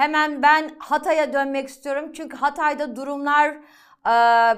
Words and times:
Hemen 0.00 0.42
ben 0.42 0.70
Hatay'a 0.78 1.32
dönmek 1.32 1.68
istiyorum. 1.68 2.12
Çünkü 2.12 2.36
Hatay'da 2.36 2.96
durumlar 2.96 3.48
e, 4.06 4.10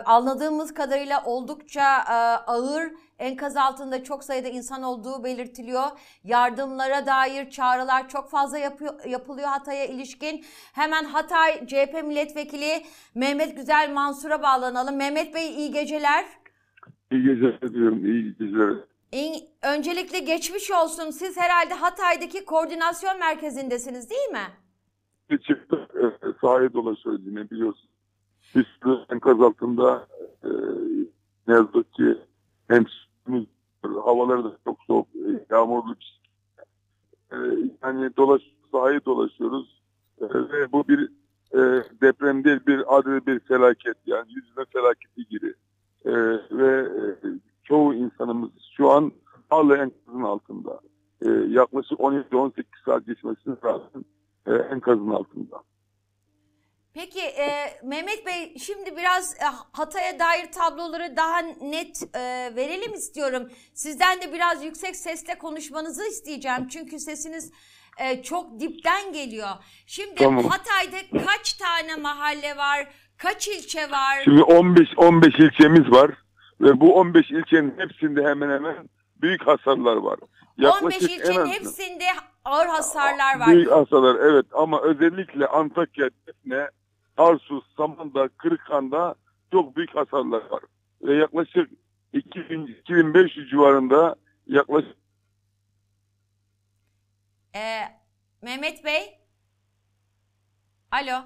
anladığımız 0.05 0.75
kadarıyla 0.75 1.25
oldukça 1.25 1.99
e, 1.99 2.15
ağır. 2.51 2.93
Enkaz 3.19 3.57
altında 3.57 4.05
çok 4.05 4.25
sayıda 4.25 4.49
insan 4.49 4.83
olduğu 4.83 5.25
belirtiliyor. 5.25 5.85
Yardımlara 6.25 7.07
dair 7.07 7.51
çağrılar 7.51 8.09
çok 8.09 8.31
fazla 8.31 8.59
yapıyor, 8.59 9.05
yapılıyor 9.05 9.49
Hatay'a 9.49 9.85
ilişkin. 9.85 10.45
Hemen 10.73 11.05
Hatay 11.05 11.67
CHP 11.67 12.05
milletvekili 12.05 12.83
Mehmet 13.15 13.57
Güzel 13.57 13.91
Mansur'a 13.93 14.43
bağlanalım. 14.43 14.97
Mehmet 14.97 15.35
Bey 15.35 15.55
iyi 15.55 15.71
geceler. 15.71 16.25
İyi 17.11 17.23
geceler 17.23 17.75
diyorum, 17.75 18.05
iyi 18.07 18.25
geceler. 18.25 18.75
Öncelikle 19.63 20.19
geçmiş 20.19 20.71
olsun. 20.71 21.11
Siz 21.11 21.37
herhalde 21.37 21.75
Hatay'daki 21.75 22.45
koordinasyon 22.45 23.19
merkezindesiniz 23.19 24.11
değil 24.11 24.29
mi? 24.29 24.62
Çıktık, 25.39 25.81
e, 25.95 26.27
sahaya 26.41 26.73
dolaşıyoruz 26.73 27.27
yine 27.27 27.51
biliyorsun. 27.51 27.89
Biz 28.55 28.65
de 28.85 29.15
enkaz 29.15 29.41
altında 29.41 30.07
e, 30.45 30.51
ne 31.49 31.55
yazık 31.55 31.93
ki 31.93 32.19
hem 32.69 32.85
havaları 33.83 34.45
da 34.45 34.57
çok 34.65 34.79
soğuk, 34.87 35.09
e, 35.15 35.47
yağmurlu. 35.51 35.97
E, 37.33 37.37
yani 37.83 38.17
dolaş, 38.17 38.43
sahaya 38.73 39.05
dolaşıyoruz. 39.05 39.83
E, 40.21 40.25
ve 40.25 40.73
bu 40.73 40.89
bir 40.89 41.09
e, 41.53 41.85
deprem 42.03 42.45
değil, 42.45 42.61
bir 42.67 42.99
adli 42.99 43.27
bir 43.27 43.41
felaket. 43.41 43.97
Yani 44.07 44.27
yüzüne 44.35 44.65
felaketi 44.73 45.29
gibi. 45.29 45.55
E, 46.05 46.13
ve 46.51 46.81
e, 46.81 47.29
çoğu 47.65 47.95
insanımız 47.95 48.51
şu 48.77 48.91
an 48.91 49.13
hala 49.51 49.77
enkazın 49.77 50.23
altında. 50.23 50.81
E, 51.27 51.31
yaklaşık 51.31 51.99
17-18 51.99 52.65
saat 52.85 53.07
geçmesine 53.07 53.55
rağmen 53.65 54.05
e, 54.47 54.53
enkazın 54.75 55.11
altında. 55.11 55.63
Peki 56.95 57.21
e, 57.21 57.49
Mehmet 57.85 58.27
Bey 58.27 58.55
şimdi 58.59 58.97
biraz 58.97 59.35
e, 59.35 59.45
Hatay'a 59.73 60.19
dair 60.19 60.53
tabloları 60.53 61.17
daha 61.17 61.39
net 61.61 62.03
e, 62.15 62.21
verelim 62.57 62.95
istiyorum. 62.95 63.49
Sizden 63.75 64.23
de 64.23 64.33
biraz 64.33 64.65
yüksek 64.65 64.97
sesle 64.97 65.39
konuşmanızı 65.39 66.09
isteyeceğim. 66.09 66.69
Çünkü 66.69 66.99
sesiniz 66.99 67.53
e, 67.99 68.23
çok 68.23 68.61
dipten 68.61 69.13
geliyor. 69.13 69.49
Şimdi 69.87 70.15
Tamam. 70.15 70.45
Hatay'da 70.45 71.25
kaç 71.27 71.53
tane 71.53 71.97
mahalle 71.97 72.57
var? 72.57 72.89
Kaç 73.19 73.49
ilçe 73.49 73.91
var? 73.91 74.21
Şimdi 74.25 74.43
15 74.43 74.89
15 74.97 75.35
ilçemiz 75.35 75.91
var 75.91 76.11
ve 76.61 76.81
bu 76.81 76.95
15 76.95 77.31
ilçenin 77.31 77.75
hepsinde 77.79 78.23
hemen 78.25 78.51
hemen 78.51 78.89
büyük 79.23 79.47
hasarlar 79.47 79.97
var. 79.97 80.19
15 80.83 81.03
en 81.03 81.09
ilçenin 81.09 81.41
az- 81.41 81.49
hepsinde 81.49 82.05
ağır 82.45 82.67
hasarlar 82.67 83.39
var. 83.41 83.47
Büyük 83.47 83.71
hasarlar 83.71 84.15
evet 84.15 84.47
ama 84.53 84.81
özellikle 84.81 85.47
Antakya, 85.47 86.11
Defne, 86.27 86.71
Tarsus, 87.17 87.65
Samandağ, 87.77 88.29
Kırıkhan'da 88.29 89.15
çok 89.53 89.77
büyük 89.77 89.97
hasarlar 89.97 90.51
var. 90.51 90.63
Ve 91.03 91.15
yaklaşık 91.15 91.71
2000, 92.13 92.67
2500 92.67 93.51
civarında 93.51 94.17
yaklaşık 94.47 94.97
Ee, 97.55 97.83
Mehmet 98.43 98.85
Bey. 98.85 99.19
Alo. 100.91 101.23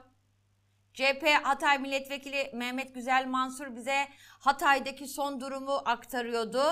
CHP 0.94 1.26
Hatay 1.42 1.78
Milletvekili 1.78 2.50
Mehmet 2.54 2.94
Güzel 2.94 3.26
Mansur 3.26 3.76
bize 3.76 4.08
Hatay'daki 4.38 5.06
son 5.06 5.40
durumu 5.40 5.72
aktarıyordu. 5.84 6.62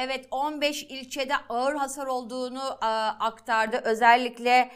Evet 0.00 0.28
15 0.30 0.82
ilçede 0.82 1.34
ağır 1.48 1.74
hasar 1.74 2.06
olduğunu 2.06 2.78
e, 2.82 2.86
aktardı. 3.20 3.80
Özellikle 3.84 4.70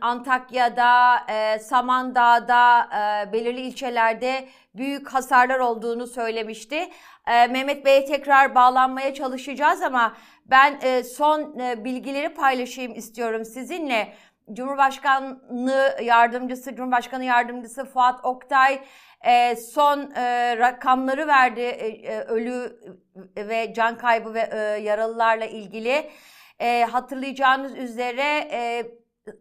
Antakya'da, 0.00 1.16
e, 1.28 1.58
Samandağ'da, 1.58 2.80
e, 2.82 3.32
belirli 3.32 3.60
ilçelerde 3.60 4.48
büyük 4.74 5.08
hasarlar 5.08 5.58
olduğunu 5.58 6.06
söylemişti. 6.06 6.88
E, 7.26 7.46
Mehmet 7.46 7.84
Bey'e 7.84 8.04
tekrar 8.04 8.54
bağlanmaya 8.54 9.14
çalışacağız 9.14 9.82
ama 9.82 10.16
ben 10.46 10.78
e, 10.82 11.02
son 11.04 11.58
e, 11.58 11.84
bilgileri 11.84 12.34
paylaşayım 12.34 12.94
istiyorum 12.94 13.44
sizinle. 13.44 14.12
Cumhurbaşkanlığı 14.52 15.96
yardımcısı, 16.02 16.76
Cumhurbaşkanı 16.76 17.24
yardımcısı 17.24 17.84
Fuat 17.84 18.24
Oktay 18.24 18.80
e, 19.24 19.56
son 19.56 20.10
e, 20.10 20.56
rakamları 20.58 21.26
verdi 21.26 21.60
e, 21.60 21.86
e, 21.86 22.20
ölü 22.20 22.80
ve 23.36 23.74
can 23.74 23.98
kaybı 23.98 24.34
ve 24.34 24.50
e, 24.52 24.56
yaralılarla 24.58 25.46
ilgili. 25.46 26.10
E, 26.60 26.84
hatırlayacağınız 26.84 27.74
üzere 27.74 28.48
e, 28.50 28.86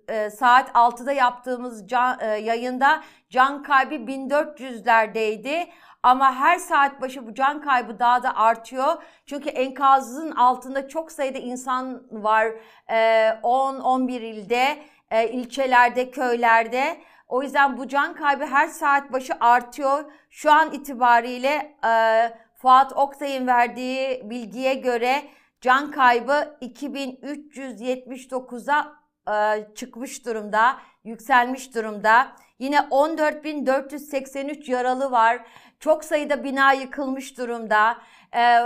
e, 0.07 0.29
saat 0.29 0.69
6'da 0.69 1.11
yaptığımız 1.11 1.87
can, 1.87 2.19
e, 2.19 2.25
yayında 2.25 3.03
can 3.29 3.63
kaybı 3.63 3.95
1400'lerdeydi. 3.95 5.67
Ama 6.03 6.35
her 6.35 6.57
saat 6.57 7.01
başı 7.01 7.27
bu 7.27 7.33
can 7.33 7.61
kaybı 7.61 7.99
daha 7.99 8.23
da 8.23 8.35
artıyor. 8.35 9.03
Çünkü 9.25 9.49
enkazın 9.49 10.31
altında 10.31 10.87
çok 10.87 11.11
sayıda 11.11 11.37
insan 11.37 12.03
var. 12.11 12.47
E, 12.89 13.29
10-11 13.43 14.11
ilde, 14.11 14.77
e, 15.11 15.29
ilçelerde, 15.29 16.11
köylerde. 16.11 16.97
O 17.27 17.43
yüzden 17.43 17.77
bu 17.77 17.87
can 17.87 18.13
kaybı 18.13 18.45
her 18.45 18.67
saat 18.67 19.13
başı 19.13 19.33
artıyor. 19.39 20.11
Şu 20.29 20.51
an 20.51 20.73
itibariyle 20.73 21.75
e, 21.85 22.33
Fuat 22.55 22.93
Oktay'ın 22.93 23.47
verdiği 23.47 24.29
bilgiye 24.29 24.73
göre 24.73 25.23
can 25.61 25.91
kaybı 25.91 26.57
2379'a 26.61 28.95
e, 29.33 29.67
çıkmış 29.75 30.25
durumda, 30.25 30.77
yükselmiş 31.03 31.75
durumda. 31.75 32.27
Yine 32.59 32.77
14.483 32.77 34.71
yaralı 34.71 35.11
var. 35.11 35.45
Çok 35.79 36.03
sayıda 36.03 36.43
bina 36.43 36.73
yıkılmış 36.73 37.37
durumda. 37.37 37.97
E, 38.35 38.59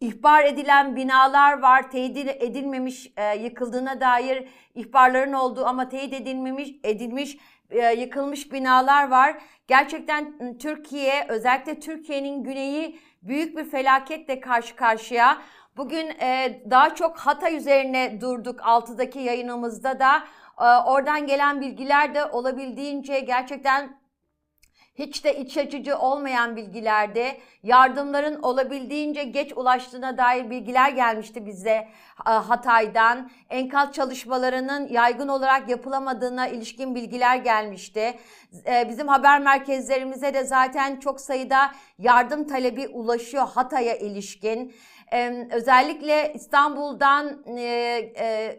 ihbar 0.00 0.44
edilen 0.44 0.96
binalar 0.96 1.58
var. 1.58 1.90
Teyit 1.90 2.16
edilmemiş 2.16 3.12
e, 3.16 3.38
yıkıldığına 3.38 4.00
dair 4.00 4.48
ihbarların 4.74 5.32
olduğu 5.32 5.66
ama 5.66 5.88
teyit 5.88 6.12
edilmemiş 6.12 6.70
edilmiş 6.84 7.38
yıkılmış 7.80 8.52
binalar 8.52 9.08
var. 9.08 9.36
Gerçekten 9.66 10.34
m, 10.40 10.58
Türkiye 10.58 11.26
özellikle 11.28 11.80
Türkiye'nin 11.80 12.44
güneyi 12.44 12.98
büyük 13.22 13.56
bir 13.56 13.64
felaketle 13.64 14.40
karşı 14.40 14.76
karşıya. 14.76 15.42
Bugün 15.76 16.06
e, 16.20 16.60
daha 16.70 16.94
çok 16.94 17.18
Hatay 17.18 17.56
üzerine 17.56 18.20
durduk 18.20 18.60
6'daki 18.60 19.18
yayınımızda 19.18 19.98
da. 20.00 20.22
E, 20.60 20.64
oradan 20.64 21.26
gelen 21.26 21.60
bilgiler 21.60 22.14
de 22.14 22.24
olabildiğince 22.24 23.20
gerçekten 23.20 24.01
hiç 24.94 25.24
de 25.24 25.36
iç 25.36 25.56
açıcı 25.56 25.98
olmayan 25.98 26.56
bilgilerde 26.56 27.36
yardımların 27.62 28.42
olabildiğince 28.42 29.24
geç 29.24 29.52
ulaştığına 29.56 30.18
dair 30.18 30.50
bilgiler 30.50 30.90
gelmişti 30.90 31.46
bize 31.46 31.88
Hatay'dan. 32.24 33.30
Enkaz 33.50 33.92
çalışmalarının 33.92 34.88
yaygın 34.88 35.28
olarak 35.28 35.68
yapılamadığına 35.68 36.48
ilişkin 36.48 36.94
bilgiler 36.94 37.36
gelmişti. 37.36 38.14
E, 38.66 38.88
Bizim 38.88 39.08
haber 39.08 39.40
merkezlerimize 39.40 40.34
de 40.34 40.44
zaten 40.44 40.96
çok 41.00 41.20
sayıda 41.20 41.72
yardım 41.98 42.46
talebi 42.46 42.88
ulaşıyor 42.88 43.48
Hatay'a 43.48 43.94
ilişkin. 43.94 44.74
Özellikle 45.50 46.32
İstanbul'dan 46.34 47.44
e, 47.46 47.62
e, 48.18 48.58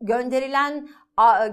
gönderilen 0.00 0.88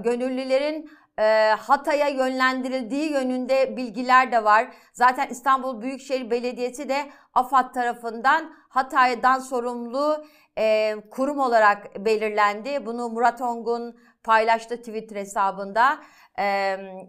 gönüllülerin 0.03 0.89
e, 1.21 1.55
Hatay'a 1.59 2.07
yönlendirildiği 2.07 3.11
yönünde 3.11 3.77
bilgiler 3.77 4.31
de 4.31 4.43
var. 4.43 4.67
Zaten 4.93 5.27
İstanbul 5.27 5.81
Büyükşehir 5.81 6.31
Belediyesi 6.31 6.89
de 6.89 7.09
AFAD 7.33 7.73
tarafından 7.73 8.53
Hatay'dan 8.69 9.39
sorumlu 9.39 10.25
e, 10.57 10.95
kurum 11.11 11.39
olarak 11.39 12.05
belirlendi. 12.05 12.85
Bunu 12.85 13.09
Murat 13.09 13.41
Ongun 13.41 13.97
paylaştı 14.23 14.77
Twitter 14.77 15.15
hesabında. 15.15 15.99
E, 16.39 16.45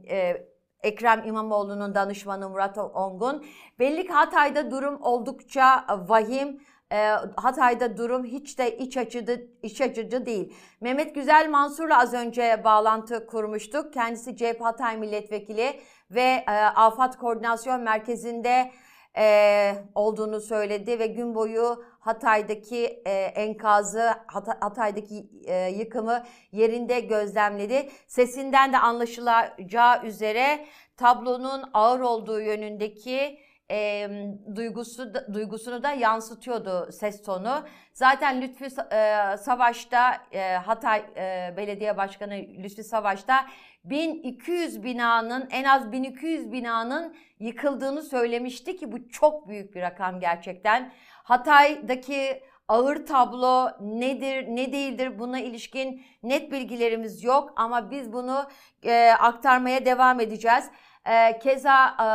e, 0.09 0.47
Ekrem 0.83 1.23
İmamoğlu'nun 1.25 1.95
danışmanı 1.95 2.49
Murat 2.49 2.79
Ongun. 2.79 3.47
Belli 3.79 4.07
ki 4.07 4.13
Hatay'da 4.13 4.71
durum 4.71 5.03
oldukça 5.03 5.85
vahim. 6.09 6.61
E, 6.93 7.17
Hatay'da 7.37 7.97
durum 7.97 8.25
hiç 8.25 8.59
de 8.59 8.77
iç 8.79 8.97
açıcı, 8.97 9.51
iç 9.63 9.81
açıcı 9.81 10.27
değil. 10.27 10.55
Mehmet 10.81 11.15
Güzel 11.15 11.49
Mansur'la 11.51 11.99
az 11.99 12.15
önce 12.15 12.61
bağlantı 12.65 13.27
kurmuştuk. 13.27 13.93
Kendisi 13.93 14.37
CHP 14.37 14.61
Hatay 14.61 14.97
Milletvekili 14.97 15.81
ve 16.11 16.45
e, 16.49 16.51
Afat 16.53 17.19
Koordinasyon 17.19 17.81
Merkezi'nde 17.81 18.71
e, 19.17 19.75
olduğunu 19.95 20.41
söyledi 20.41 20.99
ve 20.99 21.07
gün 21.07 21.35
boyu 21.35 21.85
Hatay'daki 22.01 23.03
e, 23.07 23.11
enkazı, 23.13 24.11
Hata- 24.27 24.59
Hatay'daki 24.61 25.27
e, 25.45 25.69
yıkımı 25.69 26.23
yerinde 26.53 27.01
gözlemledi. 27.01 27.89
Sesinden 28.07 28.73
de 28.73 28.79
anlaşılacağı 28.79 30.05
üzere 30.05 30.67
tablonun 30.97 31.63
ağır 31.75 32.01
olduğu 32.01 32.41
yönündeki 32.41 33.39
e, 33.73 34.09
duygusu 34.57 35.13
duygusunu 35.35 35.83
da 35.83 35.93
yansıtıyordu 35.93 36.93
ses 36.93 37.23
tonu. 37.23 37.65
Zaten 37.93 38.43
Lütfü 38.43 38.65
e, 38.65 39.37
Savaş'ta 39.37 40.19
e, 40.33 40.53
Hatay 40.53 41.05
e, 41.17 41.55
Belediye 41.57 41.97
Başkanı 41.97 42.35
Lütfü 42.35 42.85
Savaş'ta 42.85 43.47
1200 43.85 44.85
binanın 44.85 45.49
en 45.51 45.65
az 45.65 45.93
1200 45.93 46.53
binanın 46.53 47.15
yıkıldığını 47.39 48.03
söylemişti 48.03 48.77
ki 48.77 48.93
bu 48.93 49.09
çok 49.09 49.49
büyük 49.49 49.75
bir 49.75 49.83
rakam 49.83 50.21
gerçekten. 50.21 50.93
Hatay'daki 51.23 52.43
ağır 52.69 53.07
tablo 53.07 53.71
nedir, 53.81 54.47
ne 54.49 54.73
değildir 54.73 55.19
buna 55.19 55.41
ilişkin 55.41 56.03
net 56.23 56.53
bilgilerimiz 56.53 57.25
yok 57.25 57.53
ama 57.57 57.91
biz 57.91 58.13
bunu 58.13 58.47
e, 58.85 59.13
aktarmaya 59.19 59.85
devam 59.85 60.21
edeceğiz. 60.21 60.71
E, 61.07 61.39
keza 61.39 61.87
e, 61.87 62.07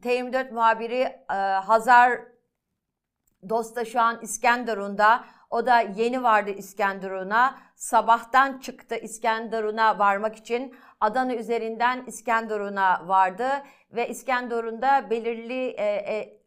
T24 0.00 0.52
muhabiri 0.52 1.00
e, 1.30 1.34
Hazar 1.64 2.20
Dosta 3.48 3.84
şu 3.84 4.00
an 4.00 4.18
İskenderun'da. 4.22 5.24
O 5.50 5.66
da 5.66 5.80
yeni 5.80 6.22
vardı 6.22 6.50
İskenderun'a. 6.50 7.58
Sabahtan 7.76 8.58
çıktı 8.58 8.96
İskenderun'a 8.96 9.98
varmak 9.98 10.36
için. 10.36 10.74
Adana 11.00 11.34
üzerinden 11.34 12.04
İskenderun'a 12.06 13.08
vardı 13.08 13.48
ve 13.92 14.08
İskenderun'da 14.08 15.10
belirli 15.10 15.68
e, 15.68 15.84
e, 15.84 16.40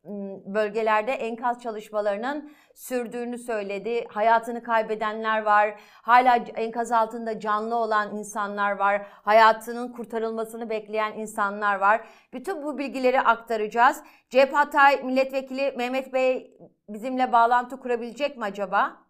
bölgelerde 0.45 1.11
enkaz 1.11 1.61
çalışmalarının 1.61 2.51
sürdüğünü 2.77 3.37
söyledi. 3.37 4.05
Hayatını 4.09 4.63
kaybedenler 4.63 5.41
var. 5.41 5.75
Hala 6.01 6.35
enkaz 6.35 6.91
altında 6.91 7.39
canlı 7.39 7.75
olan 7.75 8.15
insanlar 8.17 8.71
var. 8.71 9.07
Hayatının 9.11 9.91
kurtarılmasını 9.91 10.69
bekleyen 10.69 11.13
insanlar 11.13 11.75
var. 11.75 12.07
Bütün 12.33 12.63
bu 12.63 12.77
bilgileri 12.77 13.21
aktaracağız. 13.21 14.03
CHP 14.29 14.53
Hatay 14.53 15.03
Milletvekili 15.03 15.73
Mehmet 15.77 16.13
Bey 16.13 16.57
bizimle 16.89 17.31
bağlantı 17.31 17.79
kurabilecek 17.79 18.37
mi 18.37 18.43
acaba? 18.43 19.07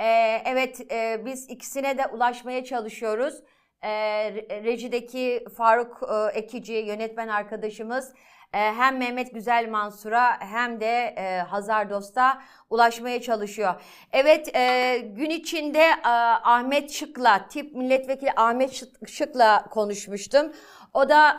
Ee, 0.00 0.42
evet, 0.44 0.92
e, 0.92 1.22
biz 1.24 1.50
ikisine 1.50 1.98
de 1.98 2.06
ulaşmaya 2.06 2.64
çalışıyoruz. 2.64 3.42
Ee, 3.84 4.34
rejideki 4.64 5.44
Faruk 5.56 6.00
e, 6.02 6.38
Ekici, 6.38 6.72
yönetmen 6.72 7.28
arkadaşımız 7.28 8.12
hem 8.58 8.98
Mehmet 8.98 9.34
Güzel 9.34 9.68
Mansur'a 9.70 10.40
hem 10.40 10.80
de 10.80 11.14
e, 11.16 11.38
Hazar 11.38 11.90
Dost'a 11.90 12.42
ulaşmaya 12.70 13.22
çalışıyor. 13.22 13.74
Evet, 14.12 14.56
e, 14.56 14.98
gün 14.98 15.30
içinde 15.30 15.82
e, 16.04 16.08
Ahmet 16.42 16.90
Şık'la, 16.90 17.48
tip 17.48 17.74
milletvekili 17.74 18.32
Ahmet 18.36 18.82
Şık'la 19.06 19.64
konuşmuştum. 19.70 20.52
O 20.94 21.08
da 21.08 21.36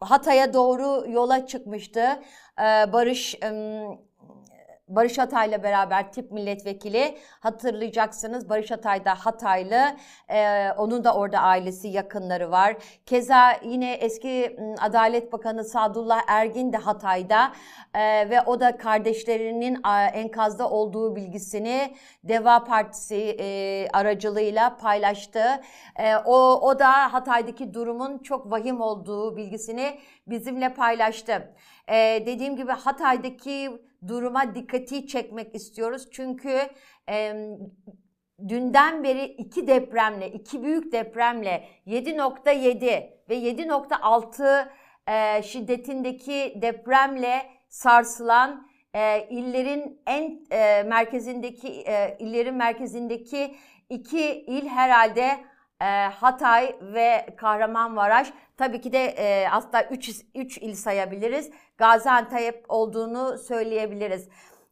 Hatay'a 0.00 0.52
doğru 0.54 1.10
yola 1.10 1.46
çıkmıştı. 1.46 2.22
Barış... 2.92 3.34
E, 4.90 4.96
Barış 4.96 5.18
Atay'la 5.18 5.62
beraber 5.62 6.12
tip 6.12 6.32
milletvekili 6.32 7.18
hatırlayacaksınız. 7.40 8.48
Barış 8.48 8.72
Atay 8.72 9.04
da 9.04 9.14
Hataylı. 9.14 9.96
Ee, 10.28 10.72
onun 10.78 11.04
da 11.04 11.14
orada 11.14 11.38
ailesi 11.38 11.88
yakınları 11.88 12.50
var. 12.50 12.76
Keza 13.06 13.52
yine 13.62 13.92
eski 13.92 14.56
Adalet 14.80 15.32
Bakanı 15.32 15.64
Sadullah 15.64 16.20
Ergin 16.28 16.72
de 16.72 16.76
Hatay'da 16.76 17.52
ee, 17.94 18.30
ve 18.30 18.42
o 18.46 18.60
da 18.60 18.76
kardeşlerinin 18.76 19.78
enkazda 20.12 20.70
olduğu 20.70 21.16
bilgisini 21.16 21.94
Deva 22.24 22.64
Partisi 22.64 23.36
e, 23.40 23.88
aracılığıyla 23.92 24.76
paylaştı. 24.76 25.42
E, 25.96 26.16
o, 26.16 26.60
o 26.60 26.78
da 26.78 27.12
Hatay'daki 27.12 27.74
durumun 27.74 28.18
çok 28.18 28.50
vahim 28.50 28.80
olduğu 28.80 29.36
bilgisini 29.36 30.00
bizimle 30.26 30.74
paylaştı. 30.74 31.54
E, 31.88 32.22
dediğim 32.26 32.56
gibi 32.56 32.72
Hatay'daki 32.72 33.70
duruma 34.08 34.54
dikkati 34.54 35.06
çekmek 35.06 35.54
istiyoruz. 35.54 36.08
Çünkü 36.10 36.60
e, 37.08 37.34
dünden 38.48 39.04
beri 39.04 39.24
iki 39.24 39.66
depremle, 39.66 40.30
iki 40.30 40.62
büyük 40.62 40.92
depremle 40.92 41.64
7.7 41.86 43.10
ve 43.28 43.38
7.6 43.38 44.68
e, 45.08 45.42
şiddetindeki 45.42 46.58
depremle 46.62 47.42
sarsılan 47.68 48.68
e, 48.94 49.28
illerin 49.30 50.02
en 50.06 50.46
e, 50.50 50.82
merkezindeki 50.82 51.68
e, 51.68 52.16
illerin 52.18 52.54
merkezindeki 52.54 53.56
iki 53.90 54.44
il 54.46 54.68
herhalde 54.68 55.44
e, 55.80 55.84
Hatay 56.06 56.76
ve 56.80 57.26
Kahramanmaraş. 57.36 58.32
Tabii 58.56 58.80
ki 58.80 58.92
de 58.92 59.04
e, 59.04 59.48
aslında 59.50 59.82
3 60.34 60.58
il 60.58 60.74
sayabiliriz. 60.74 61.50
Gaziantep 61.78 62.64
olduğunu 62.68 63.38
söyleyebiliriz. 63.38 64.28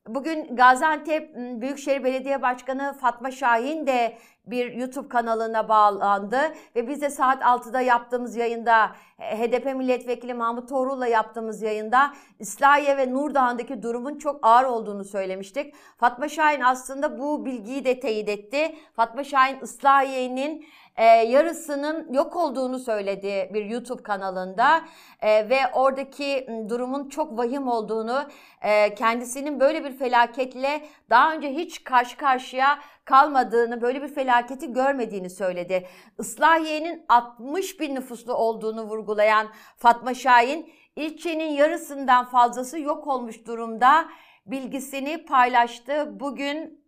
Bugün 0.08 0.56
Gaziantep 0.56 1.34
Büyükşehir 1.36 2.04
Belediye 2.04 2.42
Başkanı 2.42 2.96
Fatma 3.00 3.30
Şahin 3.30 3.86
de 3.86 4.18
bir 4.46 4.72
YouTube 4.72 5.08
kanalına 5.08 5.68
bağlandı 5.68 6.38
ve 6.76 6.88
biz 6.88 7.00
de 7.00 7.10
saat 7.10 7.42
6'da 7.42 7.80
yaptığımız 7.80 8.36
yayında 8.36 8.92
HDP 9.18 9.64
milletvekili 9.76 10.34
Mahmut 10.34 10.68
Toğrul'la 10.68 11.06
yaptığımız 11.06 11.62
yayında 11.62 12.12
İslahiye 12.38 12.96
ve 12.96 13.12
Nurdağ'ındaki 13.12 13.82
durumun 13.82 14.18
çok 14.18 14.46
ağır 14.46 14.64
olduğunu 14.64 15.04
söylemiştik. 15.04 15.74
Fatma 15.96 16.28
Şahin 16.28 16.60
aslında 16.60 17.18
bu 17.18 17.44
bilgiyi 17.44 17.84
de 17.84 18.00
teyit 18.00 18.28
etti. 18.28 18.76
Fatma 18.96 19.24
Şahin 19.24 19.60
İslahiye'nin 19.60 20.66
e, 20.96 21.04
yarısının 21.04 22.12
yok 22.12 22.36
olduğunu 22.36 22.78
söyledi 22.78 23.50
bir 23.54 23.64
YouTube 23.64 24.02
kanalında 24.02 24.84
e, 25.20 25.48
ve 25.48 25.58
oradaki 25.72 26.48
durumun 26.68 27.08
çok 27.08 27.38
vahim 27.38 27.68
olduğunu, 27.68 28.22
e, 28.62 28.94
kendisinin 28.94 29.60
böyle 29.60 29.84
bir 29.84 29.92
felaketle 29.92 30.86
daha 31.10 31.34
önce 31.34 31.48
hiç 31.54 31.84
karşı 31.84 32.16
karşıya 32.16 32.78
kalmadığını, 33.04 33.80
böyle 33.82 34.02
bir 34.02 34.08
felaketi 34.08 34.72
görmediğini 34.72 35.30
söyledi. 35.30 35.86
Islahiye'nin 36.18 37.04
60 37.08 37.80
bin 37.80 37.94
nüfuslu 37.94 38.34
olduğunu 38.34 38.82
vurgulayan 38.82 39.46
Fatma 39.76 40.14
Şahin, 40.14 40.72
ilçenin 40.96 41.52
yarısından 41.52 42.24
fazlası 42.24 42.78
yok 42.80 43.06
olmuş 43.06 43.46
durumda 43.46 44.08
bilgisini 44.46 45.24
paylaştı 45.24 46.20
bugün 46.20 46.84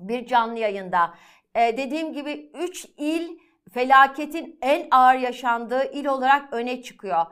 bir 0.00 0.26
canlı 0.26 0.58
yayında. 0.58 1.14
Ee, 1.54 1.76
dediğim 1.76 2.12
gibi 2.12 2.50
3 2.54 2.86
il 2.96 3.38
felaketin 3.74 4.58
en 4.62 4.88
ağır 4.90 5.14
yaşandığı 5.14 5.92
il 5.92 6.06
olarak 6.06 6.52
öne 6.52 6.82
çıkıyor. 6.82 7.26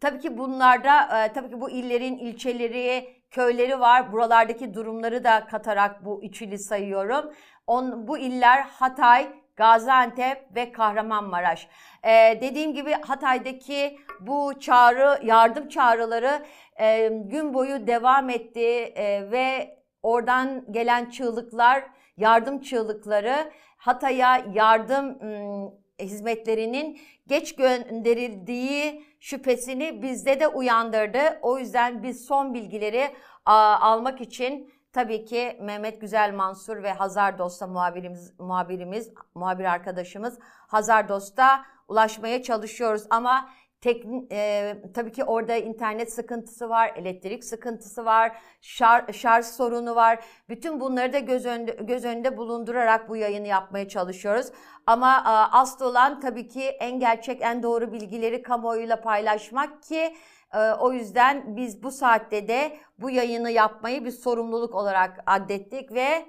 Tabii 0.00 0.18
ki 0.18 0.38
bunlarda, 0.38 1.24
e, 1.24 1.32
tabii 1.32 1.48
ki 1.50 1.60
bu 1.60 1.70
illerin 1.70 2.18
ilçeleri, 2.18 3.16
köyleri 3.30 3.80
var. 3.80 4.12
Buralardaki 4.12 4.74
durumları 4.74 5.24
da 5.24 5.46
katarak 5.46 6.04
bu 6.04 6.24
üçünü 6.24 6.58
sayıyorum. 6.58 7.32
On, 7.66 8.08
bu 8.08 8.18
iller 8.18 8.62
Hatay, 8.62 9.28
Gaziantep 9.56 10.56
ve 10.56 10.72
Kahramanmaraş. 10.72 11.68
Ee, 12.04 12.38
dediğim 12.40 12.74
gibi 12.74 12.92
Hatay'daki 12.92 13.98
bu 14.20 14.60
çağrı, 14.60 15.26
yardım 15.26 15.68
çağrıları 15.68 16.46
e, 16.80 17.08
gün 17.08 17.54
boyu 17.54 17.86
devam 17.86 18.30
etti 18.30 18.92
e, 18.96 19.30
ve 19.30 19.76
oradan 20.02 20.72
gelen 20.72 21.10
çığlıklar, 21.10 21.84
yardım 22.16 22.60
çığlıkları 22.60 23.52
Hatay'a 23.76 24.44
yardım 24.52 25.18
ım, 25.22 25.74
hizmetlerinin 26.00 27.00
geç 27.26 27.56
gönderildiği 27.56 29.04
şüphesini 29.20 30.02
bizde 30.02 30.40
de 30.40 30.48
uyandırdı. 30.48 31.38
O 31.42 31.58
yüzden 31.58 32.02
biz 32.02 32.24
son 32.24 32.54
bilgileri 32.54 33.14
almak 33.44 34.20
için 34.20 34.72
tabii 34.92 35.24
ki 35.24 35.58
Mehmet 35.60 36.00
Güzel 36.00 36.34
Mansur 36.34 36.82
ve 36.82 36.92
Hazar 36.92 37.38
Dost'a 37.38 37.66
muhabirimiz, 37.66 38.40
muhabirimiz, 38.40 39.12
muhabir 39.34 39.64
arkadaşımız 39.64 40.38
Hazar 40.68 41.08
Dost'a 41.08 41.64
ulaşmaya 41.88 42.42
çalışıyoruz. 42.42 43.02
Ama 43.10 43.48
Tek, 43.86 44.04
e, 44.32 44.74
tabii 44.94 45.12
ki 45.12 45.24
orada 45.24 45.56
internet 45.56 46.12
sıkıntısı 46.12 46.68
var, 46.68 46.92
elektrik 46.96 47.44
sıkıntısı 47.44 48.04
var, 48.04 48.32
şar, 48.60 49.12
şarj 49.12 49.46
sorunu 49.46 49.94
var. 49.94 50.18
Bütün 50.48 50.80
bunları 50.80 51.12
da 51.12 51.18
göz 51.18 51.46
önünde, 51.46 51.72
göz 51.80 52.04
önünde 52.04 52.36
bulundurarak 52.36 53.08
bu 53.08 53.16
yayını 53.16 53.46
yapmaya 53.46 53.88
çalışıyoruz. 53.88 54.46
Ama 54.86 55.16
e, 55.16 55.30
asıl 55.56 55.84
olan 55.84 56.20
tabii 56.20 56.48
ki 56.48 56.62
en 56.62 57.00
gerçek, 57.00 57.42
en 57.42 57.62
doğru 57.62 57.92
bilgileri 57.92 58.42
kamuoyuyla 58.42 59.00
paylaşmak 59.00 59.82
ki 59.82 60.14
e, 60.54 60.72
o 60.72 60.92
yüzden 60.92 61.56
biz 61.56 61.82
bu 61.82 61.90
saatte 61.90 62.48
de 62.48 62.76
bu 62.98 63.10
yayını 63.10 63.50
yapmayı 63.50 64.04
bir 64.04 64.10
sorumluluk 64.10 64.74
olarak 64.74 65.22
addettik 65.26 65.92
ve 65.92 66.26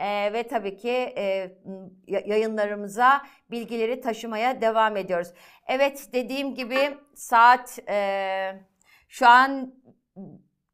e, 0.00 0.32
ve 0.32 0.42
tabii 0.48 0.76
ki 0.76 1.14
e, 1.16 1.52
yayınlarımıza 2.06 3.22
bilgileri 3.50 4.00
taşımaya 4.00 4.60
devam 4.60 4.96
ediyoruz. 4.96 5.28
Evet 5.66 6.08
dediğim 6.12 6.54
gibi 6.54 6.98
saat 7.14 7.78
e, 7.88 8.62
şu 9.08 9.28
an 9.28 9.74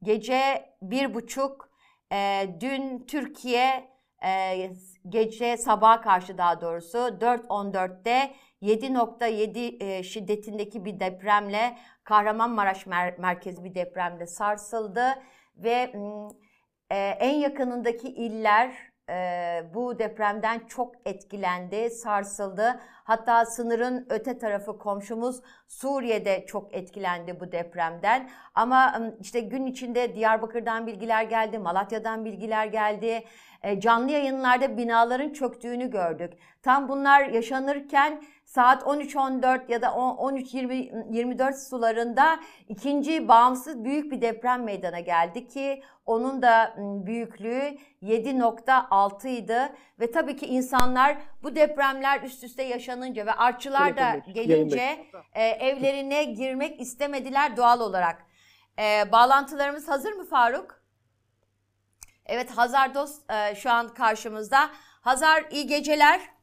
gece 0.03 0.71
bir 0.83 1.15
buçuk. 1.15 1.71
E, 2.13 2.49
dün 2.61 3.07
Türkiye 3.07 3.89
e, 4.25 4.71
gece 5.09 5.57
sabaha 5.57 6.01
karşı 6.01 6.39
daha 6.39 6.61
doğrusu 6.61 6.99
4.14'te 6.99 8.35
7.7 8.63 9.85
e, 9.85 10.03
şiddetindeki 10.03 10.85
bir 10.85 11.01
depremle 11.01 11.77
Kahramanmaraş 12.05 12.87
mer- 12.87 13.21
merkezi 13.21 13.65
bir 13.65 13.75
depremde 13.75 14.27
sarsıldı 14.27 15.23
ve 15.57 15.93
e, 16.91 16.97
en 16.97 17.35
yakınındaki 17.35 18.09
iller 18.09 18.96
e, 19.11 19.65
bu 19.75 19.99
depremden 19.99 20.61
çok 20.69 20.95
etkilendi, 21.05 21.91
sarsıldı. 21.91 22.81
Hatta 23.05 23.47
sınırın 23.47 24.07
öte 24.11 24.39
tarafı 24.39 24.79
komşumuz 24.79 25.41
Suriye'de 25.69 26.47
çok 26.47 26.75
etkilendi 26.75 27.41
bu 27.41 27.53
depremden. 27.53 28.31
Ama 28.55 29.01
işte 29.21 29.41
gün 29.41 29.67
içinde 29.67 30.15
Diyarbakır'dan 30.15 30.87
bilgiler 30.87 31.23
geldi, 31.23 31.59
Malatya'dan 31.59 32.25
bilgiler 32.25 32.67
geldi. 32.67 33.25
E, 33.63 33.81
canlı 33.81 34.11
yayınlarda 34.11 34.77
binaların 34.77 35.33
çöktüğünü 35.33 35.91
gördük. 35.91 36.33
Tam 36.63 36.89
bunlar 36.89 37.27
yaşanırken 37.27 38.23
saat 38.47 38.83
13.14 38.83 39.73
ya 39.73 39.83
da 39.83 39.87
13.24 39.87 41.69
sularında 41.69 42.41
ikinci 42.69 43.29
bağımsız 43.29 43.85
büyük 43.85 44.13
bir 44.13 44.21
deprem 44.21 44.65
meydana 44.65 45.01
geldi 45.01 45.49
ki 45.49 45.83
onun 46.07 46.43
da 46.43 46.75
büyüklüğü 46.79 47.79
7.6 48.03 49.29
idi 49.29 49.73
ve 50.01 50.11
tabii 50.11 50.37
ki 50.37 50.47
insanlar 50.47 51.17
bu 51.43 51.57
depremler 51.57 52.23
üst 52.23 52.45
üste 52.45 52.63
yaşanınca 52.63 53.27
ve 53.27 53.33
artçılar 53.33 53.97
da 53.97 54.17
gelince 54.33 55.07
e, 55.35 55.45
evlerine 55.45 56.25
girmek 56.25 56.81
istemediler 56.81 57.57
doğal 57.57 57.81
olarak. 57.81 58.27
E, 58.79 59.13
bağlantılarımız 59.13 59.89
hazır 59.89 60.13
mı 60.13 60.25
Faruk? 60.25 60.83
Evet 62.27 62.51
Hazar 62.51 62.95
Dost 62.95 63.31
e, 63.31 63.55
şu 63.55 63.71
an 63.71 63.95
karşımızda. 63.95 64.71
Hazar 65.01 65.45
iyi 65.51 65.67
geceler. 65.67 66.36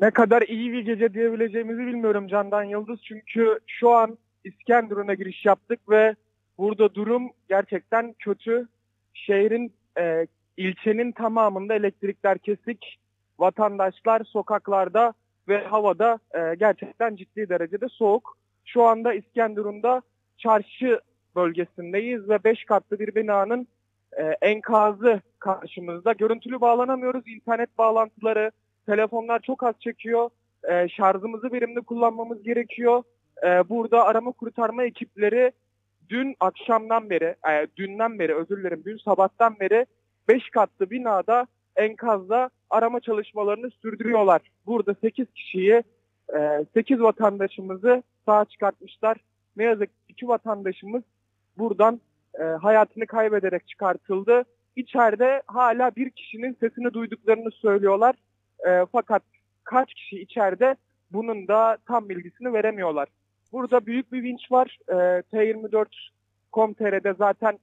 Ne 0.00 0.10
kadar 0.10 0.42
iyi 0.42 0.72
bir 0.72 0.84
gece 0.84 1.14
diyebileceğimizi 1.14 1.86
bilmiyorum 1.86 2.28
Candan 2.28 2.64
Yıldız. 2.64 3.02
Çünkü 3.02 3.58
şu 3.66 3.90
an 3.90 4.18
İskenderun'a 4.44 5.14
giriş 5.14 5.44
yaptık 5.44 5.80
ve 5.90 6.14
burada 6.58 6.94
durum 6.94 7.30
gerçekten 7.48 8.14
kötü. 8.18 8.68
Şehrin, 9.14 9.72
e, 9.98 10.26
ilçenin 10.56 11.12
tamamında 11.12 11.74
elektrikler 11.74 12.38
kesik. 12.38 12.98
Vatandaşlar 13.38 14.24
sokaklarda 14.24 15.12
ve 15.48 15.64
havada 15.64 16.18
e, 16.34 16.54
gerçekten 16.54 17.16
ciddi 17.16 17.48
derecede 17.48 17.88
soğuk. 17.88 18.36
Şu 18.64 18.82
anda 18.82 19.14
İskenderun'da 19.14 20.02
çarşı 20.38 21.00
bölgesindeyiz 21.36 22.28
ve 22.28 22.44
5 22.44 22.64
katlı 22.64 22.98
bir 22.98 23.14
binanın 23.14 23.68
e, 24.18 24.22
enkazı 24.22 25.20
karşımızda. 25.38 26.12
Görüntülü 26.12 26.60
bağlanamıyoruz. 26.60 27.28
İnternet 27.28 27.78
bağlantıları, 27.78 28.50
telefonlar 28.86 29.40
çok 29.40 29.62
az 29.62 29.74
çekiyor. 29.80 30.30
E, 30.70 30.88
şarjımızı 30.88 31.52
verimli 31.52 31.80
kullanmamız 31.80 32.42
gerekiyor. 32.42 33.02
E, 33.44 33.68
burada 33.68 34.04
arama 34.04 34.32
kurtarma 34.32 34.84
ekipleri 34.84 35.52
dün 36.08 36.36
akşamdan 36.40 37.10
beri, 37.10 37.34
e, 37.50 37.66
dünden 37.76 38.18
beri 38.18 38.34
özür 38.34 38.56
dilerim, 38.56 38.82
dün 38.84 38.96
sabahtan 38.96 39.56
beri 39.60 39.86
5 40.28 40.50
katlı 40.50 40.90
binada 40.90 41.46
enkazda 41.76 42.50
arama 42.70 43.00
çalışmalarını 43.00 43.70
sürdürüyorlar. 43.70 44.40
Burada 44.66 44.94
8 44.94 45.32
kişiyi, 45.34 45.82
e, 46.36 46.64
8 46.74 47.00
vatandaşımızı 47.00 48.02
sağ 48.26 48.44
çıkartmışlar. 48.44 49.16
Ne 49.56 49.64
yazık 49.64 49.88
ki 49.88 50.02
2 50.08 50.28
vatandaşımız 50.28 51.02
buradan 51.58 52.00
e, 52.40 52.42
hayatını 52.42 53.06
kaybederek 53.06 53.68
çıkartıldı. 53.68 54.44
İçeride 54.76 55.42
hala 55.46 55.90
bir 55.96 56.10
kişinin 56.10 56.56
sesini 56.60 56.92
duyduklarını 56.92 57.50
söylüyorlar. 57.50 58.14
E, 58.66 58.86
fakat 58.92 59.22
kaç 59.64 59.94
kişi 59.94 60.20
içeride 60.20 60.76
bunun 61.12 61.48
da 61.48 61.78
tam 61.86 62.08
bilgisini 62.08 62.52
veremiyorlar. 62.52 63.08
Burada 63.52 63.86
büyük 63.86 64.12
bir 64.12 64.22
vinç 64.22 64.52
var. 64.52 64.78
E, 64.88 64.92
T24.com.tr'de 65.32 67.14
zaten 67.18 67.58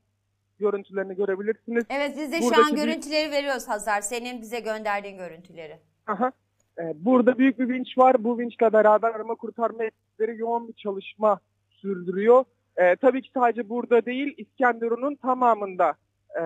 görüntülerini 0.60 1.16
görebilirsiniz. 1.16 1.84
Evet 1.90 2.14
biz 2.18 2.32
de 2.32 2.38
şu 2.38 2.44
Buradaki 2.44 2.62
an 2.62 2.72
bir- 2.76 2.82
görüntüleri 2.82 3.32
veriyoruz 3.32 3.68
Hazar. 3.70 4.02
Senin 4.02 4.42
bize 4.42 4.60
gönderdiğin 4.60 5.18
görüntüleri. 5.18 5.78
Aha. 6.08 6.32
E, 6.80 6.94
burada 6.96 7.38
büyük 7.38 7.60
bir 7.60 7.70
vinç 7.70 7.98
var. 7.98 8.24
Bu 8.24 8.40
vinçle 8.40 8.74
beraber 8.74 9.10
arama 9.10 9.36
kurtarma 9.36 9.84
ekipleri 9.84 10.38
yoğun 10.38 10.68
bir 10.68 10.74
çalışma 10.74 11.40
sürdürüyor. 11.70 12.44
E, 12.78 12.96
tabii 12.96 13.22
ki 13.22 13.30
sadece 13.34 13.70
burada 13.70 14.06
değil, 14.06 14.34
İskenderun'un 14.38 15.16
tamamında 15.16 15.94
e, 16.40 16.42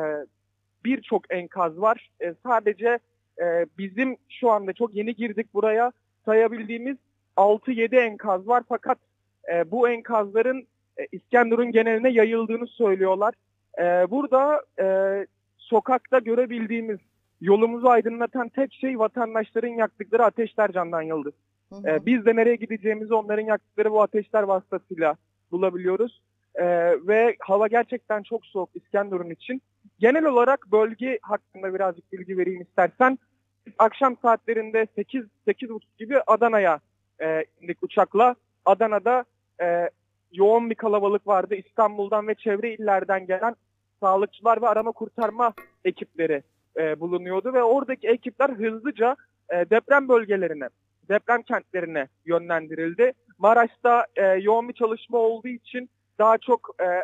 birçok 0.86 1.34
enkaz 1.34 1.82
var. 1.82 2.10
E, 2.22 2.34
sadece 2.44 3.00
e, 3.42 3.66
bizim 3.78 4.18
şu 4.30 4.52
anda 4.52 4.74
çok 4.74 4.96
yeni 4.96 5.16
girdik 5.16 5.54
buraya 5.54 5.92
sayabildiğimiz 6.26 6.98
6-7 7.38 7.96
enkaz 7.96 8.48
var. 8.48 8.64
Fakat 8.70 8.98
e, 9.54 9.72
bu 9.72 9.90
enkazların 9.90 10.68
e, 10.98 11.08
İskenderun 11.12 11.72
geneline 11.72 12.10
yayıldığını 12.10 12.68
söylüyorlar. 12.68 13.34
E, 13.80 13.84
burada 14.12 14.62
e, 14.80 14.86
sokakta 15.58 16.20
görebildiğimiz 16.20 17.00
yolumuzu 17.42 17.88
aydınlatan 17.88 18.50
tek 18.50 18.74
şey 18.74 19.00
vatandaşların 19.00 19.68
yaktıkları 19.68 20.26
ateşler 20.26 20.72
Candan 20.72 21.02
Yıldız. 21.02 21.34
Hı 21.70 21.76
hı. 21.76 21.90
Ee, 21.90 22.06
biz 22.06 22.26
de 22.26 22.36
nereye 22.36 22.56
gideceğimizi 22.56 23.14
onların 23.14 23.46
yaktıkları 23.46 23.92
bu 23.92 24.02
ateşler 24.02 24.44
vasıtasıyla 24.44 25.16
bulabiliyoruz. 25.52 26.22
Ee, 26.56 26.66
ve 27.08 27.36
hava 27.40 27.68
gerçekten 27.68 28.24
çok 28.24 28.46
soğuk 28.46 28.70
İskenderun 28.76 29.30
için. 29.30 29.62
Genel 30.00 30.26
olarak 30.26 30.72
bölge 30.72 31.20
hakkında 31.22 31.74
birazcık 31.74 32.14
bilgi 32.14 32.38
vereyim 32.38 32.62
istersen. 32.62 33.20
Akşam 33.78 34.18
saatlerinde 34.22 34.88
8 34.96 35.26
8.30 35.48 35.80
gibi 35.98 36.22
Adana'ya 36.28 36.80
e, 37.22 37.46
indik 37.62 37.84
uçakla. 37.84 38.36
Adana'da 38.66 39.26
e, 39.62 39.90
yoğun 40.32 40.70
bir 40.70 40.76
kalabalık 40.76 41.28
vardı. 41.28 41.56
İstanbul'dan 41.56 42.28
ve 42.28 42.36
çevre 42.36 42.74
illerden 42.74 43.26
gelen 43.26 43.56
sağlıkçılar 44.00 44.62
ve 44.62 44.68
arama 44.68 44.92
kurtarma 44.92 45.54
ekipleri 45.86 46.44
e, 46.78 47.00
bulunuyordu 47.00 47.54
ve 47.54 47.64
oradaki 47.64 48.08
ekipler 48.08 48.50
hızlıca 48.50 49.16
e, 49.50 49.56
deprem 49.70 50.10
bölgelerine 50.10 50.70
deprem 51.10 51.42
kentlerine 51.42 52.08
yönlendirildi. 52.26 53.14
Maraş'ta 53.38 54.06
e, 54.16 54.26
yoğun 54.26 54.70
bir 54.70 54.74
çalışma 54.74 55.18
olduğu 55.18 55.48
için 55.48 55.90
daha 56.20 56.38
çok 56.38 56.76
e, 56.82 57.04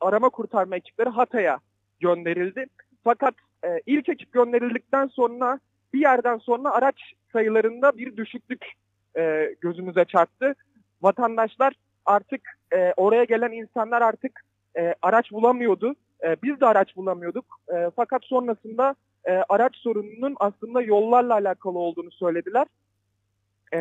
arama 0.00 0.28
kurtarma 0.28 0.76
ekipleri 0.76 1.08
Hatay'a 1.08 1.58
gönderildi. 2.02 2.66
Fakat 3.04 3.34
e, 3.64 3.80
ilk 3.86 4.08
ekip 4.08 4.32
gönderildikten 4.32 5.06
sonra 5.06 5.58
bir 5.94 6.00
yerden 6.00 6.38
sonra 6.38 6.70
araç 6.70 6.96
sayılarında 7.32 7.98
bir 7.98 8.16
düşüklük 8.16 8.66
e, 9.16 9.54
gözümüze 9.60 10.04
çarptı. 10.04 10.54
Vatandaşlar 11.02 11.74
artık 12.06 12.40
e, 12.72 12.92
oraya 12.96 13.24
gelen 13.24 13.52
insanlar 13.52 14.02
artık 14.02 14.40
e, 14.76 14.94
araç 15.02 15.32
bulamıyordu. 15.32 15.94
E, 16.24 16.36
biz 16.42 16.60
de 16.60 16.66
araç 16.66 16.96
bulamıyorduk. 16.96 17.44
E, 17.74 17.90
fakat 17.96 18.24
sonrasında 18.24 18.94
e, 19.24 19.32
araç 19.48 19.76
sorununun 19.76 20.36
aslında 20.40 20.82
yollarla 20.82 21.34
alakalı 21.34 21.78
olduğunu 21.78 22.10
söylediler. 22.10 22.66
E, 23.74 23.78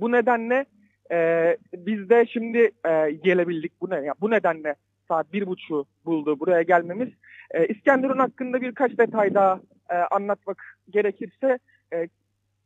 bu 0.00 0.12
nedenle 0.12 0.64
e, 1.12 1.56
biz 1.74 2.10
de 2.10 2.26
şimdi 2.26 2.70
e, 2.88 3.10
gelebildik. 3.10 3.80
Bu 3.80 3.90
ne? 3.90 3.96
Ya, 3.96 4.14
bu 4.20 4.30
nedenle 4.30 4.74
saat 5.10 5.32
bir 5.32 5.46
buçuğu 5.46 5.84
buldu 6.04 6.40
buraya 6.40 6.62
gelmemiz. 6.62 7.08
E, 7.50 7.66
İskenderun 7.66 8.18
hakkında 8.18 8.60
birkaç 8.60 8.98
detay 8.98 9.34
daha 9.34 9.60
e, 9.90 9.94
anlatmak 9.94 10.78
gerekirse 10.90 11.58
e, 11.92 12.08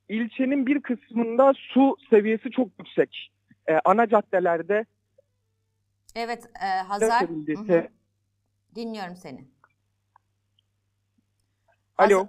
ilçenin 0.09 0.67
bir 0.67 0.83
kısmında 0.83 1.53
su 1.57 1.97
seviyesi 2.11 2.51
çok 2.51 2.69
yüksek. 2.79 3.33
E, 3.69 3.79
ana 3.85 4.09
caddelerde 4.09 4.85
Evet 6.17 6.51
e, 6.65 6.83
Hazar. 6.83 7.23
Hı 7.23 7.73
hı. 7.73 7.89
Dinliyorum 8.75 9.17
seni. 9.17 9.45
Alo. 11.99 12.19
Hazar, 12.19 12.29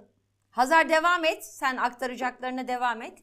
Hazar 0.50 0.88
devam 0.88 1.24
et. 1.24 1.44
Sen 1.44 1.76
aktaracaklarına 1.76 2.68
devam 2.68 3.02
et. 3.02 3.18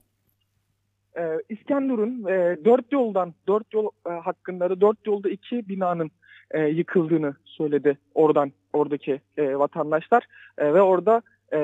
Ee, 1.17 1.37
İskenderun 1.49 2.25
e, 2.25 2.65
dört 2.65 2.91
yoldan 2.91 3.33
dört 3.47 3.73
yol 3.73 3.89
e, 4.07 4.09
hakkında 4.09 4.69
da 4.69 4.81
dört 4.81 5.07
yolda 5.07 5.29
iki 5.29 5.69
binanın 5.69 6.11
e, 6.53 6.61
yıkıldığını 6.61 7.35
söyledi 7.45 7.97
oradan 8.15 8.51
oradaki 8.73 9.21
e, 9.37 9.55
vatandaşlar 9.59 10.27
E, 10.57 10.73
ve 10.73 10.81
orada 10.81 11.21
e, 11.53 11.59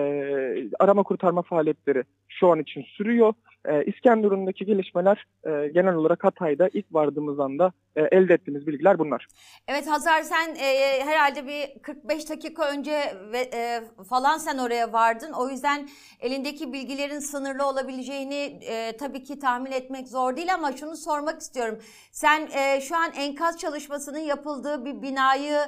arama 0.80 1.04
kurtarma 1.04 1.42
faaliyetleri 1.42 2.04
şu 2.28 2.52
an 2.52 2.60
için 2.60 2.82
sürüyor. 2.82 3.34
E, 3.66 3.84
İskenderun'daki 3.86 4.66
gelişmeler 4.66 5.26
e, 5.44 5.68
genel 5.68 5.94
olarak 5.96 6.24
Hatay'da 6.24 6.70
ilk 6.74 6.86
vardığımız 6.92 7.40
anda 7.40 7.72
e, 7.96 8.02
elde 8.02 8.34
ettiğimiz 8.34 8.68
bilgiler 8.68 9.00
bunlar. 9.00 9.28
Evet 9.68 9.88
Hazar 9.88 10.22
sen 10.22 10.56
e, 10.56 11.00
herhalde 11.06 11.48
bir 11.48 11.82
45 11.82 12.30
dakika 12.30 12.70
önce 12.72 13.14
ve, 13.32 13.40
e, 13.54 13.82
falan 14.10 14.38
sen 14.38 14.58
oraya 14.58 14.94
vardın. 14.94 15.32
O 15.34 15.50
yüzden 15.50 15.90
elindeki 16.20 16.74
bilgilerin 16.74 17.20
sınırlı 17.20 17.68
olabileceğini 17.68 18.60
e, 18.70 18.98
tabii 18.98 19.24
ki 19.24 19.40
tahmin 19.40 19.72
etmek 19.72 20.08
zor 20.08 20.36
değil 20.36 20.54
ama 20.54 20.72
şunu 20.72 20.96
sormak 20.98 21.42
istiyorum. 21.42 21.80
Sen 22.12 22.48
e, 22.54 22.82
şu 22.82 22.96
an 22.96 23.12
enkaz 23.18 23.58
çalışmasının 23.58 24.20
yapıldığı 24.20 24.86
bir 24.86 25.02
binayı 25.02 25.60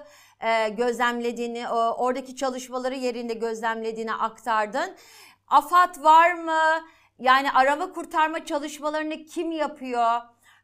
e, 0.41 0.69
gözlemlediğini, 0.69 1.69
o- 1.69 2.05
oradaki 2.05 2.35
çalışmaları 2.35 2.95
yerinde 2.95 3.33
gözlemlediğini 3.33 4.13
aktardın. 4.13 4.95
AFAD 5.47 6.03
var 6.03 6.33
mı? 6.33 6.85
Yani 7.21 7.51
arama 7.51 7.91
kurtarma 7.91 8.45
çalışmalarını 8.45 9.25
kim 9.25 9.51
yapıyor? 9.51 10.21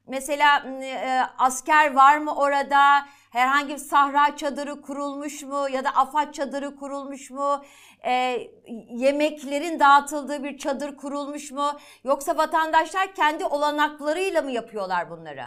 Mesela 0.08 0.60
m, 0.60 0.86
e, 0.86 1.22
asker 1.38 1.96
var 1.96 2.18
mı 2.18 2.36
orada? 2.36 3.06
Herhangi 3.32 3.74
bir 3.74 3.78
sahra 3.78 4.36
çadırı 4.36 4.82
kurulmuş 4.82 5.44
mu 5.44 5.68
ya 5.74 5.84
da 5.84 5.90
afat 5.90 6.34
çadırı 6.34 6.76
kurulmuş 6.76 7.32
mu? 7.32 7.64
E, 8.06 8.38
yemeklerin 8.90 9.80
dağıtıldığı 9.80 10.44
bir 10.44 10.58
çadır 10.58 10.98
kurulmuş 10.98 11.52
mu? 11.52 11.72
Yoksa 12.04 12.38
vatandaşlar 12.38 13.14
kendi 13.16 13.46
olanaklarıyla 13.46 14.42
mı 14.42 14.52
yapıyorlar 14.52 15.10
bunları? 15.10 15.46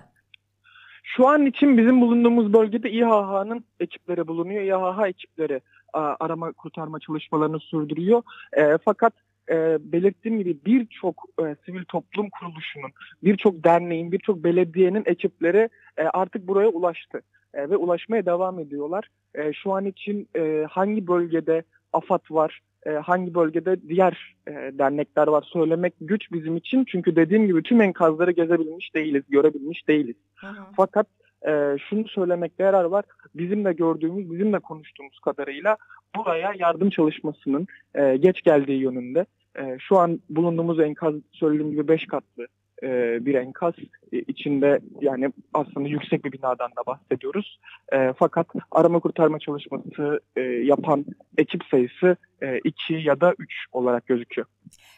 Şu 1.03 1.29
an 1.29 1.47
için 1.47 1.79
bizim 1.79 2.01
bulunduğumuz 2.01 2.53
bölgede 2.53 2.91
İHH'nın 2.91 3.65
ekipleri 3.81 4.29
bulunuyor. 4.29 4.63
İHH 4.63 5.09
ekipleri 5.09 5.61
arama 5.93 6.53
kurtarma 6.53 7.01
çalışmalarını 7.01 7.61
sürdürüyor. 7.61 8.23
E, 8.53 8.79
fakat 8.85 9.13
e, 9.51 9.79
belirttiğim 9.93 10.39
gibi 10.39 10.57
birçok 10.67 11.25
e, 11.41 11.57
sivil 11.67 11.85
toplum 11.85 12.31
kuruluşunun, 12.31 12.91
birçok 13.23 13.65
derneğin, 13.65 14.13
birçok 14.13 14.45
belediyenin 14.45 15.03
ekipleri 15.07 15.69
e, 15.97 16.03
artık 16.03 16.49
buraya 16.49 16.69
ulaştı 16.69 17.23
E, 17.55 17.71
ve 17.71 17.77
ulaşmaya 17.77 18.27
devam 18.27 18.59
ediyorlar. 18.59 19.09
E, 19.35 19.53
şu 19.53 19.73
an 19.73 19.85
için 19.85 20.29
e, 20.37 20.67
hangi 20.71 21.07
bölgede 21.07 21.63
AFAD 21.93 22.21
var, 22.31 22.61
e, 22.87 22.91
hangi 22.91 23.35
bölgede 23.35 23.89
diğer 23.89 24.37
e, 24.49 24.53
dernekler 24.53 25.27
var 25.27 25.43
söylemek 25.53 25.95
güç 26.01 26.33
bizim 26.33 26.57
için. 26.57 26.85
Çünkü 26.85 27.17
dediğim 27.17 27.47
gibi 27.47 27.63
tüm 27.63 27.81
enkazları 27.81 28.31
gezebilmiş 28.31 28.95
değiliz, 28.95 29.23
görebilmiş 29.29 29.89
değiliz. 29.89 30.17
Hı 30.37 30.47
hı. 30.47 30.65
Fakat 30.77 31.07
e, 31.49 31.77
şunu 31.89 32.09
söylemekte 32.09 32.63
yarar 32.63 32.85
var. 32.85 33.05
Bizim 33.35 33.65
de 33.65 33.73
gördüğümüz, 33.73 34.33
bizim 34.33 34.53
de 34.53 34.59
konuştuğumuz 34.59 35.19
kadarıyla 35.19 35.77
buraya 36.17 36.53
yardım 36.59 36.91
çalışmasının 36.91 37.67
e, 37.95 38.17
geç 38.17 38.43
geldiği 38.43 38.81
yönünde. 38.81 39.27
E, 39.59 39.79
şu 39.79 39.99
an 39.99 40.21
bulunduğumuz 40.31 40.81
enkaz 40.81 41.15
söylediğim 41.33 41.71
gibi 41.71 41.89
5 41.89 42.07
katlı 42.07 42.47
e, 42.83 43.19
bir 43.27 43.35
enkaz 43.35 43.75
E, 44.13 44.19
içinde 44.19 44.81
yani 45.01 45.33
aslında 45.55 45.89
yüksek 45.89 46.25
bir 46.25 46.33
binadan 46.33 46.71
da 46.77 46.87
bahsediyoruz. 46.87 47.61
E, 47.93 48.13
fakat 48.19 48.47
arama 48.71 49.01
kurtarma 49.01 49.39
çalışması 49.39 50.21
e, 50.37 50.41
yapan 50.41 51.05
ekip 51.39 51.65
sayısı 51.71 52.17
2 52.65 52.95
ya 52.95 53.21
da 53.21 53.35
3 53.39 53.55
olarak 53.73 54.07
gözüküyor. 54.07 54.47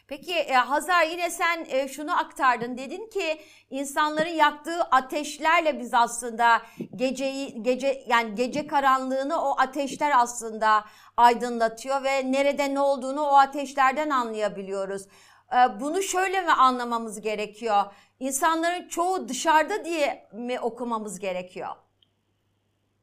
Peki 0.07 0.33
e, 0.33 0.53
Hazar 0.53 1.05
yine 1.11 1.29
sen 1.29 1.65
e, 1.69 1.87
şunu 1.87 2.19
aktardın. 2.19 2.77
Dedin 2.77 3.09
ki 3.09 3.41
insanların 3.69 4.35
yaktığı 4.37 4.81
ateşlerle 4.81 5.79
biz 5.79 5.93
aslında 5.93 6.61
geceyi 6.95 7.63
gece 7.63 8.03
yani 8.07 8.35
gece 8.35 8.67
karanlığını 8.67 9.41
o 9.41 9.59
ateşler 9.59 10.11
aslında 10.15 10.85
aydınlatıyor 11.17 12.03
ve 12.03 12.31
nerede 12.31 12.73
ne 12.73 12.79
olduğunu 12.79 13.21
o 13.21 13.33
ateşlerden 13.33 14.09
anlayabiliyoruz. 14.09 15.03
E, 15.51 15.79
bunu 15.79 16.01
şöyle 16.01 16.41
mi 16.41 16.51
anlamamız 16.51 17.21
gerekiyor? 17.21 17.83
İnsanların 18.19 18.87
çoğu 18.87 19.29
dışarıda 19.29 19.85
diye 19.85 20.27
mi 20.33 20.59
okumamız 20.59 21.19
gerekiyor? 21.19 21.69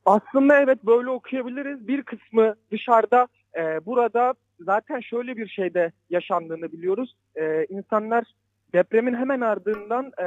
Aslında 0.06 0.60
evet 0.60 0.84
böyle 0.84 1.10
okuyabiliriz. 1.10 1.88
Bir 1.88 2.02
kısmı 2.02 2.54
dışarıda. 2.70 3.28
e, 3.56 3.86
burada 3.86 4.34
zaten 4.60 5.00
şöyle 5.00 5.36
bir 5.36 5.48
şeyde 5.48 5.92
yaşandığını 6.10 6.72
biliyoruz. 6.72 7.16
E, 7.36 7.64
insanlar 7.64 8.24
depremin 8.72 9.14
hemen 9.14 9.40
ardından 9.40 10.12
e, 10.22 10.26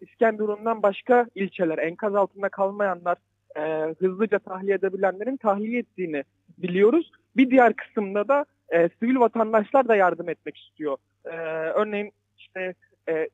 İskenderun'dan 0.00 0.82
başka 0.82 1.26
ilçeler, 1.34 1.78
enkaz 1.78 2.14
altında 2.14 2.48
kalmayanlar, 2.48 3.16
e, 3.56 3.94
hızlıca 3.98 4.38
tahliye 4.38 4.74
edebilenlerin 4.74 5.36
tahliye 5.36 5.78
ettiğini 5.78 6.24
biliyoruz. 6.58 7.10
Bir 7.36 7.50
diğer 7.50 7.72
kısımda 7.74 8.28
da 8.28 8.44
e, 8.68 8.88
sivil 9.00 9.16
vatandaşlar 9.16 9.88
da 9.88 9.96
yardım 9.96 10.28
etmek 10.28 10.58
istiyor. 10.58 10.96
E, 11.24 11.36
örneğin 11.74 12.12
işte 12.38 12.74
e, 13.08 13.28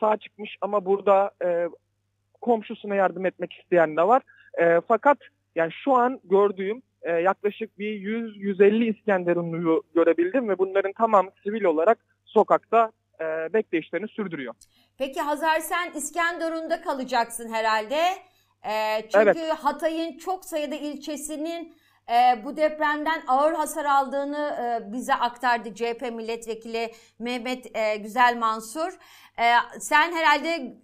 sağ 0.00 0.16
çıkmış 0.16 0.56
ama 0.60 0.84
burada 0.84 1.30
e, 1.44 1.68
komşusuna 2.40 2.94
yardım 2.94 3.26
etmek 3.26 3.52
isteyen 3.52 3.96
de 3.96 4.02
var. 4.02 4.22
E, 4.60 4.80
fakat 4.88 5.18
yani 5.54 5.72
şu 5.84 5.94
an 5.94 6.20
gördüğüm 6.24 6.82
e, 7.02 7.12
yaklaşık 7.12 7.78
bir 7.78 8.00
100-150 8.00 8.98
İskenderunluyu 8.98 9.82
görebildim 9.94 10.48
ve 10.48 10.58
bunların 10.58 10.92
tamamı 10.92 11.30
sivil 11.42 11.64
olarak 11.64 11.98
sokakta 12.24 12.92
e, 13.20 13.24
bekleyişlerini 13.52 14.08
sürdürüyor. 14.08 14.54
Peki 14.98 15.20
Hazar 15.20 15.60
sen 15.60 15.92
İskenderun'da 15.92 16.80
kalacaksın 16.80 17.52
herhalde. 17.52 17.96
Ee, 18.64 19.08
çünkü 19.12 19.40
Hatay'ın 19.40 20.18
çok 20.18 20.44
sayıda 20.44 20.74
ilçesinin 20.74 21.74
e, 22.12 22.44
bu 22.44 22.56
depremden 22.56 23.22
ağır 23.28 23.52
hasar 23.54 23.84
aldığını 23.84 24.56
e, 24.60 24.92
bize 24.92 25.14
aktardı 25.14 25.74
CHP 25.74 26.02
milletvekili 26.12 26.90
Mehmet 27.18 27.76
e, 27.76 27.96
Güzel 27.96 28.36
Mansur. 28.38 28.98
E, 29.38 29.44
sen 29.80 30.12
herhalde 30.12 30.48
e, 30.48 30.74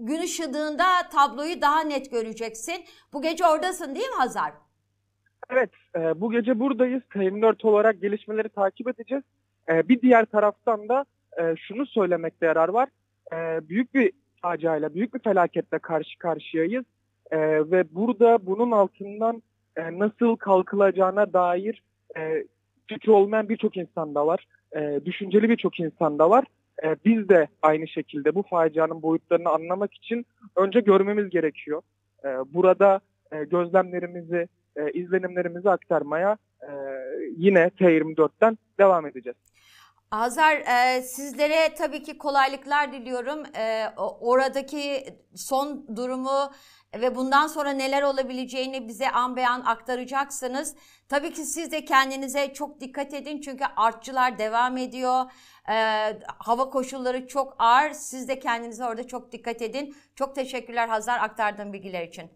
gün 0.00 0.22
ışıdığında 0.22 0.84
tabloyu 1.12 1.60
daha 1.60 1.80
net 1.80 2.10
göreceksin. 2.10 2.84
Bu 3.12 3.22
gece 3.22 3.46
oradasın 3.46 3.94
değil 3.94 4.08
mi 4.08 4.16
Hazar? 4.18 4.52
Evet, 5.50 5.70
e, 5.96 6.20
bu 6.20 6.30
gece 6.30 6.60
buradayız. 6.60 7.02
T24 7.02 7.66
olarak 7.66 8.00
gelişmeleri 8.00 8.48
takip 8.48 8.88
edeceğiz. 8.88 9.24
E, 9.68 9.88
bir 9.88 10.02
diğer 10.02 10.24
taraftan 10.24 10.88
da 10.88 11.04
e, 11.38 11.56
şunu 11.56 11.86
söylemekte 11.86 12.46
yarar 12.46 12.68
var. 12.68 12.88
E, 13.32 13.68
büyük 13.68 13.94
bir 13.94 14.12
faciayla, 14.42 14.94
büyük 14.94 15.14
bir 15.14 15.18
felaketle 15.18 15.78
karşı 15.78 16.18
karşıyayız. 16.18 16.84
E, 17.30 17.38
ve 17.70 17.94
burada 17.94 18.46
bunun 18.46 18.70
altından 18.70 19.42
e, 19.78 19.98
nasıl 19.98 20.36
kalkılacağına 20.36 21.32
dair 21.32 21.82
e, 22.16 22.44
fikri 22.86 23.12
olmayan 23.12 23.48
birçok 23.48 23.76
insan 23.76 24.14
da 24.14 24.26
var. 24.26 24.46
E, 24.76 25.00
düşünceli 25.04 25.50
birçok 25.50 25.80
insan 25.80 26.18
da 26.18 26.30
var. 26.30 26.44
E, 26.84 26.96
biz 27.04 27.28
de 27.28 27.48
aynı 27.62 27.88
şekilde 27.88 28.34
bu 28.34 28.42
facianın 28.42 29.02
boyutlarını 29.02 29.48
anlamak 29.48 29.94
için 29.94 30.26
önce 30.56 30.80
görmemiz 30.80 31.30
gerekiyor. 31.30 31.82
E, 32.24 32.28
burada 32.28 33.00
e, 33.32 33.44
gözlemlerimizi, 33.44 34.48
e, 34.76 34.90
izlenimlerimizi 34.90 35.70
aktarmaya 35.70 36.36
e, 36.62 36.70
yine 37.36 37.64
T24'ten 37.64 38.58
devam 38.78 39.06
edeceğiz. 39.06 39.36
Hazar 40.10 40.56
e, 40.56 41.02
sizlere 41.02 41.74
tabii 41.74 42.02
ki 42.02 42.18
kolaylıklar 42.18 42.92
diliyorum. 42.92 43.56
E, 43.56 43.92
oradaki 44.20 45.04
son 45.36 45.96
durumu 45.96 46.52
ve 46.94 47.16
bundan 47.16 47.46
sonra 47.46 47.70
neler 47.70 48.02
olabileceğini 48.02 48.88
bize 48.88 49.10
an 49.10 49.36
be 49.36 49.48
an 49.48 49.60
aktaracaksınız. 49.60 50.74
Tabii 51.08 51.32
ki 51.32 51.44
siz 51.44 51.72
de 51.72 51.84
kendinize 51.84 52.52
çok 52.52 52.80
dikkat 52.80 53.14
edin 53.14 53.40
çünkü 53.40 53.64
artçılar 53.76 54.38
devam 54.38 54.76
ediyor. 54.76 55.24
E, 55.68 55.74
hava 56.38 56.70
koşulları 56.70 57.26
çok 57.26 57.56
ağır. 57.58 57.92
Siz 57.92 58.28
de 58.28 58.38
kendinize 58.38 58.84
orada 58.84 59.06
çok 59.06 59.32
dikkat 59.32 59.62
edin. 59.62 59.96
Çok 60.14 60.34
teşekkürler 60.34 60.88
Hazar 60.88 61.18
aktardığın 61.18 61.72
bilgiler 61.72 62.02
için. 62.02 62.30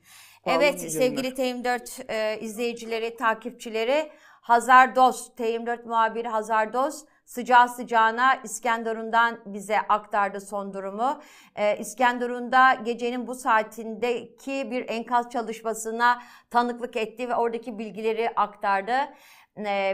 Sağ 0.44 0.52
Evet 0.52 0.80
sevgili 0.92 1.28
T24 1.28 2.12
e, 2.12 2.40
izleyicileri, 2.40 3.16
takipçileri 3.16 4.12
Hazar 4.40 4.96
Dost, 4.96 5.40
T24 5.40 5.86
muhabiri 5.86 6.28
Hazar 6.28 6.72
Dost 6.72 7.08
sıcağı 7.32 7.68
sıcağına 7.68 8.34
İskenderun'dan 8.44 9.38
bize 9.46 9.78
aktardı 9.80 10.40
son 10.40 10.74
durumu. 10.74 11.20
Ee, 11.56 11.76
İskenderun'da 11.78 12.74
gecenin 12.74 13.26
bu 13.26 13.34
saatindeki 13.34 14.70
bir 14.70 14.88
enkaz 14.88 15.30
çalışmasına 15.30 16.22
tanıklık 16.50 16.96
etti 16.96 17.28
ve 17.28 17.34
oradaki 17.34 17.78
bilgileri 17.78 18.30
aktardı. 18.36 18.92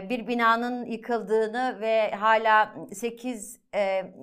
Bir 0.09 0.27
binanın 0.27 0.85
yıkıldığını 0.85 1.77
ve 1.81 2.11
hala 2.11 2.75
8 2.93 3.59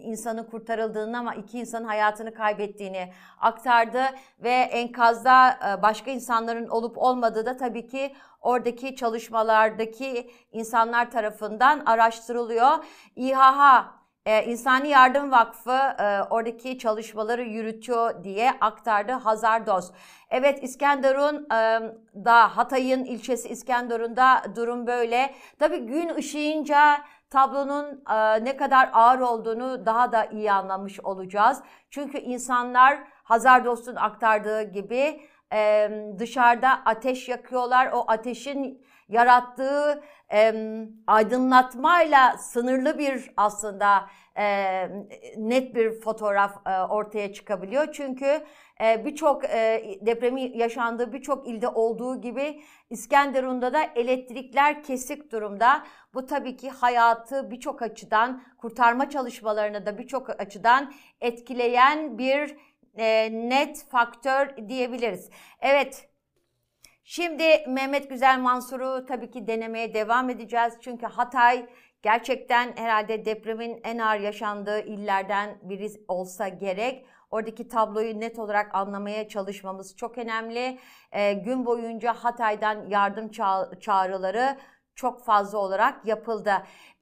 insanın 0.01 0.45
kurtarıldığını 0.45 1.19
ama 1.19 1.35
2 1.35 1.59
insanın 1.59 1.85
hayatını 1.85 2.35
kaybettiğini 2.35 3.13
aktardı 3.41 4.03
ve 4.39 4.51
enkazda 4.51 5.59
başka 5.83 6.11
insanların 6.11 6.69
olup 6.69 6.99
olmadığı 6.99 7.47
da 7.47 7.57
tabii 7.57 7.87
ki 7.87 8.15
oradaki 8.41 8.97
çalışmalardaki 8.97 10.31
insanlar 10.53 11.11
tarafından 11.11 11.83
araştırılıyor. 11.87 12.85
İHH 13.17 13.85
e, 14.27 14.45
İnsani 14.45 14.89
Yardım 14.89 15.31
Vakfı 15.31 15.71
e, 16.03 16.23
oradaki 16.31 16.79
çalışmaları 16.79 17.43
yürütüyor 17.43 18.25
diye 18.25 18.53
aktardı 18.61 19.13
Hazar 19.13 19.67
Dost. 19.67 19.95
Evet 20.31 20.63
İskenderun 20.63 21.47
e, 21.53 21.81
da 22.25 22.57
Hatay'ın 22.57 23.05
ilçesi 23.05 23.49
İskenderun'da 23.49 24.43
durum 24.57 24.87
böyle. 24.87 25.35
Tabii 25.59 25.79
gün 25.79 26.15
ışığınca 26.15 26.99
tablonun 27.31 28.03
e, 28.11 28.45
ne 28.45 28.57
kadar 28.57 28.91
ağır 28.93 29.21
olduğunu 29.21 29.87
daha 29.87 30.13
da 30.13 30.25
iyi 30.25 30.53
anlamış 30.53 31.01
olacağız. 31.01 31.63
Çünkü 31.91 32.19
insanlar 32.19 32.99
Hazar 33.25 33.65
Dost'un 33.65 33.97
aktardığı 33.97 34.63
gibi 34.63 35.21
e, 35.53 35.91
dışarıda 36.19 36.83
ateş 36.85 37.29
yakıyorlar. 37.29 37.91
O 37.93 38.05
ateşin 38.09 38.87
yarattığı 39.09 40.03
e, 40.33 40.55
aydınlatmayla 41.07 42.39
sınırlı 42.39 42.99
bir 42.99 43.31
aslında 43.37 44.07
e, 44.39 44.89
net 45.37 45.75
bir 45.75 46.01
fotoğraf 46.01 46.67
e, 46.67 46.81
ortaya 46.81 47.33
çıkabiliyor. 47.33 47.93
Çünkü 47.93 48.43
e, 48.81 49.05
birçok 49.05 49.45
e, 49.45 49.83
depremi 50.01 50.59
yaşandığı 50.59 51.13
birçok 51.13 51.49
ilde 51.49 51.69
olduğu 51.69 52.21
gibi 52.21 52.63
İskenderun'da 52.91 53.73
da 53.73 53.83
elektrikler 53.83 54.83
kesik 54.83 55.33
durumda. 55.33 55.87
Bu 56.15 56.27
tabii 56.27 56.57
ki 56.57 56.71
hayatı 56.71 57.51
birçok 57.51 57.83
açıdan 57.83 58.43
kurtarma 58.59 59.11
çalışmalarını 59.11 59.87
da 59.87 59.99
birçok 59.99 60.41
açıdan 60.41 60.93
etkileyen 61.21 62.19
bir 62.19 62.57
e, 62.97 63.31
net 63.33 63.89
faktör 63.89 64.69
diyebiliriz. 64.69 65.31
Evet 65.61 66.09
Şimdi 67.09 67.45
Mehmet 67.69 68.11
Güzel 68.11 68.39
Mansur'u 68.39 69.07
tabii 69.07 69.31
ki 69.31 69.47
denemeye 69.47 69.95
devam 69.95 70.31
edeceğiz. 70.31 70.75
Çünkü 70.81 71.07
Hatay 71.07 71.67
gerçekten 72.03 72.73
herhalde 72.77 73.25
depremin 73.25 73.81
en 73.85 73.99
ağır 73.99 74.21
yaşandığı 74.21 74.81
illerden 74.81 75.59
biri 75.63 75.89
olsa 76.09 76.49
gerek. 76.49 77.07
Oradaki 77.31 77.69
tabloyu 77.69 78.21
net 78.21 78.39
olarak 78.39 78.75
anlamaya 78.75 79.29
çalışmamız 79.29 79.97
çok 79.97 80.19
önemli. 80.19 80.79
E, 81.13 81.33
gün 81.33 81.67
boyunca 81.67 82.13
Hatay'dan 82.13 82.87
yardım 82.89 83.27
ça- 83.27 83.81
çağrıları 83.81 84.57
çok 84.95 85.25
fazla 85.25 85.59
olarak 85.59 86.07
yapıldı. 86.07 86.53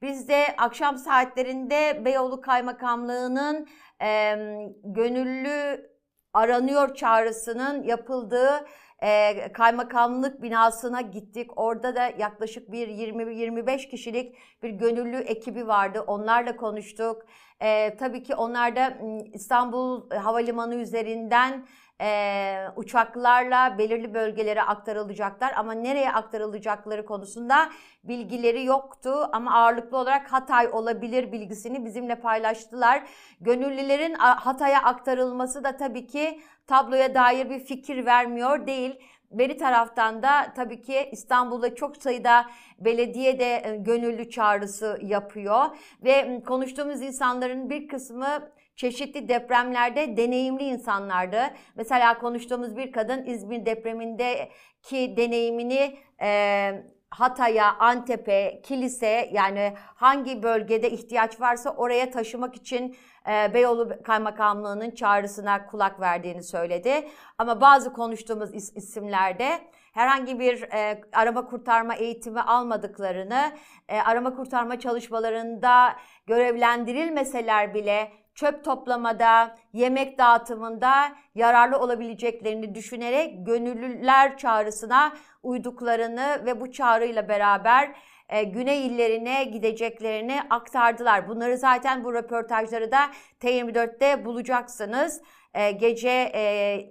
Biz 0.01 0.29
de 0.29 0.45
akşam 0.57 0.97
saatlerinde 0.97 2.05
Beyoğlu 2.05 2.41
Kaymakamlığı'nın 2.41 3.67
e, 4.01 4.35
gönüllü 4.83 5.89
aranıyor 6.33 6.95
çağrısının 6.95 7.83
yapıldığı 7.83 8.65
e, 9.03 9.51
kaymakamlık 9.53 10.41
binasına 10.41 11.01
gittik. 11.01 11.51
Orada 11.55 11.95
da 11.95 12.11
yaklaşık 12.17 12.71
bir 12.71 12.87
20-25 12.87 13.89
kişilik 13.89 14.35
bir 14.63 14.69
gönüllü 14.69 15.17
ekibi 15.17 15.67
vardı. 15.67 16.03
Onlarla 16.07 16.55
konuştuk. 16.55 17.25
E, 17.61 17.97
tabii 17.97 18.23
ki 18.23 18.35
onlar 18.35 18.75
da 18.75 18.97
İstanbul 19.33 20.09
Havalimanı 20.09 20.75
üzerinden 20.75 21.67
e, 22.01 22.67
uçaklarla 22.75 23.77
belirli 23.77 24.13
bölgelere 24.13 24.61
aktarılacaklar 24.61 25.53
ama 25.55 25.73
nereye 25.73 26.11
aktarılacakları 26.11 27.05
konusunda 27.05 27.69
bilgileri 28.03 28.65
yoktu 28.65 29.29
ama 29.31 29.53
ağırlıklı 29.53 29.97
olarak 29.97 30.33
Hatay 30.33 30.67
olabilir 30.71 31.31
bilgisini 31.31 31.85
bizimle 31.85 32.15
paylaştılar. 32.15 33.03
Gönüllülerin 33.41 34.13
Hatay'a 34.13 34.83
aktarılması 34.83 35.63
da 35.63 35.77
tabii 35.77 36.07
ki 36.07 36.41
tabloya 36.67 37.15
dair 37.15 37.49
bir 37.49 37.59
fikir 37.59 38.05
vermiyor 38.05 38.67
değil. 38.67 38.99
Beri 39.31 39.57
taraftan 39.57 40.23
da 40.23 40.53
tabii 40.55 40.81
ki 40.81 41.09
İstanbul'da 41.11 41.75
çok 41.75 41.97
sayıda 41.97 42.45
belediye 42.79 43.39
de 43.39 43.77
gönüllü 43.79 44.29
çağrısı 44.29 44.99
yapıyor 45.01 45.65
ve 46.03 46.43
konuştuğumuz 46.43 47.01
insanların 47.01 47.69
bir 47.69 47.87
kısmı 47.87 48.51
çeşitli 48.75 49.29
depremlerde 49.29 50.17
deneyimli 50.17 50.63
insanlardı. 50.63 51.41
Mesela 51.75 52.17
konuştuğumuz 52.17 52.77
bir 52.77 52.91
kadın 52.91 53.25
İzmir 53.25 53.65
depremindeki 53.65 55.17
deneyimini 55.17 55.97
e, 56.21 56.71
Hatay'a, 57.09 57.75
Antep'e, 57.79 58.61
Kilis'e 58.63 59.29
yani 59.33 59.73
hangi 59.77 60.43
bölgede 60.43 60.91
ihtiyaç 60.91 61.41
varsa 61.41 61.69
oraya 61.69 62.11
taşımak 62.11 62.55
için 62.55 62.95
e, 63.29 63.53
Beyoğlu 63.53 64.03
Kaymakamlığı'nın 64.03 64.91
çağrısına 64.91 65.65
kulak 65.65 65.99
verdiğini 65.99 66.43
söyledi. 66.43 67.07
Ama 67.37 67.61
bazı 67.61 67.93
konuştuğumuz 67.93 68.53
is- 68.53 68.77
isimlerde 68.77 69.59
herhangi 69.93 70.39
bir 70.39 70.61
e, 70.61 71.01
arama 71.13 71.45
kurtarma 71.45 71.95
eğitimi 71.95 72.41
almadıklarını, 72.41 73.51
e, 73.89 73.99
arama 73.99 74.35
kurtarma 74.35 74.79
çalışmalarında 74.79 75.95
görevlendirilmeseler 76.25 77.73
bile 77.73 78.11
çöp 78.35 78.63
toplamada, 78.63 79.55
yemek 79.73 80.17
dağıtımında 80.17 81.11
yararlı 81.35 81.79
olabileceklerini 81.79 82.75
düşünerek 82.75 83.45
gönüllüler 83.45 84.37
çağrısına 84.37 85.13
uyduklarını 85.43 86.45
ve 86.45 86.61
bu 86.61 86.71
çağrıyla 86.71 87.29
beraber 87.29 87.95
e, 88.29 88.43
güney 88.43 88.87
illerine 88.87 89.43
gideceklerini 89.43 90.41
aktardılar. 90.49 91.27
Bunları 91.29 91.57
zaten 91.57 92.03
bu 92.03 92.13
röportajları 92.13 92.91
da 92.91 92.99
T24'te 93.41 94.25
bulacaksınız. 94.25 95.21
E, 95.53 95.71
gece 95.71 96.31
e, 96.33 96.41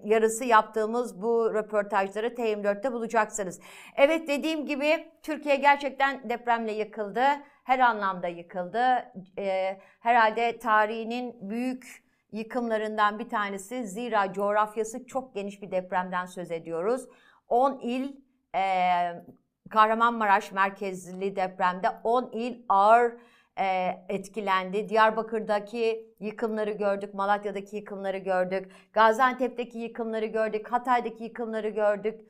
yarısı 0.04 0.44
yaptığımız 0.44 1.22
bu 1.22 1.54
röportajları 1.54 2.26
T24'te 2.26 2.92
bulacaksınız. 2.92 3.60
Evet 3.96 4.28
dediğim 4.28 4.66
gibi 4.66 5.08
Türkiye 5.22 5.56
gerçekten 5.56 6.28
depremle 6.28 6.72
yıkıldı 6.72 7.24
her 7.64 7.78
anlamda 7.78 8.28
yıkıldı. 8.28 9.12
E, 9.38 9.78
herhalde 10.00 10.58
tarihinin 10.58 11.50
büyük 11.50 12.04
yıkımlarından 12.32 13.18
bir 13.18 13.28
tanesi. 13.28 13.86
Zira 13.86 14.32
coğrafyası 14.32 15.06
çok 15.06 15.34
geniş 15.34 15.62
bir 15.62 15.70
depremden 15.70 16.26
söz 16.26 16.50
ediyoruz. 16.50 17.08
10 17.48 17.78
il 17.78 18.16
e, 18.54 18.62
Kahramanmaraş 19.70 20.52
merkezli 20.52 21.36
depremde 21.36 21.88
10 22.04 22.30
il 22.32 22.62
ağır 22.68 23.12
e, 23.58 23.90
etkilendi. 24.08 24.88
Diyarbakır'daki 24.88 26.14
yıkımları 26.20 26.72
gördük, 26.72 27.14
Malatya'daki 27.14 27.76
yıkımları 27.76 28.18
gördük, 28.18 28.72
Gaziantep'teki 28.92 29.78
yıkımları 29.78 30.26
gördük, 30.26 30.72
Hatay'daki 30.72 31.24
yıkımları 31.24 31.68
gördük. 31.68 32.20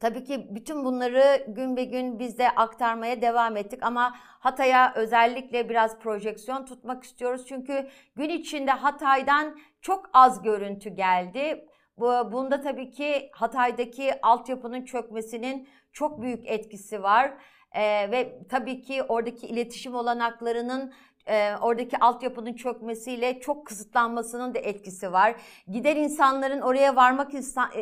Tabii 0.00 0.24
ki 0.24 0.46
bütün 0.50 0.84
bunları 0.84 1.44
gün 1.48 1.76
be 1.76 1.84
gün 1.84 2.18
biz 2.18 2.38
de 2.38 2.50
aktarmaya 2.50 3.22
devam 3.22 3.56
ettik 3.56 3.82
ama 3.82 4.14
Hatay'a 4.18 4.92
özellikle 4.94 5.68
biraz 5.68 5.98
projeksiyon 5.98 6.64
tutmak 6.66 7.04
istiyoruz. 7.04 7.46
Çünkü 7.48 7.88
gün 8.16 8.28
içinde 8.28 8.70
Hatay'dan 8.70 9.58
çok 9.80 10.10
az 10.12 10.42
görüntü 10.42 10.90
geldi. 10.90 11.68
Bu, 11.98 12.32
bunda 12.32 12.60
tabii 12.60 12.90
ki 12.90 13.30
Hatay'daki 13.32 14.20
altyapının 14.22 14.84
çökmesinin 14.84 15.68
çok 15.92 16.22
büyük 16.22 16.46
etkisi 16.46 17.02
var. 17.02 17.32
Ee, 17.72 18.10
ve 18.10 18.38
tabii 18.48 18.82
ki 18.82 19.02
oradaki 19.02 19.46
iletişim 19.46 19.94
olanaklarının 19.94 20.92
e, 21.26 21.56
oradaki 21.56 21.98
altyapının 21.98 22.54
çökmesiyle 22.54 23.40
çok 23.40 23.66
kısıtlanmasının 23.66 24.54
da 24.54 24.58
etkisi 24.58 25.12
var. 25.12 25.34
Gider 25.68 25.96
insanların 25.96 26.60
oraya 26.60 26.96
varmak 26.96 27.34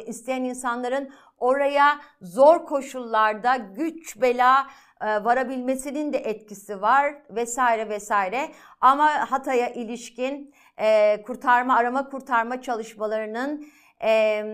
isteyen 0.06 0.44
insanların 0.44 1.10
oraya 1.38 2.00
zor 2.20 2.66
koşullarda 2.66 3.56
güç 3.56 4.20
bela 4.20 4.66
e, 5.00 5.24
varabilmesinin 5.24 6.12
de 6.12 6.18
etkisi 6.18 6.82
var 6.82 7.14
vesaire 7.30 7.88
vesaire. 7.88 8.48
Ama 8.80 9.30
Hatay'a 9.30 9.68
ilişkin 9.68 10.54
e, 10.78 11.22
kurtarma 11.22 11.76
arama 11.76 12.08
kurtarma 12.08 12.62
çalışmalarının 12.62 13.66
e, 14.02 14.44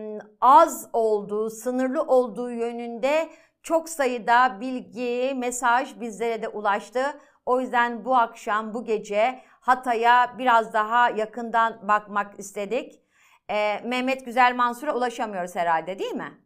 az 0.41 0.89
olduğu, 0.93 1.51
sınırlı 1.51 2.03
olduğu 2.03 2.51
yönünde 2.51 3.29
çok 3.63 3.89
sayıda 3.89 4.61
bilgi, 4.61 5.35
mesaj 5.37 6.01
bizlere 6.01 6.43
de 6.43 6.49
ulaştı. 6.49 7.01
O 7.49 7.61
yüzden 7.61 8.05
bu 8.05 8.17
akşam, 8.17 8.75
bu 8.75 8.85
gece 8.85 9.43
Hatay'a 9.61 10.39
biraz 10.39 10.73
daha 10.73 11.11
yakından 11.11 11.89
bakmak 11.89 12.39
istedik. 12.39 13.03
Ee, 13.51 13.81
Mehmet 13.85 14.25
Güzel 14.25 14.55
Mansur'a 14.55 14.95
ulaşamıyoruz 14.95 15.57
herhalde 15.57 15.99
değil 15.99 16.13
mi? 16.15 16.39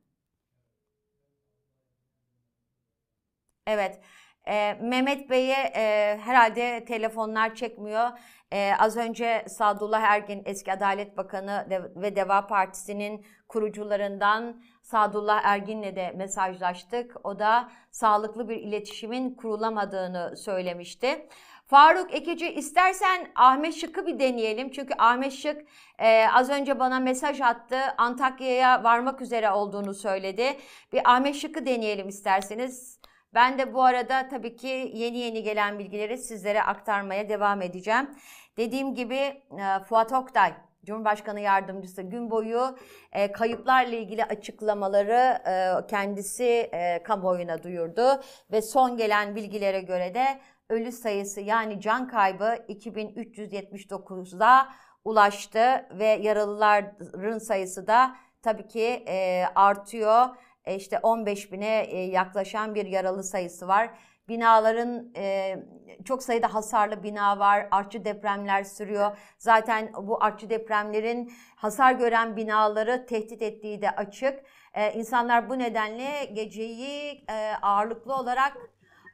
Evet. 3.66 4.00
Ee, 4.48 4.74
Mehmet 4.82 5.30
Bey'e 5.30 5.72
e, 5.76 6.18
herhalde 6.24 6.84
telefonlar 6.84 7.54
çekmiyor. 7.54 8.10
Ee, 8.52 8.72
az 8.78 8.96
önce 8.96 9.44
Sadullah 9.48 10.02
Ergin 10.02 10.42
eski 10.44 10.72
Adalet 10.72 11.16
Bakanı 11.16 11.66
ve 11.96 12.16
Deva 12.16 12.46
Partisi'nin 12.46 13.26
kurucularından 13.48 14.62
Sadullah 14.82 15.44
Ergin'le 15.44 15.96
de 15.96 16.12
mesajlaştık. 16.16 17.16
O 17.24 17.38
da 17.38 17.68
sağlıklı 17.90 18.48
bir 18.48 18.56
iletişimin 18.56 19.34
kurulamadığını 19.34 20.36
söylemişti. 20.36 21.28
Faruk 21.66 22.14
Ekici 22.14 22.52
istersen 22.52 23.28
Ahmet 23.34 23.74
Şık'ı 23.74 24.06
bir 24.06 24.18
deneyelim. 24.18 24.70
Çünkü 24.70 24.94
Ahmet 24.98 25.32
Şık 25.32 25.64
e, 25.98 26.26
az 26.34 26.50
önce 26.50 26.78
bana 26.78 27.00
mesaj 27.00 27.40
attı. 27.40 27.78
Antakya'ya 27.98 28.84
varmak 28.84 29.20
üzere 29.20 29.50
olduğunu 29.50 29.94
söyledi. 29.94 30.56
Bir 30.92 31.00
Ahmet 31.04 31.34
Şık'ı 31.34 31.66
deneyelim 31.66 32.08
isterseniz. 32.08 33.02
Ben 33.34 33.58
de 33.58 33.74
bu 33.74 33.82
arada 33.82 34.28
tabii 34.28 34.56
ki 34.56 34.90
yeni 34.94 35.18
yeni 35.18 35.42
gelen 35.42 35.78
bilgileri 35.78 36.18
sizlere 36.18 36.62
aktarmaya 36.62 37.28
devam 37.28 37.62
edeceğim. 37.62 38.10
Dediğim 38.56 38.94
gibi 38.94 39.14
e, 39.14 39.42
Fuat 39.88 40.12
Oktay 40.12 40.54
Cumhurbaşkanı 40.84 41.40
Yardımcısı 41.40 42.02
gün 42.02 42.30
boyu 42.30 42.76
e, 43.12 43.32
kayıplarla 43.32 43.96
ilgili 43.96 44.24
açıklamaları 44.24 45.42
e, 45.48 45.86
kendisi 45.86 46.44
e, 46.44 47.02
kamuoyuna 47.02 47.62
duyurdu 47.62 48.20
ve 48.52 48.62
son 48.62 48.96
gelen 48.96 49.36
bilgilere 49.36 49.80
göre 49.80 50.14
de 50.14 50.40
ölü 50.68 50.92
sayısı 50.92 51.40
yani 51.40 51.80
can 51.80 52.08
kaybı 52.08 52.56
2379'da 52.68 54.68
ulaştı 55.04 55.86
ve 55.90 56.06
yaralıların 56.06 57.38
sayısı 57.38 57.86
da 57.86 58.16
tabii 58.42 58.68
ki 58.68 59.04
e, 59.08 59.44
artıyor. 59.54 60.26
E, 60.64 60.75
işte 60.75 60.98
15 60.98 61.53
bine 61.53 61.81
e, 61.81 61.98
yaklaşan 61.98 62.75
bir 62.75 62.87
yaralı 62.87 63.22
sayısı 63.22 63.68
var. 63.68 63.90
Binaların 64.29 65.12
e, 65.16 65.57
çok 66.05 66.22
sayıda 66.22 66.55
hasarlı 66.55 67.03
bina 67.03 67.38
var. 67.38 67.68
Artçı 67.70 68.05
depremler 68.05 68.64
sürüyor. 68.64 69.18
Zaten 69.38 69.92
bu 70.03 70.25
artçı 70.25 70.51
depremlerin 70.51 71.33
hasar 71.57 71.92
gören 71.92 72.37
binaları 72.37 73.07
tehdit 73.07 73.42
ettiği 73.42 73.83
de 73.83 73.90
açık. 73.90 74.40
E, 74.75 74.92
insanlar 74.92 75.48
bu 75.48 75.59
nedenle 75.59 76.25
geceyi 76.25 77.25
e, 77.29 77.53
ağırlıklı 77.62 78.14
olarak 78.14 78.57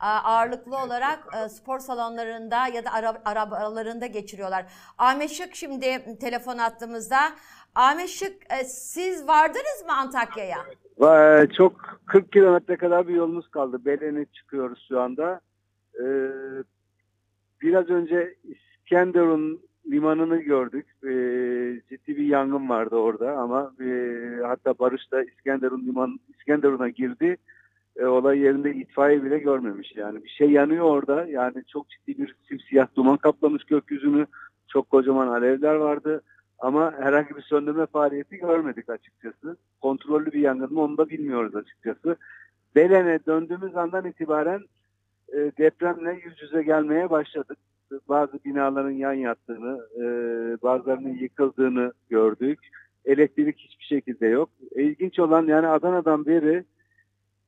ağırlıklı 0.01 0.79
olarak 0.79 1.51
spor 1.51 1.79
salonlarında 1.79 2.67
ya 2.67 2.85
da 2.85 2.93
ara, 2.93 3.23
arabalarında 3.25 4.07
geçiriyorlar. 4.07 4.67
Ahmet 4.99 5.31
Şık 5.31 5.55
şimdi 5.55 6.19
telefon 6.19 6.59
attığımızda. 6.59 7.21
Ahmet 7.75 8.09
Şık 8.09 8.43
siz 8.67 9.29
vardınız 9.29 9.85
mı 9.87 9.97
Antakya'ya? 9.97 10.57
Va- 10.57 10.88
Çok 11.57 12.01
40 12.07 12.33
kilometre 12.33 12.77
kadar 12.77 13.09
bir 13.09 13.15
yolumuz 13.15 13.49
kaldı. 13.49 13.85
Belen'e 13.85 14.25
çıkıyoruz 14.25 14.87
şu 14.89 15.01
anda. 15.01 15.41
Ee, 16.01 16.31
biraz 17.63 17.91
önce 17.91 18.35
İskenderun 18.45 19.61
limanını 19.91 20.37
gördük. 20.37 20.87
Ee, 21.05 21.81
ciddi 21.89 22.17
bir 22.17 22.27
yangın 22.27 22.69
vardı 22.69 22.97
orada 22.97 23.37
ama 23.37 23.73
e, 23.81 24.15
hatta 24.47 24.79
Barış 24.79 25.13
da 25.13 25.25
İskenderun 25.25 25.87
liman 25.87 26.21
İskenderun'a 26.29 26.89
girdi. 26.89 27.37
E, 27.97 28.05
olay 28.05 28.39
yerinde 28.39 28.75
itfaiye 28.75 29.25
bile 29.25 29.39
görmemiş 29.39 29.97
yani. 29.97 30.25
Bir 30.25 30.29
şey 30.29 30.51
yanıyor 30.51 30.85
orada. 30.85 31.27
Yani 31.27 31.65
çok 31.73 31.89
ciddi 31.91 32.19
bir 32.19 32.35
simsiyah 32.49 32.87
duman 32.97 33.17
kaplamış 33.17 33.65
gökyüzünü. 33.65 34.27
Çok 34.69 34.91
kocaman 34.91 35.29
alevler 35.29 35.75
vardı. 35.75 36.23
Ama 36.59 36.95
herhangi 36.99 37.37
bir 37.37 37.43
söndürme 37.43 37.87
faaliyeti 37.87 38.37
görmedik 38.37 38.89
açıkçası. 38.91 39.57
Kontrollü 39.81 40.33
bir 40.33 40.41
yangın 40.41 40.73
mı 40.73 40.81
onu 40.81 40.99
da 40.99 41.09
bilmiyoruz 41.09 41.57
açıkçası. 41.57 42.17
Belen'e 42.75 43.19
döndüğümüz 43.27 43.77
andan 43.77 44.07
itibaren 44.07 44.61
e, 45.33 45.37
depremle 45.37 46.21
yüz 46.25 46.43
yüze 46.43 46.63
gelmeye 46.63 47.11
başladık. 47.11 47.59
Bazı 48.09 48.33
binaların 48.45 48.91
yan 48.91 49.13
yattığını, 49.13 49.87
e, 49.97 50.03
bazılarının 50.63 51.15
yıkıldığını 51.15 51.93
gördük. 52.11 52.59
Elektrik 53.05 53.59
hiçbir 53.59 53.85
şekilde 53.85 54.27
yok. 54.27 54.51
E, 54.77 54.83
İlginç 54.83 55.19
olan 55.19 55.47
yani 55.47 55.67
Adana'dan 55.67 56.27
beri 56.27 56.65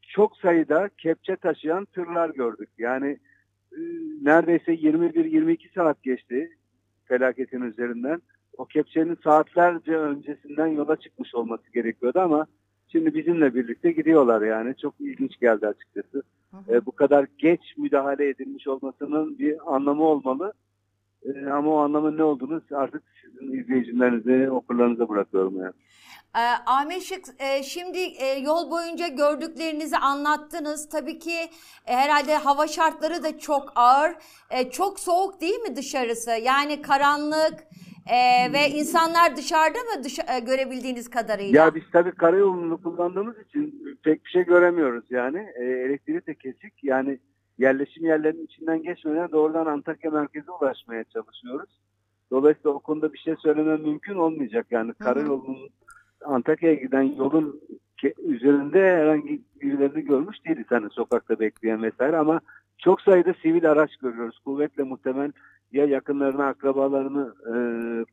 çok 0.03 0.37
sayıda 0.37 0.91
kepçe 0.99 1.37
taşıyan 1.37 1.85
tırlar 1.85 2.31
gördük. 2.31 2.69
Yani 2.79 3.19
e, 3.73 3.81
neredeyse 4.23 4.75
21-22 4.75 5.75
saat 5.75 6.03
geçti 6.03 6.51
felaketin 7.05 7.63
üzerinden 7.63 8.23
o 8.59 8.65
kepçenin 8.65 9.19
saatlerce 9.25 9.97
öncesinden 9.97 10.67
yola 10.67 10.97
çıkmış 10.97 11.35
olması 11.35 11.73
gerekiyordu 11.75 12.21
ama 12.21 12.47
şimdi 12.89 13.15
bizimle 13.15 13.55
birlikte 13.55 13.93
gidiyorlar 13.93 14.43
yani. 14.43 14.75
Çok 14.83 14.95
ilginç 15.01 15.41
geldi 15.41 15.67
açıkçası. 15.67 16.23
E, 16.69 16.87
bu 16.87 16.93
kadar 16.93 17.27
geç 17.39 17.61
müdahale 17.77 18.29
edilmiş 18.29 18.69
olmasının 18.69 19.39
bir 19.39 19.75
anlamı 19.75 20.05
olmalı. 20.05 20.53
E, 21.25 21.47
ama 21.47 21.71
o 21.71 21.77
anlamın 21.77 22.19
ne 22.19 22.23
olduğunu 22.23 22.63
artık 22.75 23.03
sizin 23.23 23.53
izleyicilerinize, 23.53 24.51
okurlarınıza 24.51 25.09
bırakıyorum 25.09 25.57
yani. 25.57 25.73
E, 26.37 26.43
Ahmet 26.67 27.03
Şık 27.03 27.25
e, 27.39 27.63
şimdi 27.63 27.99
e, 27.99 28.39
yol 28.39 28.71
boyunca 28.71 29.09
gördüklerinizi 29.09 29.97
anlattınız. 29.97 30.89
Tabii 30.89 31.19
ki 31.19 31.37
e, 31.87 31.97
herhalde 31.97 32.37
hava 32.37 32.67
şartları 32.67 33.23
da 33.23 33.39
çok 33.39 33.73
ağır. 33.75 34.13
E, 34.51 34.71
çok 34.71 35.01
soğuk 35.01 35.41
değil 35.41 35.61
mi 35.61 35.77
dışarısı? 35.77 36.31
Yani 36.31 36.83
karanlık 36.83 37.67
e, 38.07 38.53
ve 38.53 38.69
insanlar 38.71 39.37
dışarıda 39.37 39.79
mı 39.79 40.05
dışa- 40.05 40.37
e, 40.37 40.41
görebildiğiniz 40.41 41.11
kadarıyla? 41.11 41.65
Ya 41.65 41.75
biz 41.75 41.83
tabii 41.93 42.13
karayolunu 42.13 42.83
kullandığımız 42.83 43.35
için 43.49 43.85
pek 44.05 44.25
bir 44.25 44.31
şey 44.31 44.45
göremiyoruz 44.45 45.05
yani. 45.11 45.47
E, 45.61 45.65
elektriği 45.65 46.27
de 46.27 46.35
kesik. 46.35 46.85
Yani 46.85 47.19
yerleşim 47.59 48.05
yerlerinin 48.05 48.45
içinden 48.47 48.83
geçmeden 48.83 49.33
doğrudan 49.33 49.67
Antakya 49.67 50.11
merkeze 50.11 50.51
ulaşmaya 50.51 51.05
çalışıyoruz. 51.05 51.71
Dolayısıyla 52.31 52.71
o 52.71 52.79
konuda 52.79 53.13
bir 53.13 53.19
şey 53.19 53.35
söylemem 53.37 53.81
mümkün 53.83 54.15
olmayacak. 54.15 54.67
Yani 54.71 54.93
karayolunun 54.95 55.71
Antakya'ya 56.25 56.75
giden 56.77 57.03
yolun 57.03 57.61
üzerinde 58.27 58.97
herhangi 58.97 59.41
birilerini 59.63 60.05
görmüş 60.05 60.45
değiliz. 60.47 60.67
Hani 60.69 60.91
sokakta 60.91 61.41
bekleyen 61.41 61.83
vesaire 61.83 62.17
ama 62.17 62.41
çok 62.79 63.01
sayıda 63.01 63.35
sivil 63.43 63.71
araç 63.71 63.97
görüyoruz. 63.97 64.39
Kuvvetle 64.39 64.83
muhtemel 64.83 65.33
ya 65.73 65.85
yakınlarını, 65.85 66.47
akrabalarını 66.47 67.35
e, 67.47 67.55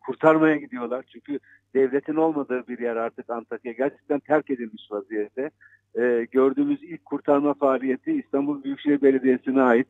kurtarmaya 0.06 0.56
gidiyorlar. 0.56 1.06
Çünkü 1.13 1.39
devletin 1.76 2.15
olmadığı 2.15 2.67
bir 2.67 2.80
yer 2.80 2.95
artık 2.95 3.30
Antakya 3.30 3.71
gerçekten 3.71 4.19
terk 4.19 4.50
edilmiş 4.50 4.91
vaziyette. 4.91 5.52
E, 5.95 6.28
gördüğümüz 6.32 6.84
ilk 6.84 7.06
kurtarma 7.06 7.54
faaliyeti 7.54 8.13
İstanbul 8.13 8.63
Büyükşehir 8.63 9.02
Belediyesi'ne 9.02 9.62
ait 9.62 9.88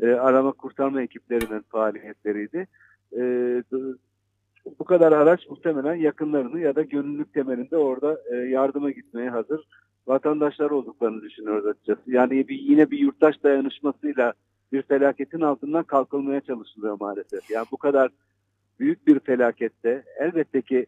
e, 0.00 0.06
arama 0.10 0.52
kurtarma 0.52 1.02
ekiplerinin 1.02 1.64
faaliyetleriydi. 1.68 2.66
E, 3.16 3.22
bu 4.78 4.84
kadar 4.84 5.12
araç 5.12 5.48
muhtemelen 5.50 5.94
yakınlarını 5.94 6.60
ya 6.60 6.76
da 6.76 6.82
gönüllülük 6.82 7.34
temelinde 7.34 7.76
orada 7.76 8.20
e, 8.32 8.36
yardıma 8.36 8.90
gitmeye 8.90 9.30
hazır 9.30 9.68
vatandaşlar 10.06 10.70
olduklarını 10.70 11.22
düşünüyoruz 11.22 11.66
açıkçası. 11.66 12.02
Yani 12.06 12.48
bir, 12.48 12.58
yine 12.58 12.90
bir 12.90 12.98
yurttaş 12.98 13.42
dayanışmasıyla 13.42 14.32
bir 14.72 14.82
felaketin 14.82 15.40
altından 15.40 15.84
kalkılmaya 15.84 16.40
çalışılıyor 16.40 16.96
maalesef. 17.00 17.50
Yani 17.50 17.66
bu 17.72 17.76
kadar 17.76 18.10
büyük 18.80 19.06
bir 19.06 19.18
felakette 19.20 20.04
elbette 20.18 20.62
ki 20.62 20.86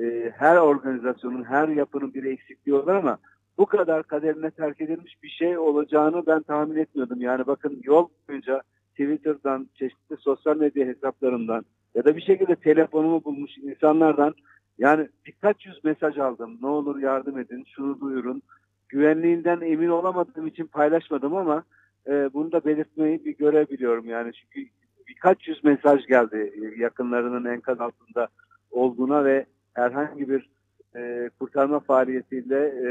e, 0.00 0.32
her 0.36 0.56
organizasyonun, 0.56 1.44
her 1.44 1.68
yapının 1.68 2.14
bir 2.14 2.24
eksikliği 2.24 2.76
olur 2.76 2.88
ama 2.88 3.18
bu 3.58 3.66
kadar 3.66 4.02
kaderine 4.02 4.50
terk 4.50 4.80
edilmiş 4.80 5.22
bir 5.22 5.28
şey 5.28 5.58
olacağını 5.58 6.26
ben 6.26 6.42
tahmin 6.42 6.76
etmiyordum. 6.76 7.20
Yani 7.20 7.46
bakın 7.46 7.80
yol 7.82 8.08
boyunca 8.28 8.62
Twitter'dan, 8.90 9.68
çeşitli 9.74 10.16
sosyal 10.16 10.56
medya 10.56 10.86
hesaplarından 10.86 11.64
ya 11.96 12.04
da 12.04 12.16
bir 12.16 12.22
şekilde 12.22 12.56
telefonumu 12.56 13.24
bulmuş 13.24 13.58
insanlardan 13.58 14.34
yani 14.78 15.08
birkaç 15.26 15.66
yüz 15.66 15.84
mesaj 15.84 16.18
aldım. 16.18 16.58
Ne 16.62 16.68
olur 16.68 16.98
yardım 16.98 17.38
edin, 17.38 17.64
şunu 17.76 18.00
duyurun. 18.00 18.42
Güvenliğinden 18.88 19.60
emin 19.60 19.88
olamadığım 19.88 20.46
için 20.46 20.66
paylaşmadım 20.66 21.36
ama 21.36 21.64
e, 22.06 22.30
bunu 22.34 22.52
da 22.52 22.64
belirtmeyi 22.64 23.24
bir 23.24 23.36
görebiliyorum. 23.36 24.08
Yani 24.08 24.32
çünkü 24.32 24.70
birkaç 25.08 25.48
yüz 25.48 25.64
mesaj 25.64 26.06
geldi 26.06 26.52
yakınlarının 26.78 27.44
enkaz 27.44 27.80
altında 27.80 28.28
olduğuna 28.70 29.24
ve 29.24 29.46
herhangi 29.74 30.28
bir 30.28 30.48
e, 30.96 31.30
kurtarma 31.40 31.80
faaliyetiyle 31.80 32.58
e, 32.66 32.88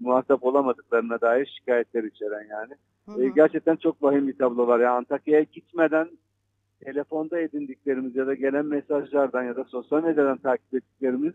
muhatap 0.00 0.44
olamadıklarına 0.44 1.20
dair 1.20 1.46
şikayetler 1.58 2.04
içeren 2.04 2.46
yani. 2.50 2.72
Hı 3.06 3.22
E, 3.22 3.26
hı. 3.26 3.34
gerçekten 3.34 3.76
çok 3.76 4.02
vahim 4.02 4.28
bir 4.28 4.38
tablo 4.38 4.66
var. 4.66 4.80
Yani 4.80 4.96
Antakya'ya 4.96 5.42
gitmeden 5.52 6.08
telefonda 6.84 7.40
edindiklerimiz 7.40 8.16
ya 8.16 8.26
da 8.26 8.34
gelen 8.34 8.66
mesajlardan 8.66 9.42
ya 9.42 9.56
da 9.56 9.64
sosyal 9.64 10.02
medyadan 10.02 10.38
takip 10.38 10.74
ettiklerimiz 10.74 11.32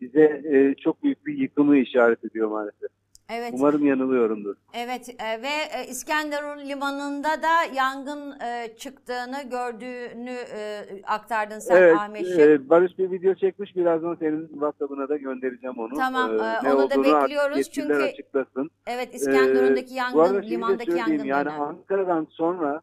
bize 0.00 0.42
e, 0.52 0.74
çok 0.74 1.02
büyük 1.02 1.26
bir 1.26 1.38
yıkımı 1.38 1.76
işaret 1.76 2.24
ediyor 2.24 2.48
maalesef. 2.48 2.90
Evet. 3.30 3.50
Umarım 3.56 3.86
yanılıyorumdur. 3.86 4.54
Evet 4.74 5.08
e, 5.08 5.42
ve 5.42 5.78
e, 5.78 5.86
İskenderun 5.88 6.68
limanında 6.68 7.42
da 7.42 7.74
yangın 7.74 8.40
e, 8.40 8.76
çıktığını 8.76 9.42
gördüğünü 9.50 10.36
e, 10.56 10.84
aktardın 11.06 11.58
sen 11.58 11.76
evet, 11.76 11.96
Ahmet 11.96 12.26
Şık. 12.26 12.38
e, 12.40 12.68
Barış 12.68 12.98
bir 12.98 13.10
video 13.10 13.34
çekmiş. 13.34 13.76
Birazdan 13.76 14.14
senin 14.14 14.48
WhatsApp'ına 14.48 15.08
da 15.08 15.16
göndereceğim 15.16 15.78
onu. 15.78 15.94
Tamam, 15.96 16.30
E, 16.30 16.34
e, 16.34 16.64
ne 16.64 16.74
onu 16.74 16.90
da 16.90 17.04
bekliyoruz 17.04 17.70
çünkü 17.70 17.94
açıklasın. 17.94 18.70
Evet 18.86 19.14
İskenderun'daki 19.14 19.94
Ee, 19.94 20.12
bu 20.14 20.18
yangın, 20.18 20.42
de 20.42 20.46
limandaki 20.50 20.90
yangın. 20.92 21.24
Yani. 21.24 21.50
Ankara'dan 21.50 22.26
sonra 22.30 22.80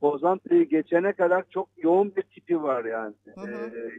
Pozantı'yı 0.00 0.68
geçene 0.68 1.12
kadar 1.12 1.44
çok 1.50 1.68
yoğun 1.76 2.16
bir 2.16 2.22
tipi 2.22 2.62
var 2.62 2.84
yani. 2.84 3.14
Hı 3.34 3.40
hı. 3.40 3.50
Ee, 3.76 3.90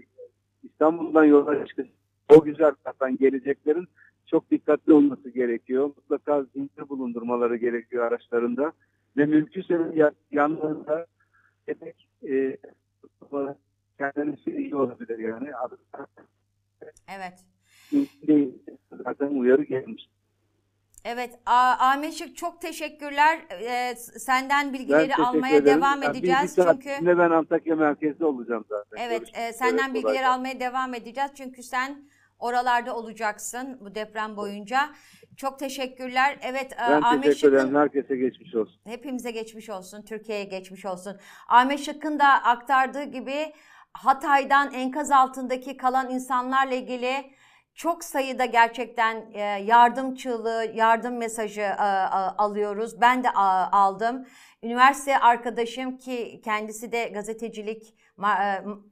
İstanbul'dan 0.63 1.23
yola 1.25 1.65
çıkıp 1.65 1.87
o 2.29 2.43
güzel 2.43 2.71
taraftan 2.83 3.17
geleceklerin 3.17 3.87
çok 4.25 4.51
dikkatli 4.51 4.93
olması 4.93 5.29
gerekiyor. 5.29 5.83
Mutlaka 5.85 6.43
zincir 6.43 6.89
bulundurmaları 6.89 7.55
gerekiyor 7.55 8.05
araçlarında. 8.05 8.71
Ve 9.17 9.25
mümkünse 9.25 9.79
ya- 9.93 10.11
yanlarında 10.31 11.05
yedek 11.67 12.07
e, 12.29 12.57
kendisi 13.97 14.51
iyi 14.57 14.75
olabilir 14.75 15.19
yani. 15.19 15.49
Evet. 17.17 17.45
Değil. 18.27 18.53
Zaten 19.03 19.27
uyarı 19.27 19.63
gelmiş. 19.63 20.09
Evet 21.05 21.39
A- 21.45 21.75
Ahmet 21.79 22.13
Şık 22.13 22.37
çok 22.37 22.61
teşekkürler. 22.61 23.39
Ee, 23.61 23.95
senden 23.95 24.73
bilgileri 24.73 25.01
teşekkür 25.07 25.23
almaya 25.23 25.55
ederim. 25.55 25.77
devam 25.81 26.03
Yani 26.03 26.17
edeceğiz 26.17 26.57
bir 26.57 26.63
çünkü. 26.63 26.89
içinde 26.95 27.17
ben 27.17 27.29
Antakya 27.31 27.75
merkezde 27.75 28.25
olacağım 28.25 28.65
zaten. 28.69 29.05
Evet, 29.05 29.29
e, 29.33 29.53
senden 29.53 29.77
kolay 29.77 29.93
bilgileri 29.93 30.13
gelsin. 30.13 30.29
almaya 30.29 30.59
devam 30.59 30.93
edeceğiz 30.93 31.31
çünkü 31.37 31.63
sen 31.63 32.03
oralarda 32.39 32.95
olacaksın 32.95 33.77
bu 33.81 33.95
deprem 33.95 34.37
boyunca. 34.37 34.89
Çok 35.37 35.59
teşekkürler. 35.59 36.37
Evet, 36.41 36.73
e, 36.73 36.77
Ben 36.89 37.01
Ahmet 37.01 37.23
teşekkür 37.23 37.47
ederim. 37.53 37.65
Şık'ın 37.67 37.79
Herkese 37.79 38.15
geçmiş 38.17 38.55
olsun. 38.55 38.81
hepimize 38.85 39.31
geçmiş 39.31 39.69
olsun, 39.69 40.01
Türkiye'ye 40.01 40.43
geçmiş 40.43 40.85
olsun. 40.85 41.17
Ahmet 41.47 41.79
Şık'ın 41.79 42.19
da 42.19 42.27
aktardığı 42.27 43.03
gibi 43.03 43.53
Hatay'dan 43.93 44.73
enkaz 44.73 45.11
altındaki 45.11 45.77
kalan 45.77 46.09
insanlarla 46.09 46.75
ilgili 46.75 47.31
çok 47.75 48.03
sayıda 48.03 48.45
gerçekten 48.45 49.25
e, 49.33 49.39
yardım 49.41 50.15
çığlığı, 50.15 50.71
yardım 50.73 51.17
mesajı 51.17 51.61
e, 51.61 51.75
alıyoruz. 52.37 53.01
Ben 53.01 53.23
de 53.23 53.31
aldım. 53.31 54.25
Üniversite 54.63 55.17
arkadaşım 55.19 55.97
ki 55.97 56.41
kendisi 56.43 56.91
de 56.91 57.05
gazetecilik 57.05 57.95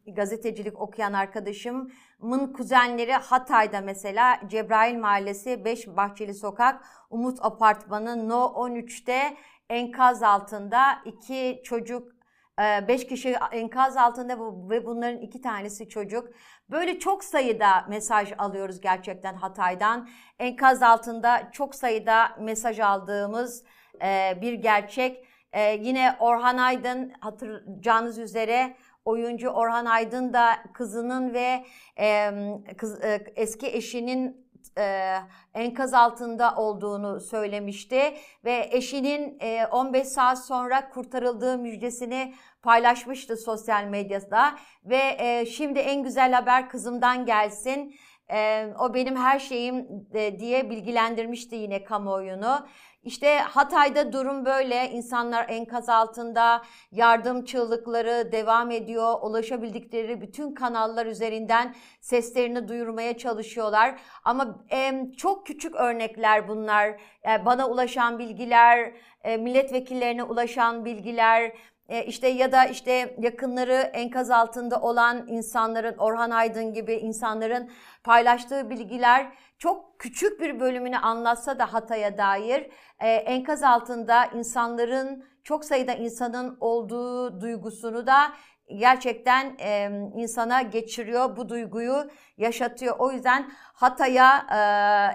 e, 0.05 0.11
gazetecilik 0.11 0.81
okuyan 0.81 1.13
arkadaşımın 1.13 2.53
kuzenleri 2.53 3.13
Hatay'da 3.13 3.81
mesela 3.81 4.39
Cebrail 4.47 4.97
Mahallesi 4.97 5.65
5 5.65 5.87
Bahçeli 5.87 6.33
Sokak 6.33 6.85
Umut 7.09 7.37
Apartmanı 7.41 8.29
No 8.29 8.45
13'te 8.45 9.37
enkaz 9.69 10.23
altında 10.23 10.81
iki 11.05 11.61
çocuk 11.63 12.18
e, 12.59 12.87
Beş 12.87 13.07
kişi 13.07 13.35
enkaz 13.51 13.97
altında 13.97 14.37
ve 14.69 14.85
bunların 14.85 15.21
iki 15.21 15.41
tanesi 15.41 15.89
çocuk. 15.89 16.29
Böyle 16.69 16.99
çok 16.99 17.23
sayıda 17.23 17.85
mesaj 17.89 18.33
alıyoruz 18.37 18.81
gerçekten 18.81 19.35
Hatay'dan. 19.35 20.09
Enkaz 20.39 20.83
altında 20.83 21.49
çok 21.51 21.75
sayıda 21.75 22.29
mesaj 22.39 22.79
aldığımız 22.79 23.63
e, 24.01 24.37
bir 24.41 24.53
gerçek. 24.53 25.25
E, 25.53 25.73
yine 25.73 26.15
Orhan 26.19 26.57
Aydın 26.57 27.13
hatırlayacağınız 27.19 28.17
üzere 28.17 28.75
oyuncu 29.05 29.49
Orhan 29.49 29.85
Aydın 29.85 30.33
da 30.33 30.49
kızının 30.73 31.33
ve 31.33 31.65
kız, 32.77 33.03
e, 33.03 33.23
eski 33.35 33.67
eşinin 33.67 34.48
e, 34.77 35.15
enkaz 35.53 35.93
altında 35.93 36.55
olduğunu 36.55 37.19
söylemişti 37.19 38.13
ve 38.45 38.69
eşinin 38.71 39.37
e, 39.39 39.65
15 39.71 40.07
saat 40.07 40.45
sonra 40.45 40.89
kurtarıldığı 40.89 41.57
müjdesini 41.57 42.33
paylaşmıştı 42.61 43.37
sosyal 43.37 43.83
medyada 43.83 44.55
ve 44.85 45.17
e, 45.19 45.45
şimdi 45.45 45.79
en 45.79 46.03
güzel 46.03 46.33
haber 46.33 46.69
kızımdan 46.69 47.25
gelsin. 47.25 47.95
E, 48.31 48.67
o 48.79 48.93
benim 48.93 49.15
her 49.15 49.39
şeyim 49.39 49.87
e, 50.13 50.39
diye 50.39 50.69
bilgilendirmişti 50.69 51.55
yine 51.55 51.83
kamuoyunu. 51.83 52.67
İşte 53.03 53.37
Hatay'da 53.37 54.13
durum 54.13 54.45
böyle. 54.45 54.89
İnsanlar 54.89 55.45
enkaz 55.49 55.89
altında 55.89 56.61
yardım 56.91 57.45
çığlıkları 57.45 58.31
devam 58.31 58.71
ediyor. 58.71 59.13
Ulaşabildikleri 59.21 60.21
bütün 60.21 60.53
kanallar 60.53 61.05
üzerinden 61.05 61.75
seslerini 62.01 62.67
duyurmaya 62.67 63.17
çalışıyorlar. 63.17 63.99
Ama 64.23 64.65
e, 64.71 65.05
çok 65.17 65.45
küçük 65.45 65.75
örnekler 65.75 66.47
bunlar. 66.47 66.87
E, 67.29 67.45
bana 67.45 67.69
ulaşan 67.69 68.19
bilgiler, 68.19 68.93
e, 69.23 69.37
milletvekillerine 69.37 70.23
ulaşan 70.23 70.85
bilgiler, 70.85 71.51
e, 71.89 72.05
işte 72.05 72.27
ya 72.27 72.51
da 72.51 72.65
işte 72.65 73.15
yakınları 73.19 73.73
enkaz 73.73 74.31
altında 74.31 74.81
olan 74.81 75.27
insanların 75.27 75.97
Orhan 75.97 76.29
Aydın 76.29 76.73
gibi 76.73 76.93
insanların 76.93 77.69
paylaştığı 78.03 78.69
bilgiler 78.69 79.31
çok 79.59 79.99
küçük 79.99 80.41
bir 80.41 80.59
bölümünü 80.59 80.97
anlatsa 80.97 81.59
da 81.59 81.73
Hatay'a 81.73 82.17
dair 82.17 82.69
e, 82.99 83.09
enkaz 83.09 83.63
altında 83.63 84.25
insanların 84.25 85.25
çok 85.43 85.65
sayıda 85.65 85.93
insanın 85.93 86.57
olduğu 86.59 87.41
duygusunu 87.41 88.07
da 88.07 88.31
gerçekten 88.75 89.57
e, 89.59 89.91
insana 90.15 90.61
geçiriyor, 90.61 91.37
bu 91.37 91.49
duyguyu 91.49 92.09
yaşatıyor. 92.37 92.95
O 92.99 93.11
yüzden 93.11 93.51
Hatay'a 93.73 94.37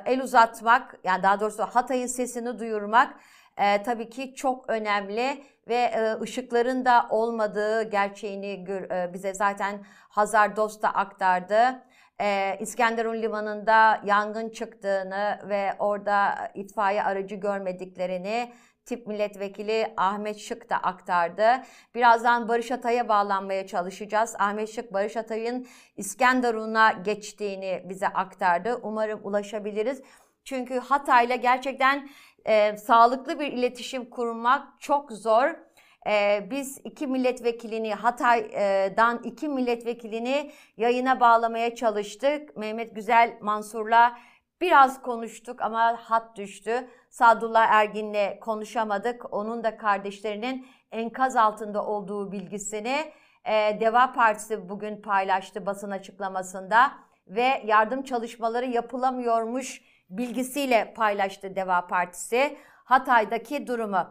e, 0.07 0.13
el 0.13 0.23
uzatmak, 0.23 0.99
yani 1.05 1.23
daha 1.23 1.41
doğrusu 1.41 1.63
Hatay'ın 1.63 2.07
sesini 2.07 2.59
duyurmak 2.59 3.15
e, 3.57 3.83
tabii 3.83 4.11
ki 4.11 4.35
çok 4.35 4.71
önemli 4.71 5.45
ve 5.69 5.75
e, 5.75 6.21
ışıkların 6.21 6.85
da 6.85 7.07
olmadığı 7.11 7.83
gerçeğini 7.83 8.65
gör, 8.65 8.91
e, 8.91 9.13
bize 9.15 9.35
zaten 9.35 9.85
Hazar 10.09 10.57
Dost 10.57 10.83
da 10.83 10.89
aktardı. 10.89 11.83
E, 12.21 12.57
İskenderun 12.61 13.23
Limanı'nda 13.23 14.01
yangın 14.05 14.49
çıktığını 14.49 15.39
ve 15.49 15.73
orada 15.79 16.51
itfaiye 16.55 17.03
aracı 17.03 17.35
görmediklerini 17.35 18.53
tip 18.85 19.07
milletvekili 19.07 19.95
Ahmet 19.97 20.39
Şık 20.39 20.71
da 20.71 20.77
aktardı. 20.77 21.63
Birazdan 21.95 22.49
Barış 22.49 22.73
Atay'a 22.73 23.09
bağlanmaya 23.09 23.67
çalışacağız. 23.67 24.35
Ahmet 24.39 24.71
Şık 24.71 24.93
Barış 24.93 25.17
Atay'ın 25.17 25.67
İskenderun'a 25.97 26.93
geçtiğini 26.93 27.83
bize 27.85 28.09
aktardı. 28.09 28.81
Umarım 28.83 29.21
ulaşabiliriz. 29.23 30.03
Çünkü 30.45 30.79
Hatay'la 30.79 31.37
gerçekten 31.37 32.09
e, 32.45 32.77
sağlıklı 32.77 33.41
bir 33.41 33.53
iletişim 33.53 34.11
kurmak 34.11 34.81
çok 34.81 35.13
zor. 35.13 35.64
E, 36.07 36.47
biz 36.51 36.81
iki 36.85 37.07
milletvekilini 37.07 37.95
Hatay'dan 37.95 39.23
iki 39.23 39.49
milletvekilini 39.49 40.53
yayına 40.77 41.21
bağlamaya 41.21 41.75
çalıştık. 41.75 42.57
Mehmet 42.57 42.95
Güzel 42.95 43.39
Mansur'la 43.41 44.19
biraz 44.61 45.03
konuştuk 45.03 45.63
ama 45.63 45.97
hat 45.97 46.37
düştü. 46.37 46.89
Sadullah 47.11 47.69
Ergin'le 47.69 48.41
konuşamadık. 48.41 49.35
Onun 49.35 49.65
da 49.65 49.77
kardeşlerinin 49.77 50.67
enkaz 50.93 51.37
altında 51.37 51.87
olduğu 51.87 52.33
bilgisini 52.33 53.13
e, 53.45 53.81
Deva 53.81 54.13
Partisi 54.13 54.69
bugün 54.69 55.03
paylaştı 55.03 55.67
basın 55.67 55.91
açıklamasında 55.91 56.93
ve 57.27 57.63
yardım 57.67 58.03
çalışmaları 58.03 58.67
yapılamıyormuş 58.67 59.83
bilgisiyle 60.11 60.95
paylaştı 60.97 61.57
Deva 61.57 61.87
Partisi 61.87 62.57
Hatay'daki 62.85 63.67
durumu. 63.67 64.07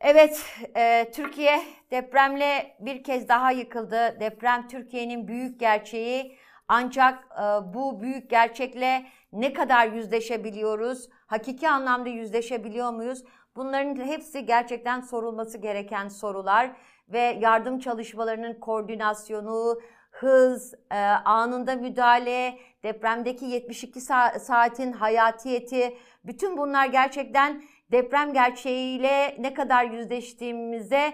Evet, 0.00 0.44
e, 0.76 1.10
Türkiye 1.14 1.62
depremle 1.90 2.76
bir 2.80 3.02
kez 3.04 3.28
daha 3.28 3.50
yıkıldı. 3.50 4.20
Deprem 4.20 4.68
Türkiye'nin 4.68 5.28
büyük 5.28 5.60
gerçeği. 5.60 6.38
Ancak 6.68 7.28
e, 7.38 7.74
bu 7.74 8.00
büyük 8.00 8.30
gerçekle 8.30 9.06
ne 9.32 9.52
kadar 9.52 9.86
yüzleşebiliyoruz? 9.86 11.08
Hakiki 11.26 11.68
anlamda 11.68 12.08
yüzleşebiliyor 12.08 12.90
muyuz? 12.90 13.24
Bunların 13.56 13.96
hepsi 14.06 14.46
gerçekten 14.46 15.00
sorulması 15.00 15.58
gereken 15.58 16.08
sorular 16.08 16.70
ve 17.08 17.20
yardım 17.20 17.78
çalışmalarının 17.78 18.54
koordinasyonu, 18.54 19.80
hız, 20.10 20.74
e, 20.90 20.96
anında 21.24 21.74
müdahale, 21.76 22.58
depremdeki 22.82 23.44
72 23.44 23.98
sa- 24.00 24.40
saatin 24.40 24.92
hayatiyeti, 24.92 25.96
bütün 26.24 26.56
bunlar 26.56 26.86
gerçekten 26.86 27.62
deprem 27.92 28.32
gerçeğiyle 28.32 29.36
ne 29.38 29.54
kadar 29.54 29.84
yüzleştiğimize, 29.84 31.12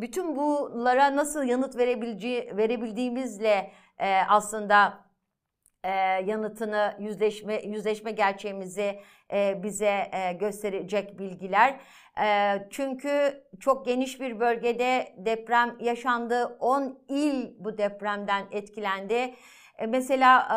bütün 0.00 0.36
bunlara 0.36 1.16
nasıl 1.16 1.44
yanıt 1.44 1.76
verebileceği, 1.76 2.56
verebildiğimizle 2.56 3.70
e, 3.98 4.20
aslında 4.28 5.04
e, 5.84 5.90
yanıtını 6.26 6.96
yüzleşme 6.98 7.62
yüzleşme 7.64 8.10
gerçeğimizi 8.10 9.00
e, 9.32 9.62
bize 9.62 10.10
gösterecek 10.40 11.18
bilgiler. 11.18 11.80
Çünkü 12.70 13.44
çok 13.60 13.86
geniş 13.86 14.20
bir 14.20 14.40
bölgede 14.40 15.14
deprem 15.16 15.76
yaşandı. 15.80 16.56
10 16.60 16.98
il 17.08 17.54
bu 17.58 17.78
depremden 17.78 18.44
etkilendi. 18.50 19.34
Mesela 19.88 20.48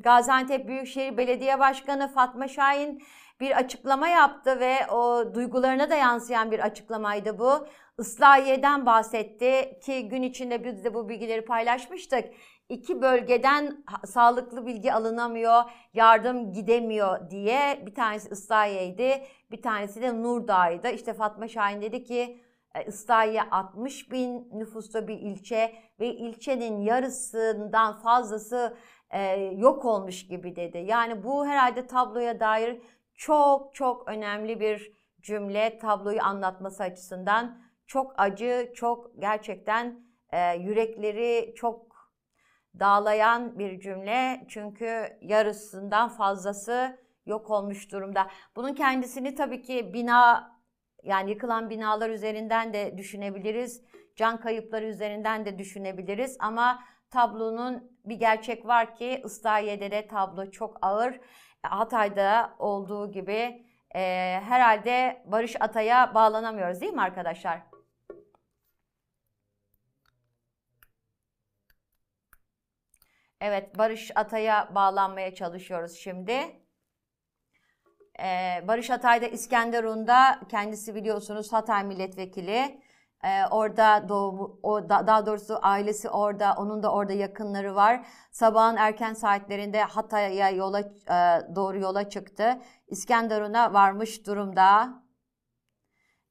Gaziantep 0.00 0.68
Büyükşehir 0.68 1.16
Belediye 1.16 1.58
Başkanı 1.58 2.08
Fatma 2.08 2.48
Şahin 2.48 3.02
bir 3.40 3.56
açıklama 3.58 4.08
yaptı 4.08 4.60
ve 4.60 4.86
o 4.92 5.34
duygularına 5.34 5.90
da 5.90 5.94
yansıyan 5.94 6.50
bir 6.50 6.58
açıklamaydı 6.58 7.38
bu. 7.38 7.66
Islahiye'den 7.98 8.86
bahsetti 8.86 9.78
ki 9.82 10.08
gün 10.08 10.22
içinde 10.22 10.64
biz 10.64 10.84
de 10.84 10.94
bu 10.94 11.08
bilgileri 11.08 11.44
paylaşmıştık. 11.44 12.24
İki 12.68 13.02
bölgeden 13.02 13.84
sağlıklı 14.06 14.66
bilgi 14.66 14.92
alınamıyor, 14.92 15.62
yardım 15.94 16.52
gidemiyor 16.52 17.30
diye 17.30 17.82
bir 17.86 17.94
tanesi 17.94 18.28
Islahiye'ydi, 18.28 19.22
bir 19.50 19.62
tanesi 19.62 20.02
de 20.02 20.22
Nurdağ'ydı. 20.22 20.88
İşte 20.88 21.14
Fatma 21.14 21.48
Şahin 21.48 21.82
dedi 21.82 22.04
ki 22.04 22.42
e, 22.74 22.84
Islahiye 22.84 23.42
60 23.50 24.12
bin 24.12 24.48
nüfuslu 24.52 25.08
bir 25.08 25.18
ilçe 25.18 25.72
ve 26.00 26.06
ilçenin 26.06 26.80
yarısından 26.80 27.98
fazlası 27.98 28.76
e, 29.10 29.20
yok 29.56 29.84
olmuş 29.84 30.26
gibi 30.26 30.56
dedi. 30.56 30.78
Yani 30.78 31.24
bu 31.24 31.46
herhalde 31.46 31.86
tabloya 31.86 32.40
dair 32.40 32.80
çok 33.18 33.74
çok 33.74 34.08
önemli 34.08 34.60
bir 34.60 34.92
cümle 35.20 35.78
tabloyu 35.78 36.22
anlatması 36.22 36.82
açısından. 36.82 37.62
Çok 37.86 38.14
acı, 38.16 38.72
çok 38.74 39.20
gerçekten 39.20 40.00
e, 40.32 40.54
yürekleri 40.54 41.54
çok 41.56 41.88
dağlayan 42.80 43.58
bir 43.58 43.80
cümle. 43.80 44.44
Çünkü 44.48 45.18
yarısından 45.22 46.08
fazlası 46.08 46.98
yok 47.26 47.50
olmuş 47.50 47.92
durumda. 47.92 48.26
Bunun 48.56 48.74
kendisini 48.74 49.34
tabii 49.34 49.62
ki 49.62 49.94
bina 49.94 50.52
yani 51.02 51.30
yıkılan 51.30 51.70
binalar 51.70 52.10
üzerinden 52.10 52.72
de 52.72 52.98
düşünebiliriz. 52.98 53.84
Can 54.16 54.40
kayıpları 54.40 54.84
üzerinden 54.86 55.44
de 55.44 55.58
düşünebiliriz 55.58 56.36
ama 56.40 56.84
tablonun 57.10 57.98
bir 58.04 58.16
gerçek 58.16 58.66
var 58.66 58.96
ki 58.96 59.22
Islahiye'de 59.24 59.90
de 59.90 60.06
tablo 60.06 60.50
çok 60.50 60.76
ağır. 60.82 61.20
Hatay'da 61.70 62.54
olduğu 62.58 63.12
gibi 63.12 63.66
e, 63.94 64.00
herhalde 64.44 65.22
Barış 65.26 65.56
Atay'a 65.60 66.14
bağlanamıyoruz 66.14 66.80
değil 66.80 66.92
mi 66.92 67.02
arkadaşlar? 67.02 67.62
Evet, 73.40 73.78
Barış 73.78 74.10
Atay'a 74.14 74.74
bağlanmaya 74.74 75.34
çalışıyoruz 75.34 75.92
şimdi. 75.92 76.58
Ee, 78.20 78.64
Barış 78.68 78.90
Atay 78.90 79.22
da 79.22 79.26
İskenderun'da 79.26 80.40
kendisi 80.48 80.94
biliyorsunuz 80.94 81.52
Hatay 81.52 81.84
milletvekili. 81.84 82.80
Ee, 83.24 83.46
orada 83.50 84.08
doğumu, 84.08 84.60
o 84.62 84.88
da- 84.88 85.06
daha 85.06 85.26
doğrusu 85.26 85.58
ailesi 85.62 86.10
orada, 86.10 86.54
onun 86.58 86.82
da 86.82 86.92
orada 86.92 87.12
yakınları 87.12 87.74
var. 87.74 88.06
Sabahın 88.30 88.76
erken 88.76 89.14
saatlerinde 89.14 89.82
Hatay'a 89.82 90.50
yola 90.50 90.80
e, 90.80 90.86
doğru 91.56 91.78
yola 91.78 92.08
çıktı. 92.08 92.58
İskenderun'a 92.88 93.72
varmış 93.74 94.26
durumda. 94.26 94.88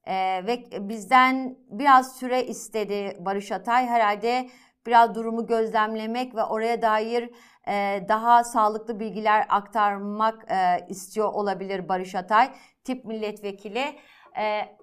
Ee, 0.08 0.44
ve 0.48 0.64
bizden 0.90 1.58
biraz 1.70 2.16
süre 2.18 2.44
istedi 2.46 3.18
Barış 3.20 3.52
Atay. 3.52 3.86
Herhalde 3.86 4.50
biraz 4.86 5.16
durumu 5.16 5.48
gözlemlemek 5.48 6.36
ve 6.36 6.44
oraya 6.44 6.82
dair 6.82 7.30
e, 7.68 8.06
daha 8.10 8.44
sağlıklı 8.44 9.00
bilgiler 9.00 9.46
aktarmak 9.50 10.52
e, 10.52 10.86
istiyor 10.90 11.34
olabilir 11.34 11.90
Barış 11.90 12.16
Atay. 12.16 12.52
Tip 12.84 13.06
milletvekili. 13.06 13.96
E, 14.38 14.78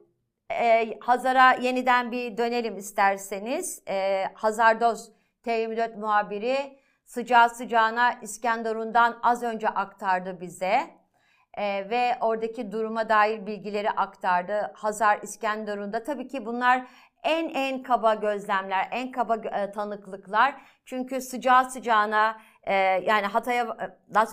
e, 0.51 0.99
Hazar'a 1.01 1.53
yeniden 1.53 2.13
bir 2.13 2.37
dönelim 2.37 2.77
isterseniz. 2.77 3.83
E, 3.89 4.25
Hazardoz 4.35 5.13
TV24 5.47 5.97
muhabiri 5.97 6.79
sıcağı 7.05 7.51
sıcağına 7.51 8.13
İskenderun'dan 8.23 9.19
az 9.23 9.43
önce 9.43 9.69
aktardı 9.69 10.41
bize. 10.41 11.05
Ee, 11.59 11.87
ve 11.91 12.17
oradaki 12.21 12.73
duruma 12.73 13.09
dair 13.09 13.47
bilgileri 13.47 13.91
aktardı. 13.91 14.73
Hazar 14.75 15.19
İskenderun'da 15.23 16.03
tabii 16.03 16.29
ki 16.29 16.47
bunlar 16.47 16.87
en 17.23 17.49
en 17.49 17.83
kaba 17.83 18.15
gözlemler, 18.15 18.89
en 18.91 19.13
kaba 19.13 19.37
e, 19.37 19.73
tanıklıklar. 19.73 20.55
Çünkü 20.85 21.21
sıcağı 21.21 21.71
sıcağına 21.71 22.41
e, 22.67 22.75
yani 22.75 23.27
Hatay'a, 23.27 23.77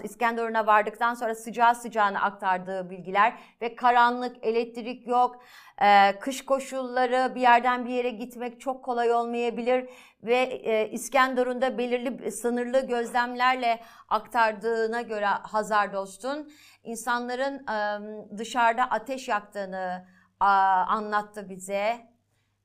İskenderun'a 0.03 0.67
vardıktan 0.67 1.13
sonra 1.13 1.35
sıcağı 1.35 1.75
sıcağına 1.75 2.21
aktardığı 2.21 2.89
bilgiler 2.89 3.33
ve 3.61 3.75
karanlık, 3.75 4.45
elektrik 4.45 5.07
yok, 5.07 5.43
e, 5.81 6.19
kış 6.19 6.45
koşulları, 6.45 7.35
bir 7.35 7.41
yerden 7.41 7.85
bir 7.85 7.89
yere 7.89 8.09
gitmek 8.09 8.61
çok 8.61 8.85
kolay 8.85 9.13
olmayabilir 9.13 9.89
ve 10.23 10.37
e, 10.37 10.89
İskenderun'da 10.89 11.77
belirli 11.77 12.31
sınırlı 12.31 12.87
gözlemlerle 12.87 13.79
aktardığına 14.09 15.01
göre 15.01 15.25
Hazar 15.25 15.93
Dost'un 15.93 16.51
insanların 16.83 17.67
e, 17.67 18.37
dışarıda 18.37 18.83
ateş 18.83 19.27
yaktığını 19.27 20.05
a, 20.39 20.47
anlattı 20.87 21.49
bize. 21.49 22.11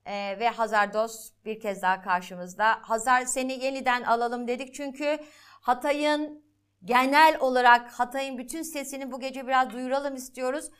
E, 0.06 0.38
ve 0.38 0.48
Hazar 0.48 0.94
Dost 0.94 1.44
bir 1.44 1.60
kez 1.60 1.82
daha 1.82 2.02
karşımızda. 2.02 2.78
Hazar 2.82 3.24
seni 3.24 3.64
yeniden 3.64 4.02
alalım 4.02 4.48
dedik 4.48 4.74
çünkü 4.74 5.18
Hatay'ın 5.66 6.42
genel 6.84 7.36
olarak 7.40 7.90
Hatay'ın 7.90 8.38
bütün 8.38 8.62
sesini 8.62 9.12
bu 9.12 9.20
gece 9.20 9.46
biraz 9.46 9.72
duyuralım 9.72 10.14
istiyoruz. 10.14 10.70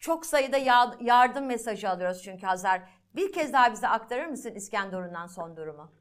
Çok 0.00 0.26
sayıda 0.26 0.56
ya- 0.56 0.94
yardım 1.00 1.46
mesajı 1.46 1.88
alıyoruz 1.88 2.22
çünkü 2.22 2.46
Hazar. 2.46 2.80
Bir 3.16 3.32
kez 3.32 3.52
daha 3.52 3.72
bize 3.72 3.88
aktarır 3.88 4.26
mısın 4.26 4.54
İskenderun'dan 4.54 5.26
son 5.26 5.56
durumu? 5.56 5.92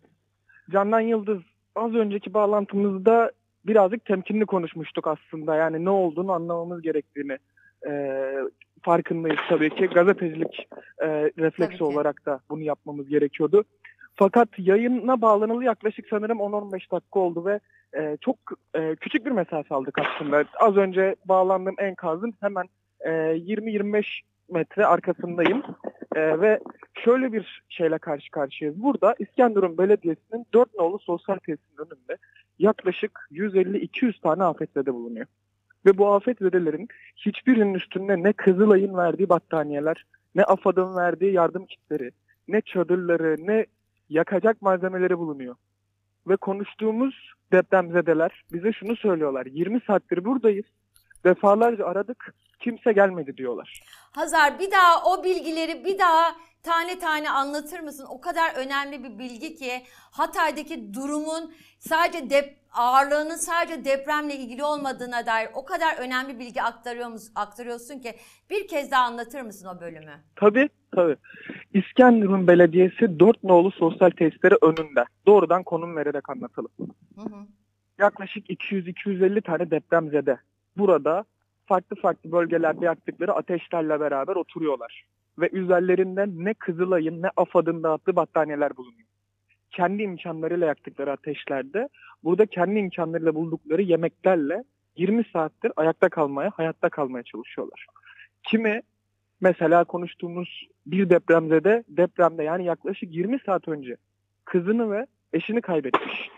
Candan 0.72 1.00
Yıldız 1.00 1.42
az 1.76 1.94
önceki 1.94 2.34
bağlantımızda 2.34 3.32
birazcık 3.66 4.06
temkinli 4.06 4.46
konuşmuştuk 4.46 5.08
aslında. 5.08 5.56
Yani 5.56 5.86
ne 5.86 5.90
olduğunu 5.90 6.32
anlamamız 6.32 6.82
gerektiğini 6.82 7.38
e, 7.90 7.92
farkındayız 8.82 9.40
tabii 9.50 9.70
ki. 9.70 9.86
Gazetecilik 9.86 10.68
e, 11.02 11.08
refleksi 11.38 11.84
olarak 11.84 12.26
da 12.26 12.40
bunu 12.50 12.62
yapmamız 12.62 13.08
gerekiyordu. 13.10 13.64
Fakat 14.22 14.50
yayına 14.58 15.22
bağlanalı 15.22 15.64
yaklaşık 15.64 16.06
sanırım 16.10 16.38
10-15 16.38 16.92
dakika 16.92 17.20
oldu 17.20 17.46
ve 17.46 17.60
e, 17.98 18.18
çok 18.22 18.38
e, 18.74 18.96
küçük 18.96 19.26
bir 19.26 19.32
mesafe 19.32 19.76
aldık 19.76 19.98
aslında. 20.00 20.44
Az 20.60 20.78
önce 20.78 21.16
bağlandığım 21.26 21.76
enkazın 21.80 22.34
hemen 22.40 22.66
e, 23.00 23.10
20-25 23.10 24.06
metre 24.50 24.86
arkasındayım. 24.86 25.64
E, 26.16 26.42
ve 26.42 26.60
şöyle 26.94 27.34
bir 27.34 27.64
şeyle 27.70 27.98
karşı 27.98 28.32
karşıyayız. 28.32 28.84
Burada 28.84 29.16
İskenderun 29.20 29.78
Belediyesi'nin 29.78 30.46
4 30.54 30.76
nolu 30.76 31.00
sosyal 31.00 31.38
tesisinin 31.38 31.78
önünde 31.78 32.18
yaklaşık 32.60 33.28
150-200 33.32 34.22
tane 34.22 34.44
afetzede 34.44 34.94
bulunuyor. 34.94 35.26
Ve 35.86 35.98
bu 35.98 36.14
afetzedelerin 36.14 36.88
hiçbirinin 37.16 37.74
üstünde 37.74 38.24
ne 38.24 38.34
Kızılay'ın 38.34 38.98
verdiği 38.98 39.30
battaniyeler, 39.30 40.06
ne 40.36 40.44
AFAD'ın 40.44 40.96
verdiği 40.96 41.34
yardım 41.34 41.66
kitleri, 41.66 42.12
ne 42.48 42.62
çadırları, 42.62 43.36
ne 43.40 43.66
yakacak 44.12 44.62
malzemeleri 44.62 45.18
bulunuyor. 45.18 45.56
Ve 46.28 46.36
konuştuğumuz 46.36 47.32
depremzedeler 47.52 48.44
bize 48.54 48.74
şunu 48.74 48.96
söylüyorlar. 48.96 49.46
20 49.46 49.82
saattir 49.88 50.26
buradayız. 50.26 50.66
Defalarca 51.24 51.86
aradık. 51.86 52.34
Kimse 52.60 52.92
gelmedi 52.92 53.38
diyorlar. 53.38 53.80
Hazar 54.16 54.60
bir 54.60 54.72
daha 54.72 55.04
o 55.06 55.24
bilgileri 55.24 55.86
bir 55.86 56.00
daha 56.00 56.36
tane 56.64 57.00
tane 57.00 57.30
anlatır 57.30 57.80
mısın? 57.80 58.06
O 58.10 58.22
kadar 58.22 58.56
önemli 58.56 59.04
bir 59.04 59.20
bilgi 59.20 59.56
ki 59.56 59.84
Hatay'daki 60.12 60.94
durumun 60.94 61.54
sadece 61.80 62.30
dep 62.30 62.58
ağırlığının 62.74 63.36
sadece 63.36 63.86
depremle 63.86 64.36
ilgili 64.36 64.64
olmadığına 64.64 65.26
dair 65.26 65.50
o 65.54 65.66
kadar 65.66 65.98
önemli 65.98 66.40
bilgi 66.40 66.62
aktarıyor 66.62 67.12
aktarıyorsun 67.36 68.00
ki 68.00 68.14
bir 68.50 68.68
kez 68.68 68.92
daha 68.92 69.06
anlatır 69.06 69.42
mısın 69.42 69.68
o 69.78 69.82
bölümü? 69.82 70.14
Tabii 70.36 70.70
tabii. 70.96 71.16
İskenderun 71.74 72.48
Belediyesi 72.48 73.20
4 73.20 73.44
nolu 73.44 73.72
sosyal 73.72 74.10
tesisleri 74.10 74.56
önünde. 74.62 75.06
Doğrudan 75.26 75.64
konum 75.64 75.96
vererek 75.96 76.30
anlatalım. 76.30 76.72
Hı 77.16 77.22
hı. 77.22 77.48
Yaklaşık 78.00 78.50
200-250 78.50 79.42
tane 79.42 79.72
depremzede. 79.72 80.38
Burada 80.78 81.26
farklı 81.66 81.96
farklı 81.96 82.32
bölgelerde 82.32 82.86
yaktıkları 82.86 83.34
ateşlerle 83.34 84.00
beraber 84.00 84.36
oturuyorlar. 84.36 85.06
Ve 85.42 85.50
üzerlerinde 85.52 86.26
ne 86.28 86.54
Kızılay'ın 86.54 87.22
ne 87.22 87.30
AFAD'ın 87.38 87.84
dağıttığı 87.84 88.16
battaniyeler 88.16 88.78
bulunuyor. 88.78 89.08
Kendi 89.72 90.04
imkanlarıyla 90.04 90.68
yaktıkları 90.68 91.12
ateşlerde 91.12 91.90
burada 92.24 92.46
kendi 92.46 92.80
imkanlarıyla 92.80 93.36
buldukları 93.36 93.82
yemeklerle 93.82 94.64
20 94.98 95.24
saattir 95.34 95.72
ayakta 95.76 96.10
kalmaya, 96.10 96.52
hayatta 96.56 96.90
kalmaya 96.90 97.24
çalışıyorlar. 97.24 97.86
Kimi 98.44 98.82
mesela 99.42 99.84
konuştuğumuz 99.84 100.68
bir 100.86 101.10
depremzede 101.10 101.84
depremde 101.88 102.44
yani 102.44 102.66
yaklaşık 102.66 103.16
20 103.16 103.40
saat 103.46 103.68
önce 103.68 103.96
kızını 104.46 104.92
ve 104.92 105.06
eşini 105.34 105.62
kaybetmiş. 105.62 106.30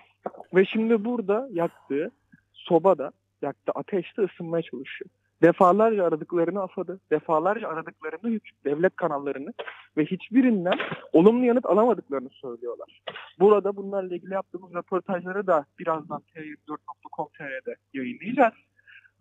Ve 0.54 0.66
şimdi 0.66 1.06
burada 1.06 1.48
yaktığı 1.52 2.12
sobada, 2.54 3.12
yaktığı 3.42 3.72
ateşte 3.72 4.22
ısınmaya 4.22 4.62
çalışıyor. 4.62 5.10
Defalarca 5.44 6.06
aradıklarını 6.06 6.62
afadı, 6.62 7.00
defalarca 7.12 7.68
aradıklarını 7.68 8.40
devlet 8.66 8.96
kanallarını 8.96 9.54
ve 9.98 10.06
hiçbirinden 10.06 10.80
olumlu 11.14 11.46
yanıt 11.46 11.66
alamadıklarını 11.66 12.30
söylüyorlar. 12.30 13.02
Burada 13.40 13.76
bunlarla 13.76 14.16
ilgili 14.16 14.34
yaptığımız 14.34 14.74
röportajları 14.74 15.48
da 15.48 15.66
birazdan 15.80 16.22
t24.com.tr'de 16.36 17.76
yayınlayacağız. 17.94 18.54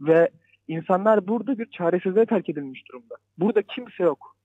Ve 0.00 0.30
insanlar 0.68 1.28
burada 1.28 1.58
bir 1.58 1.70
çaresizliğe 1.70 2.26
terk 2.26 2.48
edilmiş 2.48 2.88
durumda. 2.88 3.14
Burada 3.38 3.62
kimse 3.62 4.02
yok. 4.02 4.36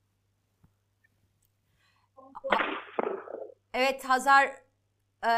Evet 3.73 4.05
Hazar 4.05 4.45
e, 5.25 5.29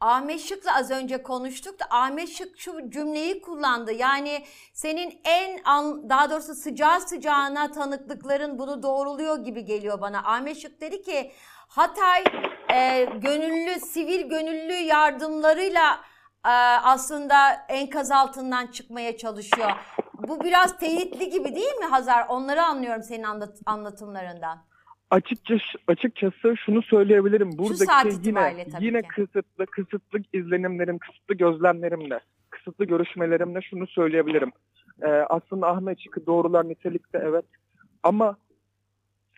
Ahmet 0.00 0.40
Şık'la 0.40 0.76
az 0.76 0.90
önce 0.90 1.22
konuştuk 1.22 1.80
da 1.80 1.84
Ahmet 1.90 2.28
Şık 2.28 2.58
şu 2.58 2.90
cümleyi 2.90 3.40
kullandı. 3.42 3.92
Yani 3.92 4.44
senin 4.72 5.20
en 5.24 5.64
daha 6.08 6.30
doğrusu 6.30 6.54
sıcağı 6.54 7.00
sıcağına 7.00 7.72
tanıklıkların 7.72 8.58
bunu 8.58 8.82
doğruluyor 8.82 9.44
gibi 9.44 9.64
geliyor 9.64 10.00
bana. 10.00 10.18
Ahmet 10.18 10.56
Şık 10.56 10.80
dedi 10.80 11.02
ki 11.02 11.32
Hatay 11.68 12.24
e, 12.74 13.04
gönüllü 13.04 13.80
sivil 13.80 14.28
gönüllü 14.28 14.72
yardımlarıyla 14.72 16.00
e, 16.44 16.48
aslında 16.82 17.52
enkaz 17.68 18.10
altından 18.10 18.66
çıkmaya 18.66 19.16
çalışıyor. 19.16 19.70
Bu 20.14 20.44
biraz 20.44 20.78
teyitli 20.78 21.30
gibi 21.30 21.54
değil 21.54 21.74
mi 21.74 21.84
Hazar? 21.84 22.26
Onları 22.28 22.62
anlıyorum 22.62 23.02
senin 23.02 23.22
anlat, 23.22 23.58
anlatımlarından. 23.66 24.66
Açıkça 25.10 25.54
açıkçası 25.86 26.54
şunu 26.56 26.82
söyleyebilirim. 26.82 27.58
Buradaki 27.58 28.08
itibariyle 28.08 28.64
yine 28.68 28.86
yine 28.86 29.02
ki. 29.02 29.08
kısıtlı 29.08 29.66
kısıtlı 29.66 30.18
izlenimlerim, 30.32 30.98
kısıtlı 30.98 31.34
gözlemlerimle, 31.34 32.20
kısıtlı 32.50 32.84
görüşmelerimle 32.84 33.60
şunu 33.60 33.86
söyleyebilirim. 33.86 34.52
Ee, 35.02 35.06
aslında 35.06 35.68
Ahmet 35.68 36.00
Şık'ı 36.00 36.26
doğrular 36.26 36.68
nitelikte 36.68 37.20
evet 37.24 37.44
ama 38.02 38.36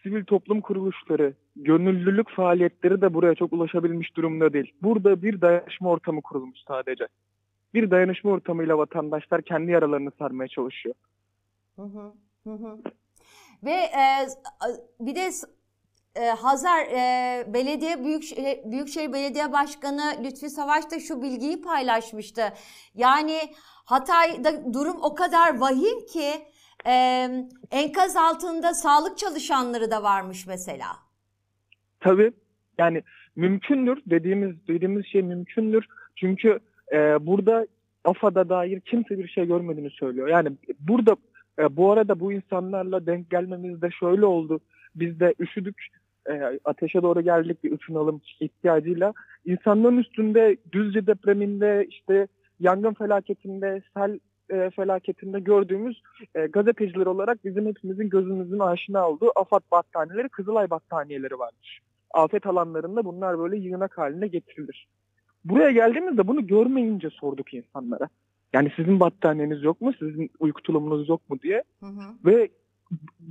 sivil 0.03 0.25
toplum 0.25 0.61
kuruluşları, 0.61 1.35
gönüllülük 1.57 2.31
faaliyetleri 2.31 3.01
de 3.01 3.15
buraya 3.15 3.35
çok 3.35 3.53
ulaşabilmiş 3.53 4.17
durumda 4.17 4.53
değil. 4.53 4.73
Burada 4.83 5.23
bir 5.23 5.41
dayanışma 5.41 5.91
ortamı 5.91 6.23
kurulmuş 6.23 6.59
sadece. 6.69 7.09
Bir 7.75 7.91
dayanışma 7.91 8.31
ortamıyla 8.31 8.79
vatandaşlar 8.79 9.43
kendi 9.43 9.71
yaralarını 9.71 10.11
sarmaya 10.19 10.49
çalışıyor. 10.49 10.95
Hı 11.77 11.83
hı, 11.83 12.13
hı 12.45 12.55
hı. 12.55 12.79
Ve 13.65 13.71
e, 13.71 14.27
bir 15.01 15.15
de 15.15 15.31
e, 16.21 16.31
Hazar 16.31 16.81
e, 16.81 17.45
Belediye 17.55 18.05
Büyükşehir, 18.05 18.71
Büyükşehir 18.71 19.13
Belediye 19.13 19.53
Başkanı 19.53 20.25
Lütfi 20.25 20.51
Savaş 20.51 20.91
da 20.91 21.01
şu 21.01 21.23
bilgiyi 21.23 21.63
paylaşmıştı. 21.63 22.43
Yani 22.95 23.39
Hatay'da 23.85 24.75
durum 24.75 24.97
o 25.03 25.15
kadar 25.15 25.59
vahim 25.59 26.07
ki 26.07 26.31
e, 26.87 26.93
enkaz 27.71 28.17
altında 28.17 28.75
sağlık 28.75 29.19
çalışanları 29.19 29.91
da 29.91 30.03
varmış 30.03 30.47
mesela. 30.47 30.87
Tabii 32.01 32.33
yani 32.79 33.03
mümkündür 33.37 34.03
dediğimiz 34.07 34.69
dediğimiz 34.69 35.07
şey 35.07 35.23
mümkündür. 35.23 35.87
Çünkü 36.17 36.59
e, 36.93 37.27
burada 37.27 37.67
AFAD'a 38.05 38.49
dair 38.49 38.81
kimse 38.81 39.19
bir 39.19 39.29
şey 39.29 39.47
görmediğini 39.47 39.91
söylüyor. 39.91 40.29
Yani 40.29 40.49
burada 40.81 41.17
e, 41.59 41.77
bu 41.77 41.93
arada 41.93 42.21
bu 42.21 42.33
insanlarla 42.33 43.07
denk 43.07 43.31
gelmemiz 43.31 43.83
de 43.83 43.91
şöyle 43.91 44.27
oldu. 44.27 44.61
Biz 44.95 45.21
de 45.21 45.35
üşüdük. 45.41 45.87
E, 46.31 46.59
ateşe 46.65 47.03
doğru 47.03 47.21
geldik 47.21 47.65
bir 47.65 47.81
ısınalım 47.81 48.21
ihtiyacıyla. 48.41 49.13
İnsanların 49.45 49.99
üstünde 49.99 50.57
Düzce 50.73 51.07
depreminde 51.07 51.87
işte 51.89 52.27
yangın 52.61 52.95
felaketinde, 52.95 53.83
sel 53.95 54.19
e, 54.51 54.71
felaketinde 54.71 55.41
gördüğümüz 55.41 56.03
e, 56.35 56.47
gazeteciler 56.47 57.07
olarak 57.07 57.45
bizim 57.45 57.67
hepimizin 57.67 58.09
gözümüzün 58.09 58.59
aşina 58.59 59.09
olduğu 59.09 59.31
AFAD 59.37 59.63
battaniyeleri, 59.73 60.29
Kızılay 60.29 60.71
battaniyeleri 60.71 61.39
vardır. 61.39 61.81
Afet 62.15 62.47
alanlarında 62.47 63.05
bunlar 63.05 63.39
böyle 63.39 63.57
yığınak 63.57 63.99
haline 63.99 64.27
getirilir. 64.27 64.89
Buraya 65.45 65.71
geldiğimizde 65.71 66.29
bunu 66.29 66.47
görmeyince 66.47 67.11
sorduk 67.11 67.55
insanlara. 67.55 68.09
Yani 68.53 68.73
sizin 68.77 69.01
battaniyeniz 69.01 69.63
yok 69.63 69.81
mu, 69.81 69.93
sizin 69.99 70.31
uyku 70.39 70.63
tulumunuz 70.63 71.09
yok 71.09 71.31
mu 71.31 71.41
diye. 71.43 71.63
Hı 71.81 71.87
hı, 71.87 72.15
Ve 72.25 72.49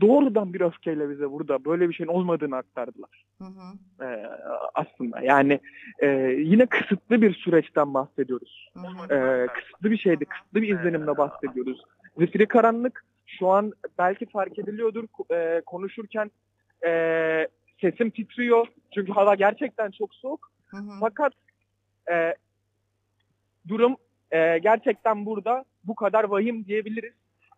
doğrudan 0.01 0.53
bir 0.53 0.61
öfkeyle 0.61 1.09
bize 1.09 1.31
burada 1.31 1.65
böyle 1.65 1.89
bir 1.89 1.93
şeyin 1.93 2.09
olmadığını 2.09 2.55
aktardılar 2.55 3.25
hı 3.37 3.43
hı, 3.43 4.05
e, 4.05 4.27
aslında. 4.73 5.21
Yani 5.21 5.59
e, 5.99 6.07
yine 6.37 6.65
kısıtlı 6.65 7.21
bir 7.21 7.33
süreçten 7.33 7.93
bahsediyoruz. 7.93 8.69
hı 8.73 8.79
hı. 8.79 9.13
E, 9.15 9.47
kısıtlı 9.47 9.91
bir 9.91 9.97
şeydi, 9.97 10.25
kısıtlı 10.25 10.61
bir 10.61 10.77
izlenimle 10.77 11.17
bahsediyoruz. 11.17 11.81
Zifiri 12.17 12.47
karanlık 12.47 13.05
şu 13.25 13.47
an 13.47 13.73
belki 13.97 14.25
fark 14.25 14.59
ediliyordur 14.59 15.03
e, 15.31 15.61
konuşurken 15.65 16.31
e, 16.85 17.47
sesim 17.81 18.09
titriyor. 18.09 18.67
Çünkü 18.93 19.11
hava 19.11 19.35
gerçekten 19.35 19.91
çok 19.91 20.15
soğuk. 20.15 20.51
Hı 20.67 20.77
hı. 20.77 20.91
Fakat 20.99 21.33
e, 22.11 22.35
durum 23.67 23.95
e, 24.31 24.57
gerçekten 24.57 25.25
burada 25.25 25.65
bu 25.83 25.95
kadar 25.95 26.23
vahim 26.23 26.65
diyebiliriz. 26.65 27.13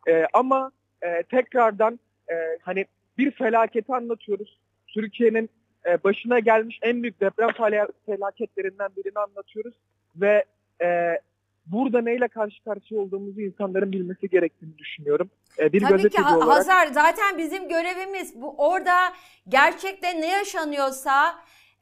E, 0.08 0.26
ama 0.34 0.72
e, 1.02 1.24
tekrardan 1.24 2.00
e, 2.32 2.36
hani 2.62 2.86
bir 3.18 3.32
felaketi 3.32 3.94
anlatıyoruz. 3.94 4.60
Türkiye'nin 4.88 5.50
e, 5.86 6.04
başına 6.04 6.40
gelmiş 6.40 6.80
en 6.82 7.04
büyük 7.04 7.22
deprem 7.22 7.50
fela- 7.50 7.92
felaketlerinden 8.06 8.90
birini 8.98 9.20
anlatıyoruz 9.20 9.74
ve 10.16 10.46
e, 10.82 11.20
burada 11.66 12.02
neyle 12.02 12.28
karşı 12.28 12.64
karşıya 12.64 13.02
olduğumuzu 13.02 13.42
insanların 13.42 13.92
bilmesi 13.92 14.30
gerektiğini 14.30 14.78
düşünüyorum. 14.78 15.30
E, 15.60 15.74
bir 15.74 15.82
Tabii 15.82 15.92
ki 15.92 15.98
gazeteci 15.98 16.36
olarak 16.36 16.58
Hazar 16.58 16.88
zaten 16.88 17.38
bizim 17.38 17.70
görevimiz 17.70 18.42
bu 18.42 18.56
orada 18.58 19.14
gerçekten 19.48 20.22
ne 20.22 20.28
yaşanıyorsa 20.28 21.36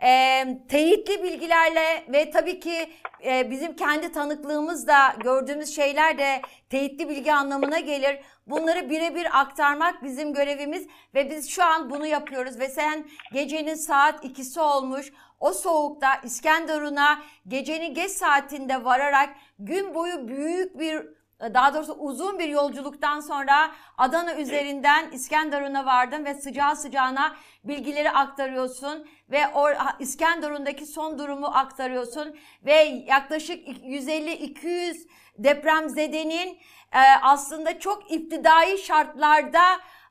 e, 0.04 0.44
teyitli 0.70 1.24
bilgilerle 1.24 2.04
ve 2.14 2.32
tabii 2.32 2.60
ki 2.60 2.90
e, 3.26 3.52
bizim 3.52 3.76
kendi 3.76 4.12
tanıklığımızda 4.12 5.16
gördüğümüz 5.24 5.76
şeyler 5.76 6.18
de 6.18 6.42
teyitli 6.70 7.10
bilgi 7.10 7.34
anlamına 7.34 7.80
gelir. 7.80 8.20
Bunları 8.48 8.90
birebir 8.90 9.40
aktarmak 9.40 10.04
bizim 10.04 10.34
görevimiz 10.34 10.88
ve 11.14 11.30
biz 11.30 11.50
şu 11.50 11.64
an 11.64 11.90
bunu 11.90 12.06
yapıyoruz 12.08 12.60
ve 12.60 12.70
sen 12.70 13.06
gecenin 13.34 13.76
saat 13.76 14.26
ikisi 14.26 14.60
olmuş 14.60 15.14
o 15.40 15.54
soğukta 15.54 16.16
İskenderun'a 16.24 17.22
gecenin 17.48 17.94
geç 17.94 18.12
saatinde 18.12 18.86
vararak 18.86 19.30
gün 19.60 19.96
boyu 19.96 20.28
büyük 20.28 20.80
bir 20.80 21.18
daha 21.42 21.74
doğrusu 21.74 21.94
uzun 21.94 22.40
bir 22.40 22.48
yolculuktan 22.48 23.20
sonra 23.20 23.72
Adana 23.98 24.36
üzerinden 24.36 25.12
İskenderun'a 25.12 25.86
vardın 25.86 26.26
ve 26.26 26.34
sıcağı 26.34 26.76
sıcağına 26.76 27.36
bilgileri 27.64 28.12
aktarıyorsun 28.12 29.08
ve 29.32 29.48
o 29.48 29.68
İskenderun'daki 30.00 30.86
son 30.86 31.20
durumu 31.20 31.48
aktarıyorsun 31.48 32.38
ve 32.66 32.74
yaklaşık 33.08 33.68
150-200 33.68 35.08
depremzedenin 35.38 36.58
e, 36.94 37.00
aslında 37.22 37.80
çok 37.80 38.12
iptidai 38.12 38.78
şartlarda 38.78 39.64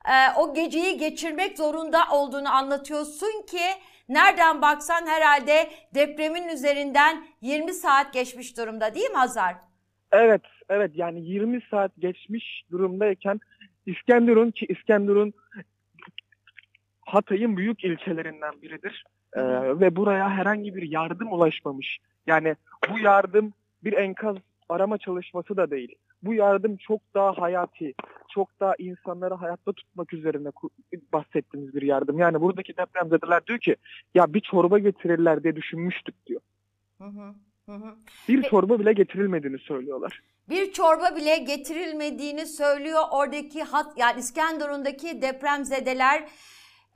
e, 0.05 0.13
o 0.37 0.53
geceyi 0.53 0.97
geçirmek 0.97 1.57
zorunda 1.57 1.99
olduğunu 2.11 2.49
anlatıyorsun 2.55 3.45
ki 3.47 3.63
nereden 4.09 4.61
baksan 4.61 5.07
herhalde 5.07 5.69
depremin 5.95 6.47
üzerinden 6.47 7.25
20 7.41 7.73
saat 7.73 8.13
geçmiş 8.13 8.57
durumda 8.57 8.95
değil 8.95 9.09
mi 9.09 9.17
Hazar? 9.17 9.55
Evet, 10.11 10.41
evet 10.69 10.91
yani 10.95 11.21
20 11.21 11.61
saat 11.71 11.91
geçmiş 11.99 12.63
durumdayken 12.71 13.39
İskenderun 13.85 14.51
ki 14.51 14.65
İskenderun 14.69 15.33
Hatay'ın 17.01 17.57
büyük 17.57 17.83
ilçelerinden 17.83 18.61
biridir. 18.61 19.03
Ee, 19.33 19.41
ve 19.79 19.95
buraya 19.95 20.29
herhangi 20.29 20.75
bir 20.75 20.91
yardım 20.91 21.33
ulaşmamış. 21.33 21.99
Yani 22.27 22.55
bu 22.89 22.99
yardım 22.99 23.53
bir 23.83 23.93
enkaz 23.93 24.35
arama 24.69 24.97
çalışması 24.97 25.57
da 25.57 25.71
değil. 25.71 25.95
Bu 26.23 26.33
yardım 26.33 26.77
çok 26.77 27.01
daha 27.13 27.37
hayati, 27.37 27.93
çok 28.29 28.59
daha 28.59 28.73
insanları 28.77 29.33
hayatta 29.33 29.73
tutmak 29.73 30.13
üzerine 30.13 30.49
bahsettiğimiz 31.13 31.75
bir 31.75 31.81
yardım. 31.81 32.19
Yani 32.19 32.41
buradaki 32.41 32.77
depremzedeler 32.77 33.45
diyor 33.47 33.59
ki 33.59 33.75
ya 34.15 34.33
bir 34.33 34.41
çorba 34.41 34.79
getirirler 34.79 35.43
diye 35.43 35.55
düşünmüştük 35.55 36.25
diyor. 36.27 36.41
Hı 36.97 37.03
hı, 37.03 37.33
hı 37.65 37.71
hı. 37.71 37.95
Bir 38.27 38.43
çorba 38.43 38.79
bile 38.79 38.93
getirilmediğini 38.93 39.59
söylüyorlar. 39.59 40.21
Bir 40.49 40.71
çorba 40.71 41.15
bile 41.15 41.37
getirilmediğini 41.37 42.45
söylüyor 42.45 43.01
oradaki 43.11 43.63
hat 43.63 43.97
yani 43.97 44.19
İskenderun'daki 44.19 45.21
depremzedeler. 45.21 46.27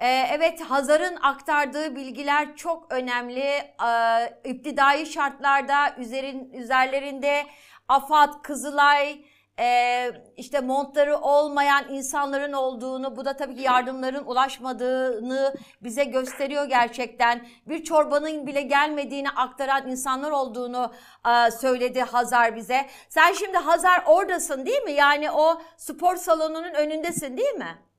Ee, 0.02 0.28
evet 0.32 0.62
Hazar'ın 0.62 1.18
aktardığı 1.22 1.96
bilgiler 1.96 2.56
çok 2.56 2.94
önemli. 2.94 3.40
Ee, 3.40 4.40
iptidai 4.44 5.06
şartlarda 5.06 5.96
üzerin, 5.98 6.54
üzerlerinde 6.54 7.46
AFAD, 7.88 8.42
Kızılay, 8.44 9.26
e, 9.60 10.12
işte 10.38 10.60
montları 10.60 11.18
olmayan 11.18 11.90
insanların 11.90 12.54
olduğunu, 12.54 13.16
bu 13.16 13.26
da 13.26 13.38
tabii 13.38 13.56
ki 13.56 13.62
yardımların 13.62 14.24
ulaşmadığını 14.26 15.56
bize 15.84 16.04
gösteriyor 16.04 16.66
gerçekten. 16.66 17.48
Bir 17.68 17.84
çorbanın 17.84 18.48
bile 18.48 18.62
gelmediğini 18.62 19.30
aktaran 19.30 19.88
insanlar 19.88 20.32
olduğunu 20.32 20.94
e, 21.28 21.52
söyledi 21.52 22.02
Hazar 22.02 22.56
bize. 22.56 22.86
Sen 23.10 23.34
şimdi 23.34 23.58
Hazar 23.58 24.04
oradasın 24.06 24.66
değil 24.66 24.82
mi? 24.82 24.92
Yani 24.92 25.32
o 25.32 25.62
spor 25.78 26.16
salonunun 26.16 26.74
önündesin 26.74 27.38
değil 27.38 27.54
mi? 27.54 27.91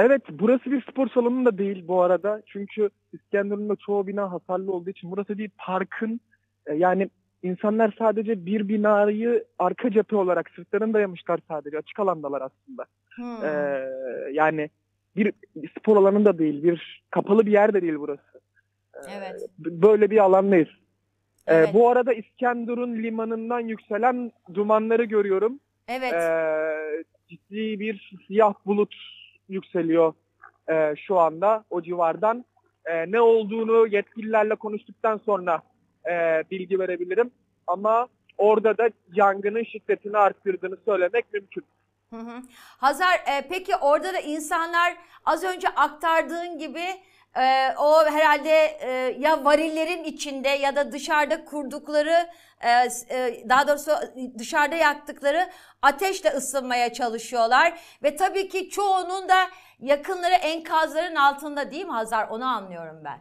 Evet, 0.00 0.22
burası 0.30 0.70
bir 0.70 0.82
spor 0.82 1.08
salonu 1.08 1.44
da 1.44 1.58
değil 1.58 1.88
bu 1.88 2.02
arada. 2.02 2.42
Çünkü 2.46 2.90
İskenderun'da 3.12 3.76
çoğu 3.76 4.06
bina 4.06 4.32
hasarlı 4.32 4.72
olduğu 4.72 4.90
için 4.90 5.10
burası 5.10 5.38
bir 5.38 5.50
parkın 5.58 6.20
e, 6.66 6.74
yani 6.74 7.10
insanlar 7.42 7.94
sadece 7.98 8.46
bir 8.46 8.68
binayı 8.68 9.44
arka 9.58 9.90
cephe 9.90 10.16
olarak 10.16 10.50
sırtlarına 10.50 10.94
dayamışlar 10.94 11.40
sadece. 11.48 11.78
Açık 11.78 12.00
alandalar 12.00 12.42
aslında. 12.42 12.84
Hmm. 13.16 13.44
Ee, 13.44 13.86
yani 14.32 14.70
bir 15.16 15.32
spor 15.78 15.96
alanı 15.96 16.24
da 16.24 16.38
değil, 16.38 16.62
bir 16.62 17.02
kapalı 17.10 17.46
bir 17.46 17.52
yer 17.52 17.74
de 17.74 17.82
değil 17.82 17.96
burası. 17.98 18.40
Ee, 18.94 18.98
Evet. 19.18 19.46
Böyle 19.58 20.10
bir 20.10 20.18
alandayız. 20.18 20.68
Ee, 21.46 21.54
Evet. 21.54 21.74
bu 21.74 21.88
arada 21.88 22.12
İskenderun 22.12 23.02
limanından 23.02 23.60
yükselen 23.60 24.32
dumanları 24.54 25.04
görüyorum. 25.04 25.60
Evet. 25.88 26.12
Ee, 26.12 27.04
ciddi 27.28 27.80
bir 27.80 28.12
siyah 28.26 28.54
bulut 28.66 28.94
yükseliyor 29.50 30.12
e, 30.70 30.94
şu 30.96 31.18
anda 31.18 31.64
o 31.70 31.82
civardan. 31.82 32.44
E, 32.84 33.12
ne 33.12 33.20
olduğunu 33.20 33.86
yetkililerle 33.86 34.54
konuştuktan 34.54 35.20
sonra 35.26 35.62
e, 36.10 36.44
bilgi 36.50 36.78
verebilirim. 36.78 37.30
Ama 37.66 38.08
orada 38.38 38.78
da 38.78 38.90
yangının 39.12 39.64
şiddetini 39.64 40.16
arttırdığını 40.16 40.76
söylemek 40.84 41.32
mümkün. 41.32 41.64
Hı 42.10 42.16
hı. 42.16 42.42
Hazar 42.78 43.14
e, 43.14 43.48
peki 43.48 43.76
orada 43.76 44.14
da 44.14 44.18
insanlar 44.18 44.96
az 45.24 45.44
önce 45.44 45.68
aktardığın 45.68 46.58
gibi 46.58 46.84
e, 47.36 47.74
o 47.78 48.06
herhalde 48.06 48.78
e, 48.80 48.88
ya 49.18 49.44
varillerin 49.44 50.04
içinde 50.04 50.48
ya 50.48 50.76
da 50.76 50.92
dışarıda 50.92 51.44
kurdukları 51.44 52.28
e, 52.60 52.68
e, 53.16 53.48
daha 53.48 53.68
doğrusu 53.68 53.90
dışarıda 54.38 54.76
yaktıkları 54.76 55.40
ateşle 55.82 56.30
ısınmaya 56.30 56.92
çalışıyorlar 56.92 57.80
ve 58.02 58.16
tabii 58.16 58.48
ki 58.48 58.70
çoğunun 58.70 59.28
da 59.28 59.48
yakınları 59.80 60.34
enkazların 60.34 61.14
altında 61.14 61.70
değil 61.70 61.84
mi 61.84 61.92
Hazar 61.92 62.28
onu 62.28 62.44
anlıyorum 62.44 62.96
ben. 63.04 63.18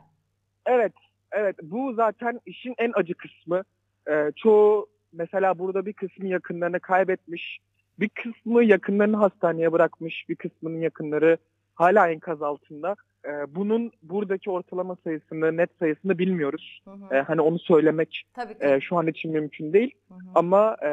Evet, 0.65 0.93
evet 1.31 1.55
bu 1.63 1.93
zaten 1.93 2.39
işin 2.45 2.75
en 2.77 2.91
acı 2.95 3.13
kısmı. 3.13 3.63
E, 4.07 4.31
çoğu 4.35 4.87
mesela 5.13 5.59
burada 5.59 5.85
bir 5.85 5.93
kısmı 5.93 6.27
yakınlarını 6.27 6.79
kaybetmiş, 6.79 7.59
bir 7.99 8.09
kısmı 8.09 8.63
yakınlarını 8.63 9.17
hastaneye 9.17 9.71
bırakmış, 9.71 10.29
bir 10.29 10.35
kısmının 10.35 10.81
yakınları 10.81 11.37
hala 11.75 12.09
enkaz 12.09 12.41
altında. 12.41 12.95
E, 13.25 13.55
bunun 13.55 13.91
buradaki 14.03 14.51
ortalama 14.51 14.95
sayısını, 15.03 15.57
net 15.57 15.69
sayısını 15.79 16.17
bilmiyoruz. 16.17 16.81
Hı 16.85 16.91
hı. 16.91 17.15
E, 17.15 17.21
hani 17.21 17.41
onu 17.41 17.59
söylemek 17.59 18.23
e, 18.59 18.81
şu 18.81 18.97
an 18.97 19.07
için 19.07 19.31
mümkün 19.31 19.73
değil. 19.73 19.91
Hı 20.07 20.13
hı. 20.13 20.19
Ama 20.35 20.77
e, 20.83 20.91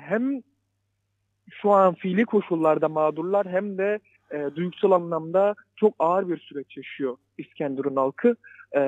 hem 0.00 0.42
şu 1.50 1.70
an 1.70 1.94
fiili 1.94 2.24
koşullarda 2.24 2.88
mağdurlar 2.88 3.46
hem 3.48 3.78
de 3.78 3.98
e, 4.30 4.50
duygusal 4.56 4.90
anlamda 4.90 5.54
çok 5.76 5.94
ağır 5.98 6.28
bir 6.28 6.38
süreç 6.38 6.76
yaşıyor 6.76 7.16
İskenderun 7.38 7.96
halkı. 7.96 8.36
E, 8.76 8.80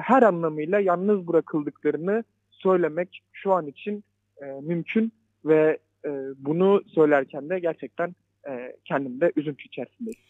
her 0.00 0.22
anlamıyla 0.22 0.80
yalnız 0.80 1.28
bırakıldıklarını 1.28 2.24
söylemek 2.50 3.22
şu 3.32 3.52
an 3.52 3.66
için 3.66 4.04
e, 4.42 4.44
mümkün 4.46 5.12
ve 5.44 5.78
e, 6.04 6.10
bunu 6.38 6.82
söylerken 6.86 7.48
de 7.48 7.58
gerçekten 7.58 8.14
e, 8.48 8.76
kendim 8.84 9.20
de 9.20 9.32
üzüntü 9.36 9.64
içerisindeyim. 9.64 10.20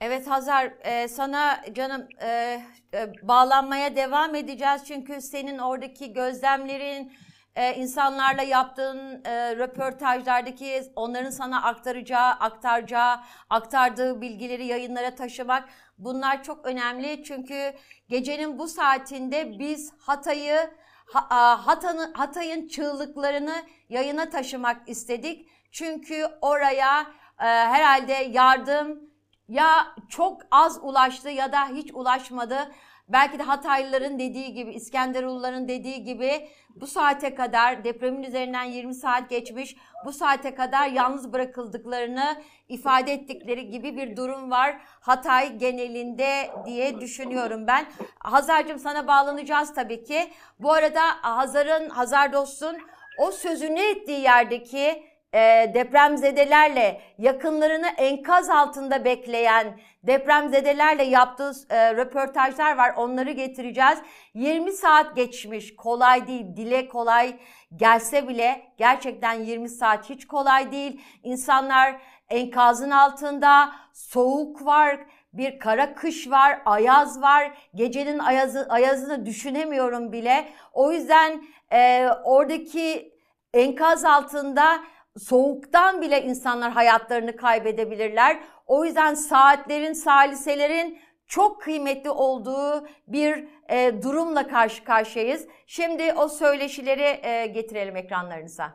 Evet 0.00 0.26
Hazar, 0.26 0.72
e, 0.80 1.08
sana 1.08 1.60
canım 1.74 2.08
e, 2.22 2.60
e, 2.94 3.12
bağlanmaya 3.22 3.96
devam 3.96 4.34
edeceğiz 4.34 4.82
çünkü 4.84 5.20
senin 5.20 5.58
oradaki 5.58 6.12
gözlemlerin, 6.12 7.12
e, 7.56 7.74
insanlarla 7.74 8.42
yaptığın 8.42 9.24
e, 9.24 9.56
röportajlardaki 9.56 10.82
onların 10.96 11.30
sana 11.30 11.62
aktaracağı, 11.62 12.30
aktaracağı, 12.30 13.20
aktardığı 13.50 14.20
bilgileri 14.20 14.66
yayınlara 14.66 15.14
taşımak 15.14 15.68
bunlar 15.98 16.42
çok 16.42 16.66
önemli 16.66 17.24
çünkü 17.24 17.72
gecenin 18.08 18.58
bu 18.58 18.68
saatinde 18.68 19.58
biz 19.58 19.92
Hatay'ı 19.98 20.70
Hatay'ın 21.12 22.12
Hatay'ın 22.12 22.68
çığlıklarını 22.68 23.54
yayına 23.88 24.30
taşımak 24.30 24.88
istedik. 24.88 25.48
Çünkü 25.72 26.26
oraya 26.40 27.00
e, 27.40 27.44
herhalde 27.44 28.12
yardım 28.12 29.08
ya 29.48 29.94
çok 30.08 30.40
az 30.50 30.78
ulaştı 30.82 31.30
ya 31.30 31.52
da 31.52 31.68
hiç 31.68 31.90
ulaşmadı. 31.94 32.70
Belki 33.08 33.38
de 33.38 33.42
Hataylıların 33.42 34.18
dediği 34.18 34.54
gibi, 34.54 34.72
İskenderunluların 34.72 35.68
dediği 35.68 36.04
gibi 36.04 36.48
bu 36.74 36.86
saate 36.86 37.34
kadar 37.34 37.84
depremin 37.84 38.22
üzerinden 38.22 38.64
20 38.64 38.94
saat 38.94 39.30
geçmiş. 39.30 39.76
Bu 40.04 40.12
saate 40.12 40.54
kadar 40.54 40.88
yalnız 40.88 41.32
bırakıldıklarını 41.32 42.42
ifade 42.68 43.12
ettikleri 43.12 43.70
gibi 43.70 43.96
bir 43.96 44.16
durum 44.16 44.50
var 44.50 44.80
Hatay 45.00 45.56
genelinde 45.56 46.50
diye 46.66 47.00
düşünüyorum 47.00 47.66
ben. 47.66 47.86
Hazar'cığım 48.18 48.78
sana 48.78 49.06
bağlanacağız 49.06 49.74
tabii 49.74 50.04
ki. 50.04 50.30
Bu 50.58 50.72
arada 50.72 51.02
Hazar'ın, 51.22 51.88
Hazar 51.88 52.32
Dost'un 52.32 52.76
o 53.18 53.30
sözünü 53.30 53.80
ettiği 53.80 54.20
yerdeki 54.20 55.07
e, 55.34 55.70
depremzedelerle 55.74 57.00
yakınlarını 57.18 57.86
enkaz 57.86 58.50
altında 58.50 59.04
bekleyen 59.04 59.78
depremzedelerle 60.02 61.02
yaptığı 61.02 61.52
e, 61.70 61.94
röportajlar 61.94 62.76
var. 62.76 62.94
Onları 62.96 63.30
getireceğiz. 63.30 63.98
20 64.34 64.72
saat 64.72 65.16
geçmiş. 65.16 65.76
Kolay 65.76 66.26
değil. 66.26 66.56
Dile 66.56 66.88
kolay 66.88 67.36
gelse 67.76 68.28
bile 68.28 68.62
gerçekten 68.76 69.32
20 69.32 69.68
saat 69.68 70.10
hiç 70.10 70.26
kolay 70.26 70.72
değil. 70.72 71.00
İnsanlar 71.22 71.96
enkazın 72.28 72.90
altında. 72.90 73.72
Soğuk 73.92 74.66
var. 74.66 74.98
Bir 75.32 75.58
kara 75.58 75.94
kış 75.94 76.30
var, 76.30 76.62
ayaz 76.64 77.22
var. 77.22 77.52
Gecenin 77.74 78.18
ayazı, 78.18 78.66
ayazını 78.68 79.26
düşünemiyorum 79.26 80.12
bile. 80.12 80.48
O 80.72 80.92
yüzden 80.92 81.42
e, 81.72 82.08
oradaki 82.24 83.12
enkaz 83.54 84.04
altında 84.04 84.78
soğuktan 85.18 86.02
bile 86.02 86.22
insanlar 86.22 86.72
hayatlarını 86.72 87.36
kaybedebilirler. 87.36 88.38
O 88.66 88.84
yüzden 88.84 89.14
saatlerin, 89.14 89.92
saliselerin 89.92 90.98
çok 91.26 91.62
kıymetli 91.62 92.10
olduğu 92.10 92.86
bir 93.06 93.44
e, 93.68 94.02
durumla 94.02 94.48
karşı 94.48 94.84
karşıyayız. 94.84 95.46
Şimdi 95.66 96.12
o 96.12 96.28
söyleşileri 96.28 97.26
e, 97.26 97.46
getirelim 97.46 97.96
ekranlarınıza. 97.96 98.72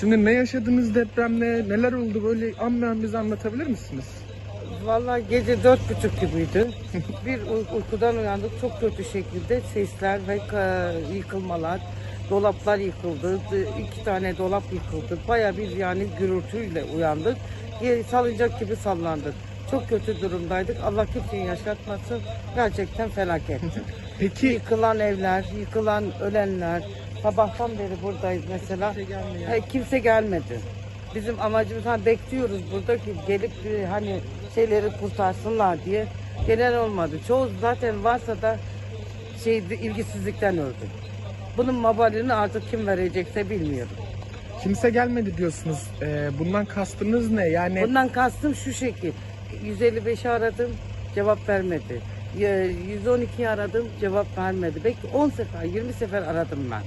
Şimdi 0.00 0.24
ne 0.24 0.32
yaşadınız 0.32 0.94
depremle, 0.94 1.68
neler 1.68 1.92
oldu 1.92 2.24
böyle 2.24 2.58
an 2.60 2.82
be 2.82 2.86
an 2.86 3.02
bize 3.02 3.18
anlatabilir 3.18 3.66
misiniz? 3.66 4.04
Vallahi 4.84 5.22
gece 5.30 5.62
dört 5.62 5.80
buçuk 5.90 6.20
gibiydi. 6.20 6.70
Bir 7.26 7.42
uy- 7.42 7.76
uykudan 7.76 8.16
uyandık 8.16 8.60
çok 8.60 8.80
kötü 8.80 9.04
şekilde 9.04 9.60
sesler 9.60 10.20
ve 10.28 10.38
yıkılmalar. 11.14 11.80
Dolaplar 12.30 12.78
yıkıldı. 12.78 13.40
İki 13.80 14.04
tane 14.04 14.38
dolap 14.38 14.62
yıkıldı. 14.72 15.18
Baya 15.28 15.56
bir 15.56 15.76
yani 15.76 16.06
gürültüyle 16.18 16.84
uyandık. 16.84 17.36
Salıncak 18.10 18.60
gibi 18.60 18.76
sallandık. 18.76 19.34
Çok 19.70 19.88
kötü 19.88 20.20
durumdaydık. 20.20 20.76
Allah 20.84 21.06
kimseyi 21.06 21.46
yaşatmasın. 21.46 22.20
Gerçekten 22.54 23.08
felaket. 23.08 23.60
Peki 24.18 24.46
Yıkılan 24.46 25.00
evler, 25.00 25.44
yıkılan 25.58 26.04
ölenler. 26.20 26.82
Sabahtan 27.22 27.70
beri 27.70 28.02
buradayız 28.02 28.42
mesela. 28.48 28.94
He, 29.48 29.60
kimse 29.72 29.98
gelmedi. 29.98 30.60
Bizim 31.14 31.40
amacımız 31.40 31.86
hani 31.86 32.06
bekliyoruz 32.06 32.60
burada 32.72 32.96
ki 32.96 33.14
gelip 33.26 33.52
hani 33.90 34.20
şeyleri 34.54 34.90
kurtarsınlar 35.00 35.84
diye. 35.84 36.06
Gelen 36.46 36.72
olmadı. 36.72 37.16
Çoğu 37.28 37.48
zaten 37.60 38.04
varsa 38.04 38.42
da 38.42 38.56
şey 39.44 39.58
ilgisizlikten 39.58 40.58
öldü. 40.58 40.86
Bunun 41.56 41.74
mabalini 41.74 42.32
artık 42.32 42.70
kim 42.70 42.86
verecekse 42.86 43.50
bilmiyorum. 43.50 43.92
kimse 44.62 44.90
gelmedi 44.90 45.36
diyorsunuz. 45.36 45.78
Ee, 46.02 46.28
bundan 46.38 46.64
kastınız 46.64 47.30
ne? 47.30 47.48
Yani 47.48 47.82
Bundan 47.82 48.08
kastım 48.08 48.54
şu 48.54 48.72
şekil. 48.72 49.12
155'i 49.64 50.30
aradım, 50.30 50.70
cevap 51.14 51.48
vermedi. 51.48 52.00
Ya, 52.38 52.66
112'yi 52.66 53.48
aradım, 53.48 53.88
cevap 54.00 54.38
vermedi. 54.38 54.80
Belki 54.84 55.06
10 55.14 55.28
sefer, 55.28 55.62
20 55.64 55.92
sefer 55.92 56.22
aradım 56.22 56.58
ben. 56.70 56.82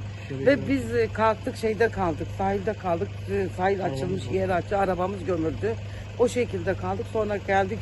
Ve 0.46 0.68
biz 0.68 0.96
e, 0.96 1.08
kalktık 1.14 1.56
şeyde 1.58 1.90
kaldık, 1.90 2.28
sahilde 2.38 2.74
kaldık. 2.74 3.08
E, 3.32 3.48
Sahil 3.58 3.86
açılmış, 3.86 4.24
yer 4.34 4.50
açtı, 4.50 4.78
arabamız 4.78 5.26
gömüldü. 5.26 5.74
O 6.20 6.28
şekilde 6.28 6.74
kaldık. 6.74 7.06
Sonra 7.14 7.38
geldik 7.38 7.80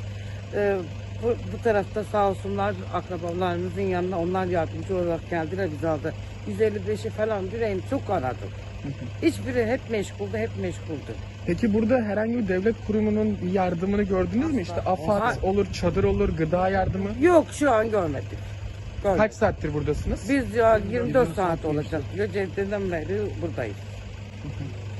e, 0.55 0.77
bu, 1.23 1.27
bu 1.27 1.63
tarafta 1.63 2.03
sağ 2.03 2.29
olsunlar 2.29 2.75
akrabalarımızın 2.93 3.81
yanına 3.81 4.19
onlar 4.19 4.45
yardımcı 4.45 4.95
olarak 4.97 5.29
geldiler 5.29 5.69
bizi 5.71 5.87
aldı. 5.87 6.13
155'i 6.59 7.09
falan 7.09 7.51
direğim 7.51 7.81
çok 7.89 8.09
aradım. 8.09 8.49
Hiçbiri 9.23 9.65
hep 9.65 9.79
meşguldu, 9.89 10.37
hep 10.37 10.49
meşguldu. 10.61 11.11
peki 11.45 11.73
burada 11.73 11.97
herhangi 11.97 12.37
bir 12.37 12.47
devlet 12.47 12.75
kurumunun 12.87 13.37
yardımını 13.53 14.03
gördünüz 14.03 14.53
mü? 14.53 14.61
İşte 14.61 14.81
AFAD 14.81 15.21
Oha. 15.21 15.33
olur, 15.43 15.73
çadır 15.73 16.03
olur, 16.03 16.29
gıda 16.29 16.69
yardımı. 16.69 17.09
Yok 17.21 17.47
şu 17.51 17.71
an 17.71 17.91
görmedik. 17.91 18.27
Görmedik. 19.03 19.21
Kaç 19.21 19.33
saattir 19.33 19.73
buradasınız? 19.73 20.29
Biz 20.29 20.55
ya 20.55 20.79
24 20.91 21.35
saat 21.35 21.65
olacak. 21.65 22.01
Geceden 22.15 22.91
beri 22.91 23.19
buradayız. 23.41 23.75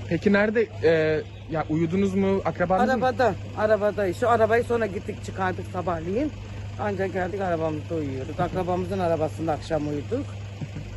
Peki 0.10 0.34
nerede 0.34 0.68
e, 0.84 1.22
ya 1.52 1.66
uyudunuz 1.70 2.16
mu? 2.16 2.42
Akrabanız 2.46 2.86
mı? 2.88 2.94
Arabada, 2.94 3.34
arabada. 3.58 4.14
Şu 4.14 4.30
arabayı 4.30 4.64
sonra 4.64 4.86
gittik 4.86 5.26
çıkardık 5.26 5.66
sabahleyin. 5.74 6.32
Ancak 6.80 7.14
geldik 7.14 7.42
arabamızda 7.42 7.96
uyuyoruz. 7.96 8.40
Akrabamızın 8.40 9.00
arabasında 9.00 9.52
akşam 9.52 9.88
uyuduk. 9.88 10.26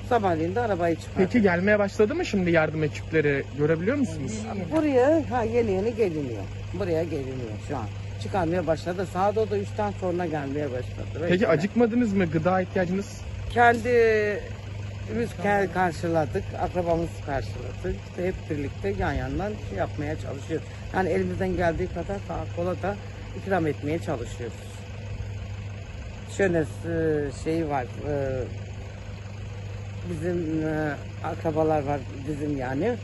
Sabahleyin 0.08 0.54
de 0.54 0.60
arabayı 0.60 0.96
çıkardık. 0.96 1.16
Peki 1.16 1.42
gelmeye 1.42 1.78
başladı 1.78 2.14
mı 2.14 2.24
şimdi 2.24 2.50
yardım 2.50 2.82
ekipleri? 2.84 3.44
Görebiliyor 3.58 3.96
musunuz? 3.96 4.32
Buraya 4.76 5.22
ha, 5.30 5.42
yeni 5.42 5.70
yeni 5.70 5.94
geliniyor. 5.94 6.42
Buraya 6.74 7.04
geliniyor 7.04 7.50
şu 7.68 7.76
an. 7.76 7.84
Çıkarmaya 8.22 8.66
başladı. 8.66 9.06
Saat 9.12 9.38
o 9.38 9.50
da 9.50 9.58
3'ten 9.58 9.92
sonra 10.00 10.26
gelmeye 10.26 10.66
başladı. 10.66 11.06
Peki 11.14 11.32
Öyle. 11.34 11.48
acıkmadınız 11.48 12.12
mı? 12.12 12.26
Gıda 12.26 12.60
ihtiyacınız? 12.60 13.20
Kendimiz 13.50 13.86
ke- 15.42 15.72
karşıladık, 15.72 16.44
akrabamız 16.60 17.10
karşıladı. 17.26 17.94
İşte 18.08 18.26
hep 18.26 18.34
birlikte 18.50 18.88
yan 18.88 19.12
yandan 19.12 19.52
şey 19.68 19.78
yapmaya 19.78 20.20
çalışıyoruz. 20.20 20.66
Yani 20.94 21.08
elimizden 21.08 21.56
geldiği 21.56 21.88
kadar 21.88 22.18
sağa 22.28 22.56
kola 22.56 22.82
da 22.82 22.96
ikram 23.38 23.66
etmeye 23.66 23.98
çalışıyoruz. 23.98 24.56
Şöyle 26.36 26.58
e, 26.58 27.32
şey 27.44 27.68
var, 27.68 27.84
e, 28.08 28.44
bizim 30.10 30.66
e, 30.66 30.94
akrabalar 31.24 31.82
var 31.82 32.00
bizim 32.28 32.56
yani. 32.56 32.96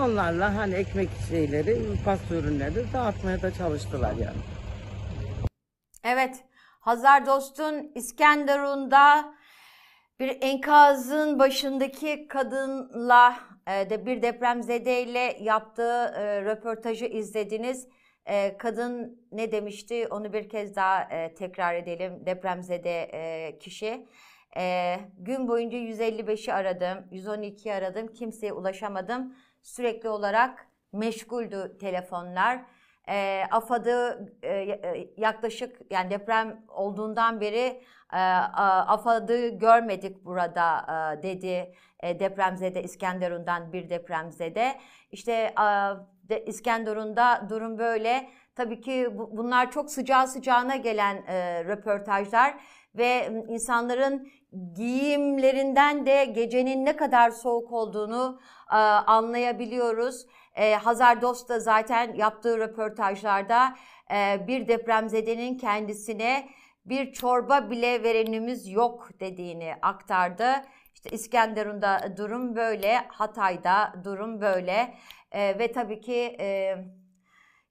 Onlarla 0.00 0.54
hani 0.54 0.74
ekmek 0.74 1.08
şeyleri, 1.28 1.78
pasta 2.04 2.34
ürünleri 2.34 2.84
dağıtmaya 2.92 3.42
da 3.42 3.54
çalıştılar 3.54 4.12
yani. 4.12 4.38
Evet, 6.04 6.36
Hazar 6.80 7.26
Dost'un 7.26 7.92
İskenderun'da 7.94 9.34
bir 10.20 10.38
enkazın 10.40 11.38
başındaki 11.38 12.28
kadınla 12.28 13.36
e, 13.66 13.90
de 13.90 14.06
bir 14.06 14.22
depremzedeyle 14.22 15.36
yaptığı 15.40 16.14
e, 16.16 16.42
röportajı 16.42 17.06
izlediniz. 17.06 17.88
E, 18.26 18.56
kadın 18.58 19.22
ne 19.32 19.52
demişti 19.52 20.06
onu 20.10 20.32
bir 20.32 20.48
kez 20.48 20.76
daha 20.76 21.08
tekrar 21.34 21.74
edelim 21.74 22.26
depremzede 22.26 23.58
kişi. 23.60 24.06
Gün 25.18 25.48
boyunca 25.48 25.78
155'i 25.78 26.52
aradım, 26.52 27.04
112'yi 27.12 27.74
aradım, 27.74 28.06
kimseye 28.06 28.52
ulaşamadım. 28.52 29.36
Sürekli 29.62 30.08
olarak 30.08 30.66
meşguldü 30.92 31.78
telefonlar. 31.80 32.64
E, 33.08 33.44
AFAD'ı 33.50 34.28
e, 34.42 34.78
yaklaşık 35.16 35.80
yani 35.90 36.10
deprem 36.10 36.64
olduğundan 36.68 37.40
beri 37.40 37.82
AFAD'ı 38.86 39.48
görmedik 39.48 40.24
burada 40.24 40.86
dedi 41.22 41.74
e, 42.00 42.20
depremzede 42.20 42.82
İskenderun'dan 42.82 43.72
bir 43.72 43.90
depremzede. 43.90 44.74
İşte 45.12 45.54
İskenderun'da 46.46 47.46
durum 47.48 47.78
böyle. 47.78 48.30
Tabii 48.54 48.80
ki 48.80 49.08
bu- 49.12 49.36
bunlar 49.36 49.70
çok 49.70 49.90
sıcağı 49.90 50.28
sıcağına 50.28 50.76
gelen 50.76 51.16
röportajlar 51.66 52.54
ve 52.94 53.28
insanların 53.48 54.28
giyimlerinden 54.74 56.06
de 56.06 56.24
gecenin 56.24 56.84
ne 56.84 56.96
kadar 56.96 57.30
soğuk 57.30 57.72
olduğunu 57.72 58.40
anlayabiliyoruz. 59.06 60.26
Hazar 60.82 61.22
Dost 61.22 61.48
da 61.48 61.60
zaten 61.60 62.14
yaptığı 62.14 62.58
röportajlarda 62.58 63.74
bir 64.46 64.68
depremzedenin 64.68 65.58
kendisine 65.58 66.48
bir 66.84 67.12
çorba 67.12 67.70
bile 67.70 68.02
verenimiz 68.02 68.68
yok 68.68 69.10
dediğini 69.20 69.74
aktardı. 69.82 70.46
İşte 70.94 71.10
İskenderun'da 71.10 72.16
durum 72.16 72.56
böyle, 72.56 72.96
Hatay'da 73.08 73.94
durum 74.04 74.40
böyle 74.40 74.94
E, 75.34 75.58
ve 75.58 75.72
tabii 75.72 76.00
ki 76.00 76.36
e, 76.40 76.76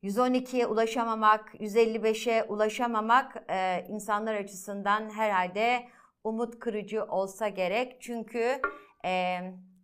112'ye 0.04 0.68
ulaşamamak, 0.68 1.56
155'e 1.56 2.44
ulaşamamak 2.44 3.44
e, 3.50 3.86
insanlar 3.90 4.36
açısından 4.36 5.10
herhalde 5.10 5.88
umut 6.24 6.60
kırıcı 6.60 7.06
olsa 7.06 7.48
gerek. 7.48 8.02
Çünkü 8.02 8.62
e, 9.06 9.40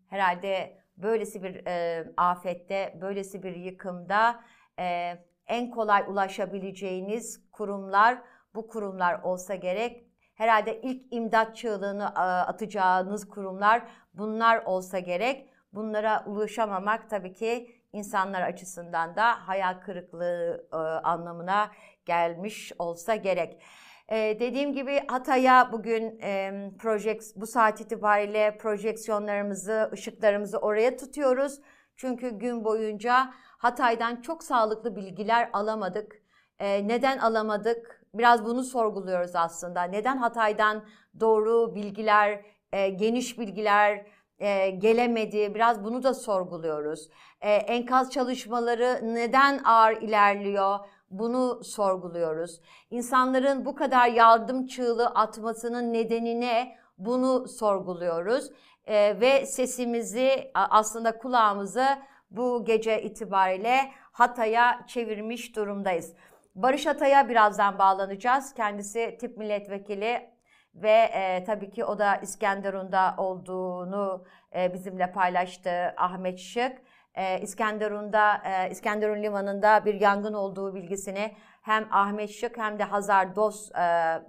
herhalde 0.10 0.78
böylesi 0.98 1.44
bir 1.44 1.66
e, 1.68 2.06
afette, 2.18 2.98
böylesi 3.02 3.44
bir 3.44 3.56
yıkımda 3.56 4.44
e, 4.80 5.14
en 5.48 5.72
kolay 5.72 6.04
ulaşabileceğiniz 6.08 7.52
kurumlar 7.52 8.22
bu 8.56 8.68
kurumlar 8.68 9.22
olsa 9.24 9.56
gerek. 9.56 10.06
Herhalde 10.36 10.82
ilk 10.82 11.14
imdat 11.14 11.56
çığlığını 11.56 12.16
atacağınız 12.48 13.30
kurumlar 13.30 13.84
bunlar 14.14 14.64
olsa 14.66 15.00
gerek. 15.00 15.50
Bunlara 15.74 16.24
ulaşamamak 16.26 17.10
tabii 17.10 17.34
ki 17.34 17.82
insanlar 17.94 18.42
açısından 18.42 19.16
da 19.16 19.48
hayal 19.48 19.74
kırıklığı 19.74 20.68
e, 20.74 20.76
anlamına 20.78 21.72
gelmiş 22.06 22.72
olsa 22.80 23.16
gerek. 23.16 23.62
E, 24.10 24.40
dediğim 24.40 24.74
gibi 24.74 25.08
Hatay'a 25.08 25.72
bugün 25.72 26.20
e, 26.22 26.52
projek 26.80 27.22
bu 27.36 27.48
saat 27.48 27.82
itibariyle 27.82 28.58
projeksiyonlarımızı, 28.58 29.90
ışıklarımızı 29.94 30.58
oraya 30.58 30.98
tutuyoruz. 30.98 31.60
Çünkü 31.96 32.30
gün 32.30 32.64
boyunca 32.64 33.34
Hatay'dan 33.58 34.22
çok 34.22 34.44
sağlıklı 34.44 34.96
bilgiler 34.96 35.50
alamadık. 35.54 36.22
E, 36.60 36.88
neden 36.88 37.18
alamadık? 37.18 37.99
Biraz 38.14 38.46
bunu 38.46 38.64
sorguluyoruz 38.64 39.36
aslında. 39.36 39.84
Neden 39.84 40.18
Hatay'dan 40.18 40.84
doğru 41.20 41.76
bilgiler, 41.76 42.46
e, 42.72 42.90
geniş 42.90 43.40
bilgiler 43.40 44.06
e, 44.40 44.70
gelemedi? 44.70 45.56
Biraz 45.56 45.84
bunu 45.84 46.04
da 46.04 46.14
sorguluyoruz. 46.14 47.10
E, 47.42 47.54
enkaz 47.54 48.12
çalışmaları 48.12 49.00
neden 49.04 49.64
ağır 49.64 50.02
ilerliyor? 50.02 50.80
Bunu 51.10 51.64
sorguluyoruz. 51.64 52.62
İnsanların 52.92 53.66
bu 53.66 53.76
kadar 53.76 54.08
yardım 54.08 54.68
çığlığı 54.68 55.08
atmasının 55.08 55.94
nedeni 55.94 56.42
ne? 56.42 56.78
Bunu 56.98 57.48
sorguluyoruz. 57.48 58.52
E, 58.86 59.20
ve 59.22 59.46
sesimizi 59.46 60.52
aslında 60.54 61.18
kulağımızı 61.18 61.86
bu 62.32 62.66
gece 62.66 63.02
itibariyle 63.02 63.92
Hatay'a 64.12 64.86
çevirmiş 64.88 65.56
durumdayız. 65.56 66.14
Barış 66.62 66.88
Atay'a 66.88 67.30
birazdan 67.30 67.80
bağlanacağız. 67.80 68.54
Kendisi 68.54 69.18
tip 69.20 69.38
milletvekili 69.38 70.30
ve 70.76 70.92
e, 71.14 71.44
tabii 71.44 71.72
ki 71.72 71.86
o 71.86 72.00
da 72.00 72.16
İskenderun'da 72.16 73.16
olduğunu 73.18 74.26
e, 74.56 74.74
bizimle 74.74 75.12
paylaştı 75.12 75.94
Ahmet 75.98 76.40
Şık. 76.40 76.82
E, 77.16 77.42
İskenderun'da, 77.42 78.42
e, 78.46 78.70
İskenderun 78.72 79.24
Limanı'nda 79.24 79.86
bir 79.86 79.94
yangın 79.94 80.34
olduğu 80.34 80.76
bilgisini 80.76 81.36
hem 81.62 81.88
Ahmet 81.92 82.30
Şık 82.30 82.58
hem 82.58 82.80
de 82.80 82.84
Hazar 82.84 83.36
Dost 83.36 83.76
e, 83.76 83.80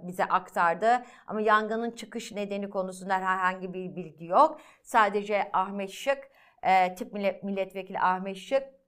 bize 0.01 0.25
aktardı. 0.25 1.03
Ama 1.27 1.41
yangının 1.41 1.91
çıkış 1.91 2.31
nedeni 2.31 2.69
konusunda 2.69 3.13
herhangi 3.13 3.73
bir 3.73 3.95
bilgi 3.95 4.25
yok. 4.25 4.61
Sadece 4.81 5.49
Ahmet 5.53 5.89
Şık, 5.89 6.31
e, 6.63 6.95
tip 6.95 7.13
millet, 7.13 7.43
milletvekili 7.43 7.99
Ahmet 7.99 8.37
Şık 8.37 8.80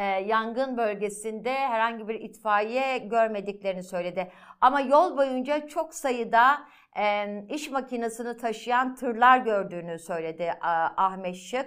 e, 0.00 0.04
yangın 0.04 0.76
bölgesinde 0.76 1.52
herhangi 1.52 2.08
bir 2.08 2.20
itfaiye 2.20 2.98
görmediklerini 2.98 3.82
söyledi. 3.82 4.32
Ama 4.60 4.80
yol 4.80 5.16
boyunca 5.16 5.66
çok 5.66 5.94
sayıda 5.94 6.60
e, 6.98 7.26
iş 7.48 7.70
makinesini 7.70 8.36
taşıyan 8.36 8.94
tırlar 8.94 9.38
gördüğünü 9.38 9.98
söyledi 9.98 10.42
e, 10.42 10.56
Ahmet 10.96 11.36
Şık. 11.36 11.66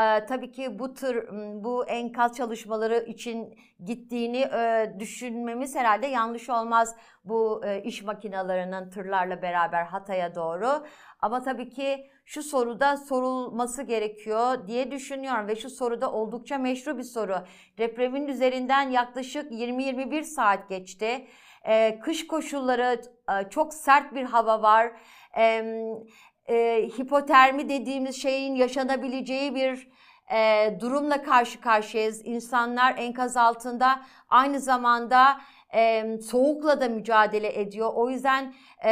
E, 0.00 0.26
tabii 0.26 0.52
ki 0.52 0.78
bu 0.78 0.94
tır, 0.94 1.28
bu 1.64 1.86
enkaz 1.86 2.36
çalışmaları 2.36 3.04
için 3.06 3.58
gittiğini 3.84 4.38
e, 4.38 4.92
düşünmemiz 4.98 5.76
herhalde 5.76 6.06
yanlış 6.06 6.50
olmaz 6.50 6.96
bu 7.24 7.62
e, 7.64 7.82
iş 7.82 8.02
makinelerinin 8.02 8.90
tırlarla 8.90 9.42
beraber 9.42 9.84
Hatay'a 9.84 10.34
doğru. 10.34 10.86
Ama 11.20 11.42
tabii 11.42 11.70
ki 11.70 12.10
şu 12.24 12.42
soruda 12.42 12.96
sorulması 12.96 13.82
gerekiyor 13.82 14.66
diye 14.66 14.90
düşünüyorum 14.90 15.48
ve 15.48 15.56
şu 15.56 15.70
soruda 15.70 16.12
oldukça 16.12 16.58
meşru 16.58 16.98
bir 16.98 17.02
soru. 17.02 17.36
Depremin 17.78 18.28
üzerinden 18.28 18.90
yaklaşık 18.90 19.52
20-21 19.52 20.22
saat 20.22 20.68
geçti. 20.68 21.26
Ee, 21.68 21.98
kış 22.02 22.26
koşulları 22.26 23.02
e, 23.30 23.50
çok 23.50 23.74
sert 23.74 24.14
bir 24.14 24.24
hava 24.24 24.62
var. 24.62 24.92
Ee, 25.38 25.64
e, 26.48 26.88
hipotermi 26.98 27.68
dediğimiz 27.68 28.22
şeyin 28.22 28.54
yaşanabileceği 28.54 29.54
bir 29.54 29.88
e, 30.32 30.70
durumla 30.80 31.22
karşı 31.22 31.60
karşıyayız. 31.60 32.20
İnsanlar 32.24 32.94
enkaz 32.98 33.36
altında 33.36 34.02
aynı 34.28 34.60
zamanda 34.60 35.40
e, 35.74 36.04
soğukla 36.20 36.80
da 36.80 36.88
mücadele 36.88 37.60
ediyor. 37.60 37.90
O 37.94 38.10
yüzden 38.10 38.54
e, 38.84 38.90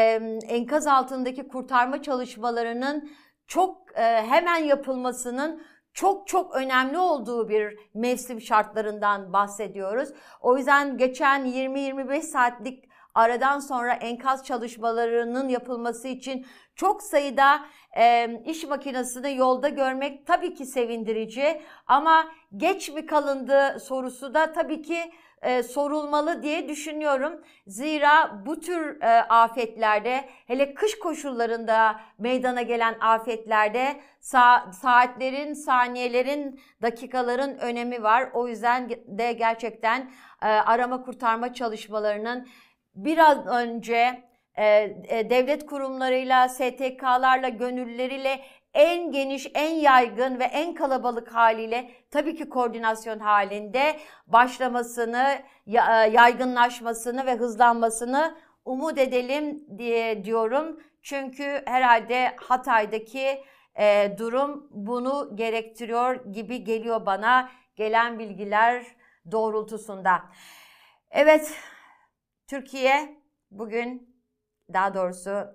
enkaz 0.48 0.86
altındaki 0.86 1.48
kurtarma 1.48 2.02
çalışmalarının 2.02 3.10
çok 3.46 3.98
e, 3.98 4.02
hemen 4.02 4.56
yapılmasının 4.56 5.62
çok 5.92 6.28
çok 6.28 6.54
önemli 6.54 6.98
olduğu 6.98 7.48
bir 7.48 7.78
mevsim 7.94 8.40
şartlarından 8.40 9.32
bahsediyoruz. 9.32 10.08
O 10.40 10.56
yüzden 10.56 10.98
geçen 10.98 11.46
20-25 11.46 12.22
saatlik 12.22 12.90
aradan 13.14 13.58
sonra 13.58 13.92
enkaz 13.92 14.44
çalışmalarının 14.44 15.48
yapılması 15.48 16.08
için 16.08 16.46
çok 16.74 17.02
sayıda 17.02 17.60
e, 17.98 18.28
iş 18.44 18.64
makinesini 18.64 19.36
yolda 19.36 19.68
görmek 19.68 20.26
tabii 20.26 20.54
ki 20.54 20.66
sevindirici 20.66 21.62
ama 21.86 22.24
geç 22.56 22.90
mi 22.90 23.06
kalındı 23.06 23.80
sorusu 23.80 24.34
da 24.34 24.52
tabii 24.52 24.82
ki 24.82 25.12
e, 25.42 25.62
sorulmalı 25.62 26.42
diye 26.42 26.68
düşünüyorum. 26.68 27.40
Zira 27.66 28.42
bu 28.46 28.60
tür 28.60 29.02
e, 29.02 29.06
afetlerde 29.22 30.24
hele 30.46 30.74
kış 30.74 30.98
koşullarında 30.98 32.00
meydana 32.18 32.62
gelen 32.62 32.94
afetlerde 33.00 34.00
sa- 34.20 34.72
saatlerin, 34.72 35.54
saniyelerin, 35.54 36.60
dakikaların 36.82 37.58
önemi 37.58 38.02
var. 38.02 38.30
O 38.34 38.48
yüzden 38.48 38.90
de 39.06 39.32
gerçekten 39.32 40.10
e, 40.42 40.46
arama 40.46 41.02
kurtarma 41.02 41.54
çalışmalarının 41.54 42.48
biraz 42.94 43.46
önce 43.46 44.30
e, 44.54 44.64
e, 45.08 45.30
devlet 45.30 45.66
kurumlarıyla, 45.66 46.48
STK'larla, 46.48 47.48
gönüllüleriyle 47.48 48.40
en 48.74 49.12
geniş, 49.12 49.50
en 49.54 49.74
yaygın 49.74 50.38
ve 50.38 50.44
en 50.44 50.74
kalabalık 50.74 51.34
haliyle 51.34 51.90
tabii 52.10 52.34
ki 52.34 52.48
koordinasyon 52.48 53.18
halinde 53.18 53.96
başlamasını, 54.26 55.38
e, 55.66 55.72
yaygınlaşmasını 56.10 57.26
ve 57.26 57.36
hızlanmasını 57.36 58.36
umut 58.64 58.98
edelim 58.98 59.64
diye 59.78 60.24
diyorum. 60.24 60.80
Çünkü 61.02 61.62
herhalde 61.66 62.36
Hatay'daki 62.36 63.44
e, 63.78 64.14
durum 64.18 64.68
bunu 64.70 65.36
gerektiriyor 65.36 66.32
gibi 66.32 66.64
geliyor 66.64 67.06
bana 67.06 67.50
gelen 67.76 68.18
bilgiler 68.18 68.86
doğrultusunda. 69.32 70.22
Evet, 71.10 71.54
Türkiye 72.46 73.22
bugün 73.50 74.16
daha 74.72 74.94
doğrusu 74.94 75.46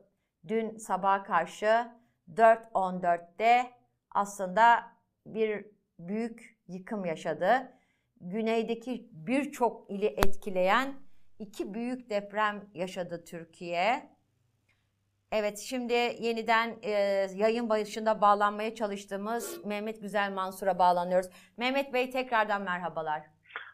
dün 0.47 0.77
sabaha 0.77 1.23
karşı 1.23 1.87
4.14'te 2.33 3.71
aslında 4.11 4.83
bir 5.25 5.65
büyük 5.99 6.57
yıkım 6.67 7.05
yaşadı. 7.05 7.71
Güneydeki 8.21 9.09
birçok 9.11 9.91
ili 9.91 10.05
etkileyen 10.05 10.93
iki 11.39 11.73
büyük 11.73 12.09
deprem 12.09 12.69
yaşadı 12.73 13.23
Türkiye. 13.25 14.15
Evet 15.31 15.59
şimdi 15.59 15.93
yeniden 15.93 16.75
e, 16.83 16.91
yayın 17.35 17.69
başında 17.69 18.21
bağlanmaya 18.21 18.75
çalıştığımız 18.75 19.65
Mehmet 19.65 20.01
Güzel 20.01 20.31
Mansur'a 20.33 20.79
bağlanıyoruz. 20.79 21.29
Mehmet 21.57 21.93
Bey 21.93 22.11
tekrardan 22.11 22.61
merhabalar. 22.61 23.21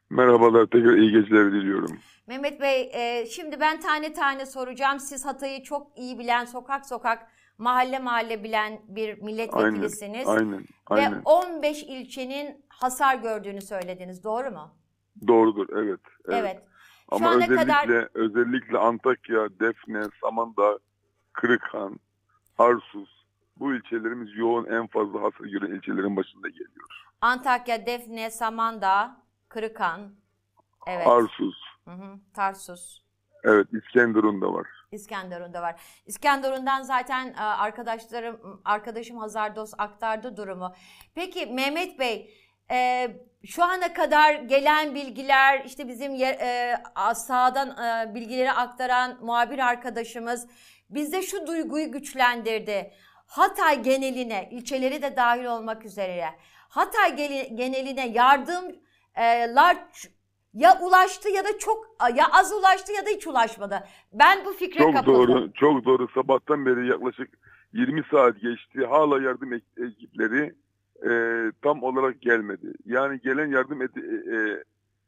Merhabalar, 0.09 0.65
tekrar 0.65 0.93
iyi 0.93 1.11
geceler 1.11 1.51
diliyorum. 1.51 1.99
Mehmet 2.27 2.61
Bey, 2.61 2.91
e, 2.93 3.25
şimdi 3.25 3.59
ben 3.59 3.79
tane 3.79 4.13
tane 4.13 4.45
soracağım. 4.45 4.99
Siz 4.99 5.25
Hatay'ı 5.25 5.63
çok 5.63 5.97
iyi 5.97 6.19
bilen, 6.19 6.45
sokak 6.45 6.85
sokak, 6.85 7.27
mahalle 7.57 7.99
mahalle 7.99 8.43
bilen 8.43 8.81
bir 8.87 9.21
milletvekilisiniz. 9.21 10.27
Aynen, 10.27 10.59
Ve 10.59 10.65
aynen. 10.87 11.21
15 11.25 11.83
ilçenin 11.83 12.65
hasar 12.69 13.15
gördüğünü 13.15 13.61
söylediniz, 13.61 14.23
doğru 14.23 14.51
mu? 14.51 14.75
Doğrudur, 15.27 15.67
evet. 15.71 15.99
Evet. 16.29 16.39
evet. 16.39 16.63
Şu 17.09 17.15
Ama 17.15 17.29
ana 17.29 17.35
özellikle, 17.35 17.55
kadar 17.55 18.07
özellikle 18.13 18.77
Antakya, 18.77 19.49
Defne, 19.59 20.03
Samandağ, 20.21 20.79
Kırıkhan, 21.33 21.99
Arsus, 22.57 23.09
bu 23.57 23.73
ilçelerimiz 23.73 24.35
yoğun 24.35 24.65
en 24.65 24.87
fazla 24.87 25.21
hasar 25.21 25.45
gören 25.45 25.75
ilçelerin 25.75 26.15
başında 26.15 26.49
geliyor. 26.49 26.87
Antakya, 27.21 27.85
Defne, 27.85 28.31
Samandağ, 28.31 29.17
Kırıkan, 29.49 29.99
evet, 30.87 31.07
Arsus, 31.07 31.55
hı 31.85 31.91
hı, 31.91 32.19
Tarsus, 32.33 33.01
evet 33.43 33.67
İskenderun 33.73 34.41
da 34.41 34.53
var. 34.53 34.67
İskenderun'da 34.91 35.61
var. 35.61 35.81
İskenderun'dan 36.05 36.81
zaten 36.81 37.33
e, 37.33 37.41
arkadaşlarım, 37.41 38.61
arkadaşım 38.65 39.17
Hazardos 39.17 39.71
aktardı 39.77 40.37
durumu. 40.37 40.73
Peki 41.15 41.45
Mehmet 41.45 41.99
Bey, 41.99 42.33
e, 42.71 43.07
şu 43.45 43.63
ana 43.63 43.93
kadar 43.93 44.33
gelen 44.33 44.95
bilgiler, 44.95 45.65
işte 45.65 45.87
bizim 45.87 46.15
e, 46.23 46.83
sağdan 47.15 47.75
bilgileri 48.15 48.51
aktaran 48.51 49.17
muhabir 49.21 49.59
arkadaşımız 49.59 50.47
bizde 50.89 51.21
şu 51.21 51.47
duyguyu 51.47 51.91
güçlendirdi. 51.91 52.93
Hatay 53.27 53.81
geneline, 53.83 54.49
ilçeleri 54.51 55.01
de 55.01 55.15
dahil 55.15 55.45
olmak 55.45 55.85
üzere, 55.85 56.29
Hatay 56.69 57.15
geneline 57.55 58.07
yardımlar 58.07 59.77
ya 60.53 60.79
ulaştı 60.81 61.29
ya 61.29 61.43
da 61.45 61.57
çok 61.59 61.95
ya 62.15 62.25
az 62.31 62.53
ulaştı 62.53 62.91
ya 62.93 63.05
da 63.05 63.09
hiç 63.09 63.27
ulaşmadı. 63.27 63.83
Ben 64.13 64.45
bu 64.45 64.53
fikre 64.53 64.79
Çok 64.79 64.93
kapıldım. 64.93 65.27
doğru, 65.27 65.53
çok 65.53 65.85
doğru. 65.85 66.07
Sabahtan 66.13 66.65
beri 66.65 66.87
yaklaşık 66.87 67.29
20 67.73 68.03
saat 68.11 68.41
geçti. 68.41 68.85
Hala 68.85 69.21
yardım 69.21 69.53
ek- 69.53 69.65
ekipleri 69.87 70.53
e, 71.09 71.11
tam 71.61 71.83
olarak 71.83 72.21
gelmedi. 72.21 72.73
Yani 72.85 73.19
gelen 73.21 73.47
yardım 73.51 73.81
e, 73.81 73.85
e, 73.85 74.63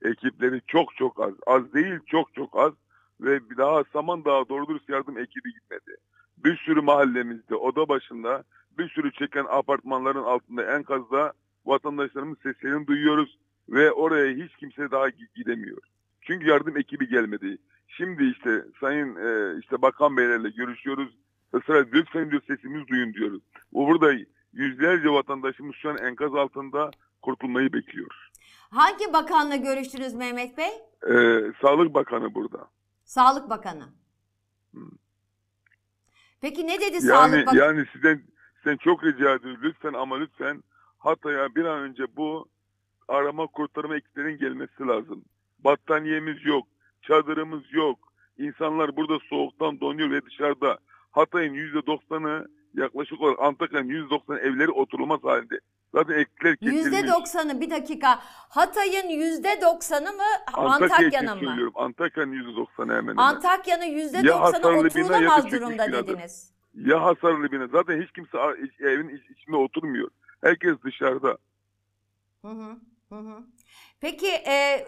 ekipleri 0.09 0.61
çok 0.67 0.95
çok 0.95 1.21
az. 1.21 1.33
Az 1.47 1.73
değil, 1.73 1.99
çok 2.05 2.33
çok 2.33 2.57
az. 2.59 2.73
Ve 3.21 3.49
bir 3.49 3.57
daha 3.57 3.83
Samandağ'a 3.93 4.49
doğru 4.49 4.67
dürüst 4.67 4.89
yardım 4.89 5.17
ekibi 5.17 5.53
gitmedi. 5.53 5.95
Bir 6.37 6.57
sürü 6.57 6.81
mahallemizde, 6.81 7.55
oda 7.55 7.87
başında, 7.89 8.43
bir 8.77 8.89
sürü 8.89 9.11
çeken 9.11 9.45
apartmanların 9.49 10.23
altında 10.23 10.75
enkazda 10.75 11.33
vatandaşlarımız 11.65 12.37
seslerini 12.43 12.87
duyuyoruz. 12.87 13.37
Ve 13.69 13.91
oraya 13.91 14.33
hiç 14.45 14.55
kimse 14.55 14.91
daha 14.91 15.09
gi- 15.09 15.33
gidemiyor. 15.35 15.77
Çünkü 16.21 16.47
yardım 16.47 16.77
ekibi 16.77 17.07
gelmedi. 17.07 17.57
Şimdi 17.87 18.23
işte 18.23 18.65
Sayın 18.79 19.15
e, 19.15 19.59
işte 19.59 19.81
Bakan 19.81 20.17
Beylerle 20.17 20.49
görüşüyoruz. 20.49 21.17
Israr 21.57 21.87
lütfen 21.93 22.31
diyor 22.31 22.41
sesimizi 22.47 22.87
duyun 22.87 23.13
diyoruz. 23.13 23.41
Bu 23.73 23.87
burada 23.87 24.13
yüzlerce 24.53 25.09
vatandaşımız 25.09 25.75
şu 25.75 25.89
an 25.89 25.97
enkaz 25.97 26.35
altında 26.35 26.91
kurtulmayı 27.21 27.73
bekliyor. 27.73 28.29
Hangi 28.69 29.13
bakanla 29.13 29.55
görüştünüz 29.55 30.13
Mehmet 30.13 30.57
Bey? 30.57 30.69
E, 31.09 31.13
Sağlık 31.61 31.93
Bakanı 31.93 32.33
burada. 32.35 32.67
Sağlık 33.05 33.49
Bakanı. 33.49 33.83
Hmm. 34.71 34.89
Peki 36.41 36.67
ne 36.67 36.81
dedi 36.81 36.93
Yani 36.93 37.01
Sağlık 37.01 37.47
Bakanı? 37.47 37.59
yani 37.59 37.85
sizden 37.93 38.23
sizden 38.55 38.77
çok 38.77 39.03
rica 39.03 39.35
ediyorum 39.35 39.59
lütfen 39.63 39.93
ama 39.93 40.17
lütfen 40.17 40.63
Hatay'a 40.97 41.55
bir 41.55 41.65
an 41.65 41.79
önce 41.81 42.03
bu 42.17 42.49
arama 43.07 43.47
kurtarma 43.47 43.95
ekiplerinin 43.97 44.37
gelmesi 44.37 44.87
lazım. 44.87 45.25
Battaniyemiz 45.59 46.45
yok, 46.45 46.67
çadırımız 47.01 47.63
yok. 47.71 47.99
İnsanlar 48.37 48.95
burada 48.95 49.19
soğuktan 49.29 49.79
donuyor 49.79 50.11
ve 50.11 50.25
dışarıda. 50.25 50.77
Hatay'ın 51.11 51.53
yüzde 51.53 51.85
doksanı 51.85 52.47
yaklaşık 52.73 53.21
olarak 53.21 53.39
Antakya'nın 53.41 53.87
yüzde 53.87 54.09
doksanı 54.09 54.39
evleri 54.39 54.71
oturulmaz 54.71 55.23
halinde. 55.23 55.59
Zaten 55.95 56.13
ekler 56.13 56.55
kesilmiş. 56.57 56.85
Yüzde 56.85 57.07
doksanı 57.07 57.61
bir 57.61 57.69
dakika. 57.69 58.19
Hatay'ın 58.49 59.09
yüzde 59.09 59.61
doksanı 59.61 60.13
mı 60.13 60.23
Antakya 60.53 60.85
için 60.85 61.05
Antakya'nın 61.05 61.39
mı? 61.43 61.45
söylüyorum. 61.47 61.73
Antakya'nın 61.75 62.31
yüzde 62.31 62.55
doksanı 62.55 62.91
hemen 62.91 63.01
hemen. 63.11 63.23
Antakya'nın 63.23 63.85
yüzde 63.85 64.17
Ya 64.17 64.23
doksanı 64.23 64.41
hasarlı 64.41 64.89
bina 64.95 65.03
ya 65.03 65.09
da 65.09 65.13
oturulamaz 65.13 65.43
çökmüş 65.43 65.61
durumda 65.61 65.87
binadır. 65.87 66.07
dediniz. 66.07 66.53
Ya 66.75 67.03
hasarlı 67.03 67.51
bina. 67.51 67.67
Zaten 67.67 68.01
hiç 68.01 68.11
kimse 68.11 68.37
evin 68.79 69.09
iç- 69.09 69.29
içinde 69.39 69.55
oturmuyor. 69.55 70.09
Herkes 70.41 70.73
dışarıda. 70.83 71.37
Hı 72.41 72.47
hı, 72.47 72.77
hı 73.13 73.19
hı. 73.19 73.43
Peki 74.01 74.27
e, 74.27 74.85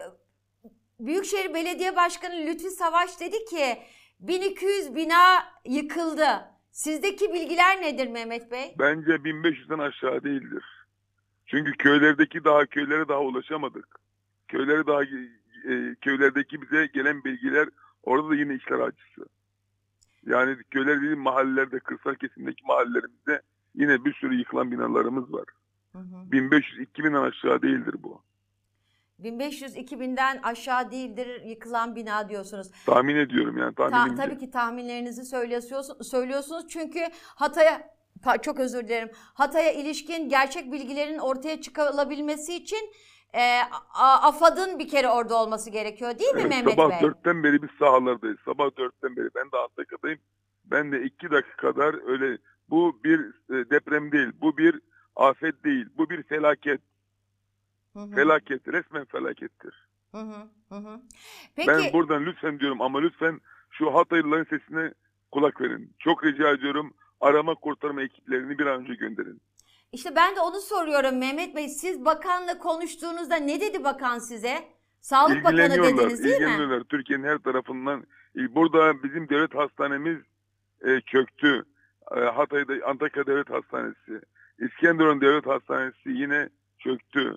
Büyükşehir 1.00 1.54
Belediye 1.54 1.96
Başkanı 1.96 2.46
Lütfi 2.46 2.70
Savaş 2.70 3.20
dedi 3.20 3.44
ki 3.44 3.78
1200 4.20 4.94
bina 4.94 5.44
yıkıldı. 5.64 6.28
Sizdeki 6.70 7.34
bilgiler 7.34 7.82
nedir 7.82 8.08
Mehmet 8.08 8.50
Bey? 8.50 8.74
Bence 8.78 9.10
1500'den 9.10 9.78
aşağı 9.78 10.24
değildir. 10.24 10.64
Çünkü 11.46 11.72
köylerdeki 11.72 12.44
daha 12.44 12.66
köylere 12.66 13.08
daha 13.08 13.20
ulaşamadık. 13.20 13.86
Köylere 14.48 14.86
daha 14.86 15.02
e, 15.02 15.94
köylerdeki 16.00 16.62
bize 16.62 16.86
gelen 16.86 17.24
bilgiler 17.24 17.68
orada 18.02 18.30
da 18.30 18.34
yine 18.34 18.54
işler 18.54 18.78
acısı. 18.78 19.26
Yani 20.26 20.56
köyler 20.70 21.00
değil 21.00 21.16
mahallelerde, 21.16 21.78
kırsal 21.80 22.14
kesimdeki 22.14 22.64
mahallelerimizde 22.64 23.42
yine 23.74 24.04
bir 24.04 24.14
sürü 24.14 24.34
yıkılan 24.34 24.70
binalarımız 24.72 25.32
var. 25.32 25.44
Hı 25.96 26.00
hı. 26.00 26.30
1500-2000'den 26.32 27.22
aşağı 27.22 27.62
değildir 27.62 27.94
bu. 27.98 28.22
1500-2000'den 29.22 30.40
aşağı 30.42 30.90
değildir 30.90 31.42
yıkılan 31.44 31.96
bina 31.96 32.28
diyorsunuz. 32.28 32.70
Tahmin 32.86 33.16
ediyorum 33.16 33.58
yani 33.58 33.74
Ta- 33.74 34.14
tabii 34.14 34.38
ki 34.38 34.50
tahminlerinizi 34.50 35.24
söylüyorsunuz, 35.24 36.08
söylüyorsunuz 36.10 36.68
çünkü 36.68 37.00
Hatay'a 37.24 37.96
çok 38.42 38.60
özür 38.60 38.84
dilerim. 38.84 39.10
Hatay'a 39.14 39.72
ilişkin 39.72 40.28
gerçek 40.28 40.72
bilgilerin 40.72 41.18
ortaya 41.18 41.60
çıkarılabilmesi 41.60 42.54
için 42.54 42.90
e, 43.34 43.60
AFAD'ın 44.22 44.78
bir 44.78 44.88
kere 44.88 45.08
orada 45.08 45.42
olması 45.42 45.70
gerekiyor 45.70 46.18
değil 46.18 46.34
mi 46.34 46.40
Evet, 46.40 46.50
Mehmet 46.50 46.74
sabah 46.74 46.90
Bey? 46.90 47.00
dörtten 47.00 47.44
beri 47.44 47.62
biz 47.62 47.70
sahalardayız. 47.78 48.38
Sabah 48.44 48.76
dörtten 48.76 49.16
beri 49.16 49.28
ben 49.34 49.52
de 49.52 49.56
Antakya'dayım. 49.56 50.18
Ben 50.64 50.92
de 50.92 51.02
iki 51.02 51.30
dakika 51.30 51.56
kadar 51.56 52.08
öyle 52.08 52.38
bu 52.70 53.00
bir 53.04 53.20
e, 53.50 53.70
deprem 53.70 54.12
değil, 54.12 54.28
bu 54.40 54.56
bir 54.58 54.80
afet 55.16 55.64
değil, 55.64 55.86
bu 55.98 56.10
bir 56.10 56.22
felaket. 56.22 56.80
Hı 57.92 57.98
hı, 58.02 58.10
Felaket, 58.14 58.68
resmen 58.68 59.04
felakettir. 59.04 59.88
hı 60.12 60.18
hı, 60.18 60.74
hı. 60.76 61.00
Peki 61.56 61.68
Ben 61.68 61.92
buradan 61.92 62.24
lütfen 62.26 62.60
diyorum 62.60 62.80
ama 62.82 63.00
lütfen 63.00 63.40
şu 63.70 63.94
Hataylıların 63.94 64.44
sesine 64.58 64.92
kulak 65.32 65.60
verin. 65.60 65.92
Çok 65.98 66.24
rica 66.24 66.50
ediyorum 66.50 66.94
arama 67.20 67.54
kurtarma 67.54 68.02
ekiplerini 68.02 68.58
bir 68.58 68.66
an 68.66 68.80
önce 68.80 68.94
gönderin. 68.94 69.40
işte 69.92 70.16
ben 70.16 70.36
de 70.36 70.40
onu 70.40 70.60
soruyorum 70.60 71.18
Mehmet 71.18 71.56
Bey. 71.56 71.68
Siz 71.68 72.04
bakanla 72.04 72.58
konuştuğunuzda 72.58 73.36
ne 73.36 73.60
dedi 73.60 73.84
bakan 73.84 74.18
size? 74.18 74.68
Sağlık 75.00 75.44
Bakanı 75.44 75.70
dediniz 75.70 76.24
değil 76.24 76.34
mi? 76.36 76.42
ilgileniyorlar. 76.44 76.80
Türkiye'nin 76.84 77.24
her 77.24 77.38
tarafından. 77.38 78.04
E, 78.36 78.54
Burada 78.54 79.02
bizim 79.02 79.28
devlet 79.28 79.54
hastanemiz 79.54 80.18
e, 80.84 81.00
çöktü. 81.00 81.64
E, 82.16 82.20
Hatay'da 82.20 82.86
Antakya 82.86 83.26
Devlet 83.26 83.50
Hastanesi, 83.50 84.20
İskenderun 84.58 85.20
Devlet 85.20 85.46
Hastanesi 85.46 86.08
yine 86.08 86.48
çöktü. 86.78 87.36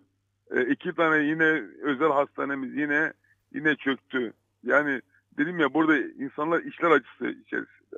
E, 0.51 0.61
iki 0.61 0.95
tane 0.95 1.17
yine 1.17 1.63
özel 1.81 2.07
hastanemiz 2.11 2.75
yine 2.75 3.13
yine 3.53 3.75
çöktü. 3.75 4.33
Yani 4.63 5.01
dedim 5.37 5.59
ya 5.59 5.73
burada 5.73 5.97
insanlar 5.97 6.63
işler 6.63 6.91
acısı 6.91 7.27
içerisinde. 7.27 7.97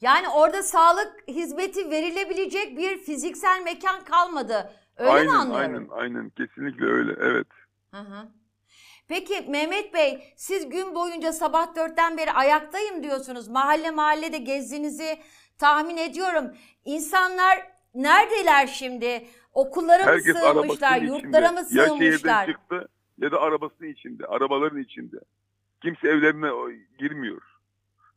Yani 0.00 0.28
orada 0.28 0.62
sağlık 0.62 1.28
hizmeti 1.28 1.90
verilebilecek 1.90 2.78
bir 2.78 2.98
fiziksel 2.98 3.62
mekan 3.62 4.04
kalmadı. 4.04 4.72
Öyle 4.96 5.12
mi 5.12 5.18
aynen, 5.18 5.32
anlıyorum? 5.32 5.88
aynen, 5.90 6.14
aynen. 6.14 6.30
Kesinlikle 6.30 6.86
öyle. 6.86 7.12
Evet. 7.20 7.46
Hı 7.90 8.00
hı. 8.00 8.28
Peki 9.08 9.46
Mehmet 9.48 9.94
Bey 9.94 10.32
siz 10.36 10.68
gün 10.68 10.94
boyunca 10.94 11.32
sabah 11.32 11.76
dörtten 11.76 12.16
beri 12.16 12.32
ayaktayım 12.32 13.02
diyorsunuz. 13.02 13.48
Mahalle 13.48 13.90
mahallede 13.90 14.38
gezdiğinizi 14.38 15.18
tahmin 15.58 15.96
ediyorum. 15.96 16.44
İnsanlar 16.84 17.71
neredeler 17.94 18.66
şimdi? 18.66 19.26
Okullara 19.54 20.04
mı 20.04 20.10
Herkes 20.10 20.36
sığınmışlar? 20.38 20.92
arabasının 20.92 21.14
Yurtlara 21.14 21.46
içinde. 21.46 21.60
mı 21.60 21.66
Ya 21.70 21.86
şehirden 21.86 21.98
sığınmışlar? 21.98 22.46
çıktı 22.46 22.88
ya 23.18 23.32
da 23.32 23.40
arabasının 23.40 23.88
içinde, 23.88 24.26
arabaların 24.26 24.78
içinde. 24.80 25.16
Kimse 25.82 26.08
evlerine 26.08 26.76
girmiyor. 26.98 27.42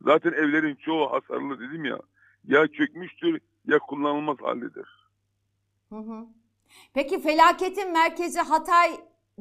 Zaten 0.01 0.32
evlerin 0.34 0.76
çoğu 0.76 1.11
hasarlı 1.13 1.59
dedim 1.59 1.86
ya. 1.86 1.99
Ya 2.47 2.67
çökmüştür 2.67 3.39
ya 3.67 3.80
kullanılmaz 3.80 4.38
haldedir. 4.41 5.09
Hı 5.89 5.95
hı. 5.95 6.26
Peki 6.93 7.21
felaketin 7.21 7.91
merkezi 7.93 8.39
Hatay 8.39 8.91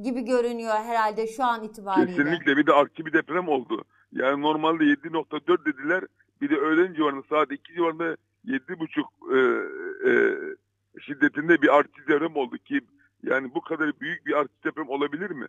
gibi 0.03 0.21
görünüyor 0.21 0.75
herhalde 0.75 1.27
şu 1.27 1.45
an 1.45 1.65
itibariyle. 1.65 2.07
Kesinlikle 2.07 2.57
bir 2.57 2.67
de 2.67 2.73
artçı 2.73 3.07
bir 3.07 3.13
deprem 3.13 3.49
oldu. 3.49 3.85
Yani 4.13 4.43
normalde 4.43 4.85
7.4 4.85 5.65
dediler. 5.65 6.05
Bir 6.41 6.51
de 6.51 6.57
öğlen 6.57 6.95
civarında 6.95 7.23
saat 7.31 7.53
2 7.53 7.75
civarında 7.75 8.17
7.5 8.47 9.01
e, 9.33 10.11
e, 10.11 11.01
şiddetinde 11.01 11.63
bir 11.63 11.77
artçı 11.77 12.03
deprem 12.09 12.37
oldu 12.37 12.59
ki 12.59 12.81
yani 13.23 13.55
bu 13.55 13.61
kadar 13.61 14.01
büyük 14.01 14.27
bir 14.27 14.33
artçı 14.33 14.65
deprem 14.65 14.89
olabilir 14.89 15.31
mi? 15.31 15.47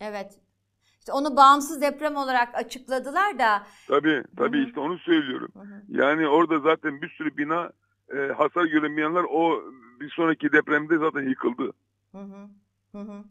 Evet. 0.00 0.40
İşte 0.98 1.12
onu 1.12 1.36
bağımsız 1.36 1.82
deprem 1.82 2.16
olarak 2.16 2.54
açıkladılar 2.54 3.38
da. 3.38 3.66
Tabii 3.88 4.24
tabii 4.36 4.58
Hı 4.58 4.62
hı. 4.62 4.66
işte 4.66 4.80
onu 4.80 4.98
söylüyorum. 4.98 5.48
Hı 5.54 5.60
hı. 5.60 5.82
Yani 5.88 6.28
orada 6.28 6.58
zaten 6.58 7.02
bir 7.02 7.08
sürü 7.08 7.36
bina 7.36 7.70
e, 8.16 8.16
hasar 8.16 8.64
gören 8.64 8.96
binalar 8.96 9.24
o 9.30 9.62
bir 10.00 10.10
sonraki 10.10 10.52
depremde 10.52 10.98
zaten 10.98 11.28
yıkıldı. 11.28 11.72
Hı 12.12 12.18
hı, 12.18 12.48
hı 12.92 12.98
hı. 12.98 13.24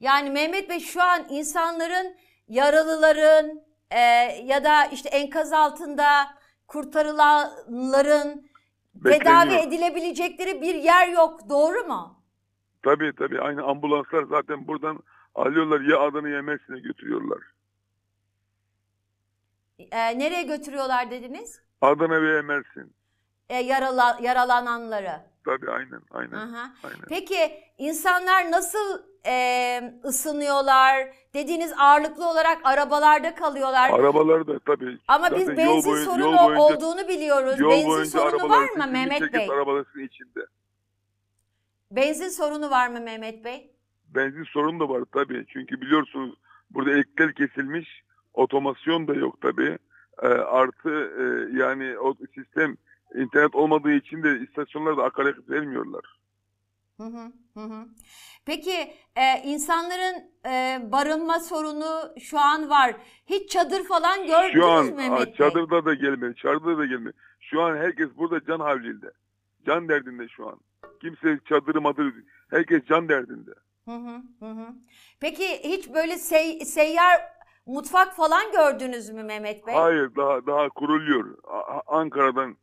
Yani 0.00 0.30
Mehmet 0.30 0.70
Bey 0.70 0.80
şu 0.80 1.02
an 1.02 1.26
insanların 1.30 2.16
yaralıların 2.48 3.60
e, 3.90 4.00
ya 4.44 4.64
da 4.64 4.84
işte 4.84 5.08
enkaz 5.08 5.52
altında 5.52 6.34
kurtarılanların 6.72 8.50
tedavi 9.04 9.54
edilebilecekleri 9.54 10.62
bir 10.62 10.74
yer 10.74 11.08
yok. 11.08 11.48
Doğru 11.48 11.84
mu? 11.84 12.22
Tabii 12.82 13.12
tabii 13.18 13.40
aynı 13.40 13.62
ambulanslar 13.62 14.22
zaten 14.22 14.66
buradan 14.68 15.02
alıyorlar 15.34 15.80
ya 15.80 16.00
Adana'ya 16.00 16.36
ya 16.36 16.42
Mersin'e 16.42 16.80
götürüyorlar. 16.80 17.38
E, 19.78 20.18
nereye 20.18 20.42
götürüyorlar 20.42 21.10
dediniz? 21.10 21.60
Adana 21.80 22.22
veya 22.22 22.42
Mersin. 22.42 22.94
E, 23.48 23.56
yarala, 23.56 24.18
yaralananları. 24.22 25.20
Tabii 25.44 25.70
aynen 25.70 26.00
aynen. 26.10 26.36
Aha. 26.36 26.72
aynen. 26.84 27.04
Peki 27.08 27.64
insanlar 27.78 28.50
nasıl 28.50 29.02
e, 29.26 29.94
ısınıyorlar? 30.04 31.08
Dediğiniz 31.34 31.72
ağırlıklı 31.78 32.30
olarak 32.30 32.58
arabalarda 32.64 33.34
kalıyorlar. 33.34 33.90
Arabalar 33.90 34.46
da 34.46 34.58
tabii. 34.58 34.98
Ama 35.08 35.28
zaten 35.28 35.40
biz 35.40 35.56
benzin 35.56 35.90
boyu- 35.92 36.04
sorunu 36.04 36.24
boyunca- 36.38 36.58
olduğunu 36.62 37.08
biliyoruz. 37.08 37.60
Benzin 37.60 38.04
sorunu 38.18 38.48
var 38.50 38.68
mı 38.76 38.86
Mehmet 38.92 39.32
Bey? 39.32 39.48
arabaların 39.50 40.02
içinde. 40.02 40.46
Benzin 41.90 42.28
sorunu 42.28 42.70
var 42.70 42.88
mı 42.88 43.00
Mehmet 43.00 43.44
Bey? 43.44 43.70
Benzin 44.08 44.44
sorunu 44.44 44.80
da 44.80 44.88
var 44.88 45.02
tabii. 45.12 45.44
Çünkü 45.48 45.80
biliyorsunuz 45.80 46.34
burada 46.70 46.90
elektrikler 46.90 47.34
kesilmiş. 47.34 48.02
Otomasyon 48.34 49.08
da 49.08 49.14
yok 49.14 49.40
tabii. 49.40 49.78
Ee, 50.22 50.26
artı 50.26 50.90
e, 50.90 51.24
yani 51.58 51.98
o 51.98 52.14
sistem 52.34 52.76
internet 53.14 53.54
olmadığı 53.54 53.92
için 53.92 54.22
de 54.22 54.38
istasyonlar 54.38 54.96
da 54.96 55.04
akaryakıt 55.04 55.50
vermiyorlar. 55.50 56.02
Hı 57.00 57.02
hı, 57.06 57.60
hı. 57.60 57.86
Peki 58.46 58.94
e, 59.16 59.42
insanların 59.44 60.30
e, 60.46 60.78
barınma 60.92 61.40
sorunu 61.40 62.14
şu 62.20 62.38
an 62.38 62.70
var. 62.70 62.96
Hiç 63.26 63.50
çadır 63.50 63.84
falan 63.84 64.26
gördünüz 64.26 64.52
Şu 64.52 64.66
an 64.70 64.86
mü 64.86 64.92
Mehmet 64.92 65.26
Bey? 65.26 65.34
çadırda 65.34 65.84
da 65.84 65.94
gelmedi, 65.94 66.34
çadırda 66.36 66.78
da 66.78 66.84
gelmedi. 66.86 67.16
Şu 67.40 67.62
an 67.62 67.76
herkes 67.76 68.08
burada 68.16 68.44
can 68.44 68.60
havlinde. 68.60 69.12
Can 69.66 69.88
derdinde 69.88 70.28
şu 70.28 70.48
an. 70.48 70.60
Kimse 71.00 71.38
çadırı 71.48 71.80
madır, 71.80 72.14
herkes 72.50 72.84
can 72.84 73.08
derdinde. 73.08 73.50
Hı 73.84 73.90
hı, 73.96 74.22
hı 74.40 74.50
hı. 74.50 74.66
Peki 75.20 75.44
hiç 75.64 75.88
böyle 75.94 76.18
sey- 76.18 76.64
seyyar 76.64 77.20
mutfak 77.66 78.16
falan 78.16 78.52
gördünüz 78.52 79.10
mü 79.10 79.22
Mehmet 79.22 79.66
Bey? 79.66 79.74
Hayır 79.74 80.10
daha 80.16 80.46
daha 80.46 80.68
kuruluyor. 80.68 81.38
A- 81.44 81.96
Ankara'dan 81.98 82.56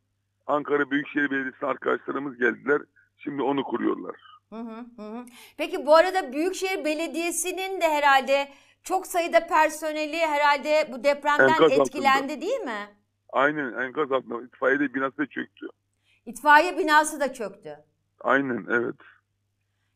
Ankara 0.47 0.91
Büyükşehir 0.91 1.31
Belediyesi 1.31 1.65
arkadaşlarımız 1.65 2.37
geldiler. 2.37 2.81
Şimdi 3.19 3.41
onu 3.41 3.63
kuruyorlar. 3.63 4.15
Hı 4.49 4.55
hı. 4.55 5.25
Peki 5.57 5.85
bu 5.85 5.95
arada 5.95 6.33
Büyükşehir 6.33 6.85
Belediyesi'nin 6.85 7.81
de 7.81 7.89
herhalde 7.89 8.47
çok 8.83 9.07
sayıda 9.07 9.47
personeli 9.47 10.17
herhalde 10.17 10.89
bu 10.91 11.03
depremden 11.03 11.47
Enkaz 11.47 11.61
altında. 11.71 11.83
etkilendi 11.83 12.41
değil 12.41 12.59
mi? 12.59 12.87
Aynen 13.29 13.73
enkaz 13.73 14.11
altında 14.11 14.43
itfaiye 14.43 14.93
binası 14.93 15.17
da 15.17 15.25
çöktü. 15.25 15.67
İtfaiye 16.25 16.77
binası 16.77 17.19
da 17.19 17.33
çöktü. 17.33 17.77
Aynen 18.21 18.65
evet. 18.69 18.95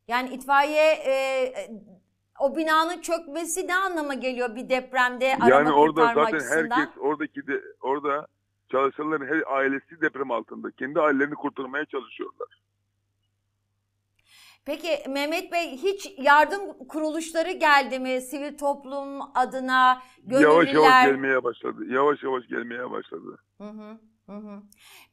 Yani 0.07 0.29
itfaiye 0.29 0.91
e, 0.93 1.11
e, 1.11 1.71
o 2.39 2.55
binanın 2.55 3.01
çökmesi 3.01 3.67
ne 3.67 3.75
anlama 3.75 4.13
geliyor 4.13 4.55
bir 4.55 4.69
depremde 4.69 5.35
arama 5.35 5.49
yani 5.49 5.71
orada 5.71 6.05
zaten 6.05 6.23
açısından? 6.23 6.79
herkes 6.79 6.97
oradaki 6.97 7.47
de 7.47 7.61
orada 7.81 8.27
çalışanların 8.71 9.27
her 9.27 9.43
ailesi 9.47 10.01
deprem 10.01 10.31
altında. 10.31 10.71
Kendi 10.71 10.99
ailelerini 10.99 11.35
kurtarmaya 11.35 11.85
çalışıyorlar. 11.85 12.47
Peki 14.65 15.09
Mehmet 15.09 15.51
Bey 15.51 15.77
hiç 15.77 16.13
yardım 16.17 16.87
kuruluşları 16.89 17.51
geldi 17.51 17.99
mi 17.99 18.21
sivil 18.21 18.57
toplum 18.57 19.21
adına 19.35 20.01
gönüllüler? 20.23 20.49
Yavaş 20.49 20.73
yavaş 20.73 21.05
gelmeye 21.05 21.43
başladı. 21.43 21.85
Yavaş 21.87 22.23
yavaş 22.23 22.47
gelmeye 22.47 22.91
başladı. 22.91 23.37
Hı 23.57 23.63
hı, 23.63 23.97
hı 24.25 24.35
hı. 24.37 24.61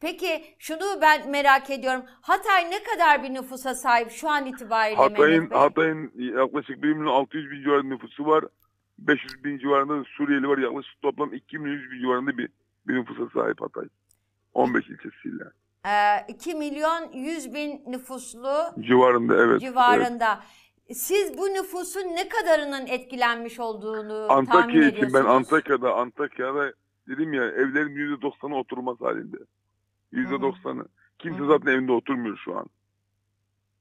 Peki 0.00 0.44
şunu 0.58 1.00
ben 1.02 1.30
merak 1.30 1.70
ediyorum. 1.70 2.02
Hatay 2.20 2.70
ne 2.70 2.82
kadar 2.82 3.22
bir 3.22 3.34
nüfusa 3.34 3.74
sahip 3.74 4.10
şu 4.10 4.28
an 4.28 4.46
itibariyle 4.46 4.96
Hatay'ın? 4.96 5.50
Hatay'ın 5.50 6.12
yaklaşık 6.36 6.82
1 6.82 6.92
milyon 6.92 7.12
600 7.12 7.50
bin 7.50 7.62
civarında 7.62 7.94
nüfusu 7.94 8.26
var. 8.26 8.44
500 8.98 9.44
bin 9.44 9.58
civarında 9.58 10.00
da 10.00 10.04
Suriyeli 10.04 10.48
var. 10.48 10.58
Yaklaşık 10.58 11.02
toplam 11.02 11.34
2 11.34 11.58
milyon 11.58 11.78
100 11.78 11.90
bin 11.90 12.00
civarında 12.00 12.38
bir, 12.38 12.48
bir 12.88 12.94
nüfusa 12.94 13.40
sahip 13.40 13.60
Hatay. 13.60 13.84
15 14.54 14.88
ilçesiyle. 14.88 15.44
Ee, 15.86 16.24
2 16.28 16.54
milyon 16.54 17.12
100 17.12 17.54
bin 17.54 17.82
nüfuslu 17.86 18.74
Civarında 18.80 19.34
evet. 19.34 19.46
evet. 19.46 19.60
civarında. 19.60 20.40
Siz 20.92 21.38
bu 21.38 21.46
nüfusun 21.46 22.00
ne 22.00 22.28
kadarının 22.28 22.86
etkilenmiş 22.86 23.60
olduğunu 23.60 24.28
tahmin 24.28 24.46
Antakya 24.46 24.80
için 24.80 24.96
ediyorsunuz? 24.96 25.14
ben 25.14 25.24
Antakya'da 25.24 25.94
Antakya'da 25.94 26.72
dedim 27.08 27.32
ya 27.34 27.44
evlerin 27.44 28.16
%90'ı 28.16 28.54
oturmaz 28.56 29.00
halinde. 29.00 29.36
%90'ı. 30.12 30.88
Kimse 31.18 31.38
Hı 31.40 31.44
hı. 31.44 31.48
zaten 31.48 31.72
evinde 31.72 31.92
oturmuyor 31.92 32.36
şu 32.44 32.58
an. 32.58 32.66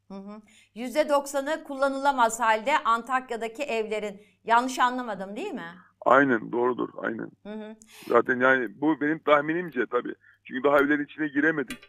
Hı 0.07 0.13
hı. 0.13 0.41
%90'ı 0.75 1.63
kullanılamaz 1.63 2.39
halde 2.39 2.77
Antakya'daki 2.85 3.63
evlerin. 3.63 4.21
Yanlış 4.43 4.79
anlamadım 4.79 5.35
değil 5.35 5.53
mi? 5.53 5.75
Aynen 6.01 6.51
doğrudur 6.51 6.89
aynen. 6.97 7.31
Hı 7.43 7.53
hı. 7.53 7.75
Zaten 8.07 8.39
yani 8.39 8.81
bu 8.81 9.01
benim 9.01 9.19
tahminimce 9.19 9.85
tabii. 9.85 10.15
Çünkü 10.49 10.63
daha 10.63 10.79
evlerin 10.79 11.05
içine 11.05 11.27
giremedik. 11.27 11.79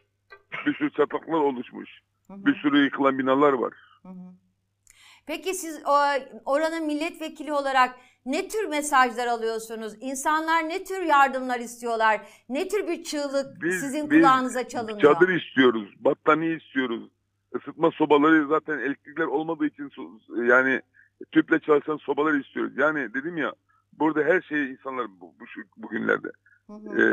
Bir 0.67 0.75
sürü 0.75 0.93
çatlaklar 0.93 1.41
oluşmuş. 1.41 1.91
Hı 2.27 2.33
hı. 2.33 2.47
Bir 2.47 2.55
sürü 2.55 2.85
yıkılan 2.85 3.19
binalar 3.19 3.53
var. 3.53 3.75
Hı 4.03 4.09
hı. 4.09 4.33
Peki 5.27 5.55
siz 5.55 5.83
oranın 6.45 6.87
milletvekili 6.87 7.53
olarak 7.53 7.97
ne 8.27 8.49
tür 8.49 8.65
mesajlar 8.69 9.27
alıyorsunuz? 9.27 9.95
İnsanlar 10.01 10.69
ne 10.69 10.85
tür 10.85 11.03
yardımlar 11.03 11.61
istiyorlar? 11.61 12.21
Ne 12.49 12.69
tür 12.69 12.89
bir 12.89 13.05
çığlık 13.05 13.63
Biz- 13.63 13.81
sizin 13.81 14.11
biz 14.11 14.19
kulağınıza 14.19 14.69
çalınıyor? 14.69 15.01
Çadır 15.01 15.29
istiyoruz, 15.29 15.95
battaniye 16.01 16.57
istiyoruz. 16.57 17.11
Isıtma 17.57 17.91
sobaları 17.91 18.47
zaten 18.49 18.79
elektrikler 18.79 19.25
olmadığı 19.25 19.67
için 19.67 19.93
yani 20.45 20.83
tüple 21.33 21.59
çalışan 21.59 21.97
sobalar 21.97 22.35
istiyoruz. 22.35 22.73
Yani 22.77 23.15
dedim 23.15 23.37
ya 23.37 23.53
burada 23.93 24.23
her 24.23 24.43
şey 24.43 24.71
insanlar 24.71 25.07
bu, 25.21 25.35
bu 25.41 25.47
şu, 25.47 25.61
bugünlerde 25.77 26.29
e, 26.77 27.05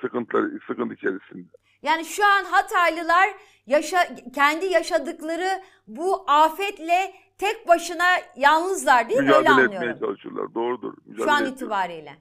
sıkıntılar 0.00 0.50
sıkıntı 0.66 0.94
içerisinde. 0.94 1.48
Yani 1.82 2.04
şu 2.04 2.24
an 2.26 2.44
Hataylılar 2.44 3.28
yaşa, 3.66 3.98
kendi 4.34 4.66
yaşadıkları 4.66 5.62
bu 5.86 6.24
afetle 6.30 7.14
tek 7.38 7.68
başına 7.68 8.04
yalnızlar 8.36 9.08
değil 9.08 9.20
mi? 9.20 9.26
Öyle 9.32 9.38
Mücadele 9.38 9.62
etmeye 9.64 9.78
anlıyorum. 9.78 10.00
çalışıyorlar. 10.06 10.54
Doğrudur. 10.54 10.94
Mücadele 11.06 11.24
Şu 11.24 11.30
an 11.32 11.36
ediyorlar. 11.42 11.56
itibariyle. 11.56 12.16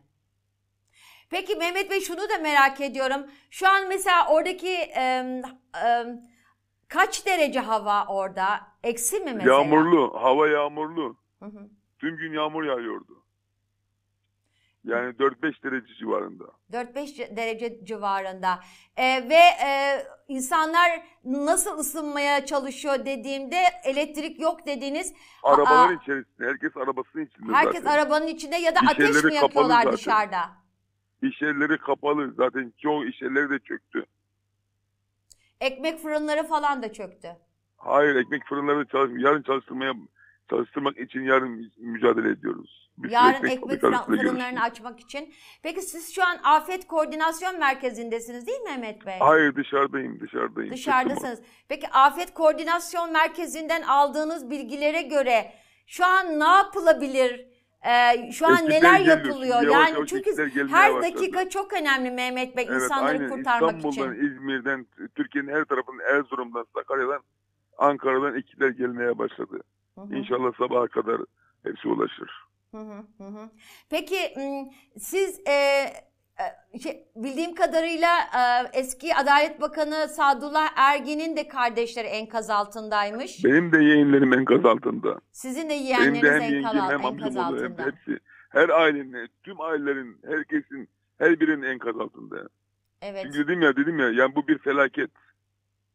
Peki 1.29 1.55
Mehmet 1.55 1.91
Bey 1.91 1.99
şunu 2.01 2.17
da 2.21 2.37
merak 2.41 2.81
ediyorum. 2.81 3.21
Şu 3.51 3.67
an 3.67 3.87
mesela 3.87 4.27
oradaki 4.29 4.69
em, 4.75 5.41
em, 5.85 6.21
kaç 6.87 7.25
derece 7.25 7.59
hava 7.59 8.05
orada? 8.07 8.47
Eksi 8.83 9.19
mi 9.19 9.33
mesela? 9.33 9.53
Yağmurlu, 9.53 10.13
hava 10.21 10.47
yağmurlu. 10.47 11.17
Hı 11.39 11.45
hı. 11.45 11.69
Tüm 11.99 12.17
gün 12.17 12.33
yağmur 12.33 12.63
yağıyordu. 12.63 13.20
Yani 14.83 15.13
4-5 15.13 15.63
derece 15.63 15.93
civarında. 15.99 16.43
4-5 16.71 17.35
derece 17.35 17.85
civarında. 17.85 18.59
Ee, 18.97 19.29
ve 19.29 19.65
e, 19.67 20.03
insanlar 20.27 21.01
nasıl 21.25 21.77
ısınmaya 21.79 22.45
çalışıyor 22.45 23.05
dediğimde 23.05 23.57
elektrik 23.83 24.39
yok 24.39 24.65
dediğiniz 24.67 25.13
Arabaların 25.43 25.97
Aa. 25.97 26.01
içerisinde, 26.03 26.47
herkes 26.47 26.77
arabasının 26.77 27.25
içinde 27.25 27.53
herkes 27.53 27.83
zaten. 27.83 27.97
arabanın 27.97 28.27
içinde 28.27 28.55
ya 28.55 28.75
da 28.75 28.79
İş 28.83 28.89
ateş 28.91 29.23
mi 29.23 29.33
yakıyorlar 29.35 29.75
zaten. 29.83 29.93
dışarıda? 29.93 30.49
İş 31.21 31.41
yerleri 31.41 31.77
kapalı. 31.77 32.33
Zaten 32.37 32.73
çoğu 32.77 33.05
iş 33.05 33.21
yerleri 33.21 33.49
de 33.49 33.59
çöktü. 33.59 34.05
Ekmek 35.61 35.99
fırınları 35.99 36.43
falan 36.47 36.83
da 36.83 36.93
çöktü. 36.93 37.27
Hayır 37.77 38.15
ekmek 38.15 38.45
fırınları 38.45 38.85
çalışmıyor. 38.87 39.29
Yarın 39.29 39.41
çalıştırmaya 39.41 39.93
çalıştırmak 40.49 40.97
için 40.99 41.21
yarın 41.21 41.71
mücadele 41.77 42.29
ediyoruz. 42.29 42.80
Bir 42.97 43.09
Yarın 43.09 43.45
ekmek 43.47 43.81
fırın- 43.81 44.05
fırınlarını 44.05 44.61
açmak 44.61 44.99
için. 44.99 45.33
Peki 45.63 45.81
siz 45.81 46.15
şu 46.15 46.23
an 46.25 46.37
afet 46.43 46.87
koordinasyon 46.87 47.59
merkezindesiniz 47.59 48.47
değil 48.47 48.59
mi 48.59 48.69
Mehmet 48.69 49.05
Bey? 49.05 49.15
Hayır 49.19 49.55
dışarıdayım 49.55 50.19
dışarıdayım. 50.19 50.73
Dışarıdasınız. 50.73 51.41
Peki 51.69 51.87
afet 51.89 52.33
koordinasyon 52.33 53.11
merkezinden 53.11 53.81
aldığınız 53.81 54.49
bilgilere 54.49 55.01
göre 55.01 55.51
şu 55.87 56.05
an 56.05 56.39
ne 56.39 56.43
yapılabilir? 56.47 57.51
Ee, 57.87 58.31
şu 58.31 58.47
an 58.47 58.53
Ekipler 58.57 58.69
neler 58.79 58.99
geliyor. 58.99 59.17
yapılıyor? 59.17 59.61
Yavaş 59.61 59.73
yani 59.73 59.93
yavaş 59.95 60.09
çünkü 60.09 60.31
her 60.71 60.93
başladı. 60.93 61.01
dakika 61.15 61.49
çok 61.49 61.73
önemli 61.73 62.11
Mehmet 62.11 62.57
Bey 62.57 62.65
Evet, 62.69 62.81
insanları 62.81 63.11
aynen. 63.17 63.29
kurtarmak 63.29 63.75
İstanbul'dan, 63.75 64.13
için. 64.15 64.25
İzmir'den, 64.25 64.85
Türkiye'nin 65.15 65.51
her 65.53 65.65
tarafından, 65.65 66.05
Erzurum'dan, 66.05 66.65
Sakarya'dan, 66.75 67.21
Ankara'dan 67.77 68.35
ekipler 68.37 68.69
gelmeye 68.69 69.17
başladı. 69.17 69.59
Hı 69.95 70.01
hı. 70.01 70.15
İnşallah 70.15 70.51
sabaha 70.57 70.87
kadar 70.87 71.21
hepsi 71.63 71.87
ulaşır. 71.87 72.43
Hı 72.71 72.77
hı, 72.77 73.03
hı 73.17 73.23
hı. 73.23 73.49
Peki 73.89 74.33
siz 74.99 75.47
e, 75.47 75.87
şey, 76.83 77.07
bildiğim 77.15 77.55
kadarıyla 77.55 78.19
e, 78.19 78.79
eski 78.79 79.15
Adalet 79.15 79.61
Bakanı 79.61 80.07
Sadullah 80.09 80.69
Ergin'in 80.75 81.35
de 81.37 81.47
kardeşleri 81.47 82.07
enkaz 82.07 82.49
altındaymış. 82.49 83.45
Benim 83.45 83.71
de 83.71 83.83
yeğenlerim 83.83 84.33
enkaz 84.33 84.65
altında. 84.65 85.19
Sizin 85.31 85.65
de 85.65 85.69
Benim 85.69 85.83
de 85.83 85.87
yeğenleriniz 85.87 86.23
hem 86.23 86.41
enkaz, 86.41 86.75
yengem 86.75 86.89
hem 86.89 87.05
enkaz 87.13 87.37
oldu 87.37 87.57
hem 87.63 87.71
altında. 87.71 87.85
hepsi. 87.85 88.19
Her 88.49 88.69
ailenin, 88.69 89.29
tüm 89.43 89.61
ailelerin, 89.61 90.17
herkesin, 90.25 90.89
her 91.17 91.39
birinin 91.39 91.63
enkaz 91.63 91.97
altında. 91.99 92.49
Evet. 93.01 93.23
Çünkü 93.25 93.47
dedim 93.47 93.61
ya, 93.61 93.75
dedim 93.75 93.99
ya, 93.99 94.09
yani 94.09 94.35
bu 94.35 94.47
bir 94.47 94.57
felaket. 94.57 95.11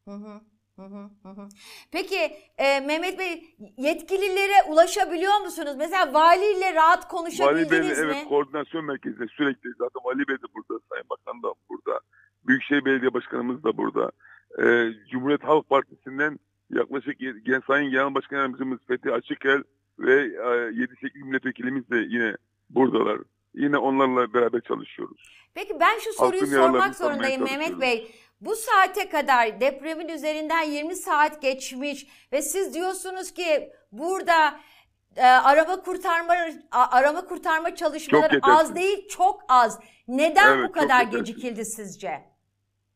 Hı 0.05 0.15
hı, 0.15 0.41
hı 0.77 0.83
hı, 0.83 1.11
hı 1.23 1.29
hı. 1.29 1.49
Peki 1.93 2.37
e, 2.59 2.81
Mehmet 2.81 3.19
Bey 3.19 3.57
yetkililere 3.77 4.63
ulaşabiliyor 4.69 5.41
musunuz? 5.41 5.75
Mesela 5.79 6.15
valiyle 6.15 6.75
rahat 6.75 6.99
Vali 6.99 7.09
konuşabildiniz 7.09 7.71
Bey'le 7.71 8.07
mi? 8.07 8.13
evet 8.13 8.29
koordinasyon 8.29 8.85
merkezinde 8.85 9.27
sürekli 9.27 9.71
zaten 9.79 10.05
Vali 10.05 10.29
Bey 10.29 10.37
de 10.37 10.47
burada, 10.55 10.85
Sayın 10.91 11.07
Bakan 11.11 11.43
da 11.43 11.49
burada, 11.71 12.01
Büyükşehir 12.47 12.85
Belediye 12.85 13.15
Başkanımız 13.15 13.65
da 13.65 13.77
burada. 13.77 14.11
Ee, 14.59 14.89
Cumhuriyet 15.11 15.45
Halk 15.45 15.69
Partisi'nden 15.69 16.39
yaklaşık 16.71 17.19
Gen 17.19 17.63
Sayın 17.67 17.91
Genel 17.91 18.15
Başkan 18.15 18.37
Yardımcımız 18.37 18.79
Fethi 18.89 19.13
Açıkel 19.13 19.63
ve 19.99 20.15
e, 20.15 20.47
7-8 20.71 21.25
milletvekilimiz 21.25 21.91
de 21.91 21.97
yine 21.97 22.37
buradalar. 22.71 23.19
Yine 23.55 23.79
onlarla 23.79 24.35
beraber 24.35 24.61
çalışıyoruz. 24.61 25.37
Peki 25.55 25.77
ben 25.81 25.99
şu 25.99 26.13
soruyu 26.13 26.43
Halkın 26.43 26.57
sormak 26.57 26.97
zorundayım 26.97 27.43
Mehmet 27.43 27.59
çalışıyoruz. 27.59 27.81
Bey. 27.81 28.11
Bu 28.41 28.57
saate 28.57 29.09
kadar 29.09 29.61
depremin 29.61 30.09
üzerinden 30.09 30.63
20 30.63 30.97
saat 30.97 31.43
geçmiş 31.43 32.07
ve 32.33 32.43
siz 32.43 32.75
diyorsunuz 32.75 33.35
ki 33.35 33.73
burada 33.93 34.61
e, 35.17 35.23
arama 35.27 35.83
kurtarma 35.83 36.35
arama 36.71 37.25
kurtarma 37.27 37.75
çalışmaları 37.75 38.39
az 38.43 38.75
değil 38.75 39.09
çok 39.09 39.41
az. 39.49 39.81
Neden 40.09 40.59
Evet, 40.59 40.69
bu 40.69 40.73
kadar 40.73 41.03
gecikildi 41.03 41.65
sizce? 41.65 42.09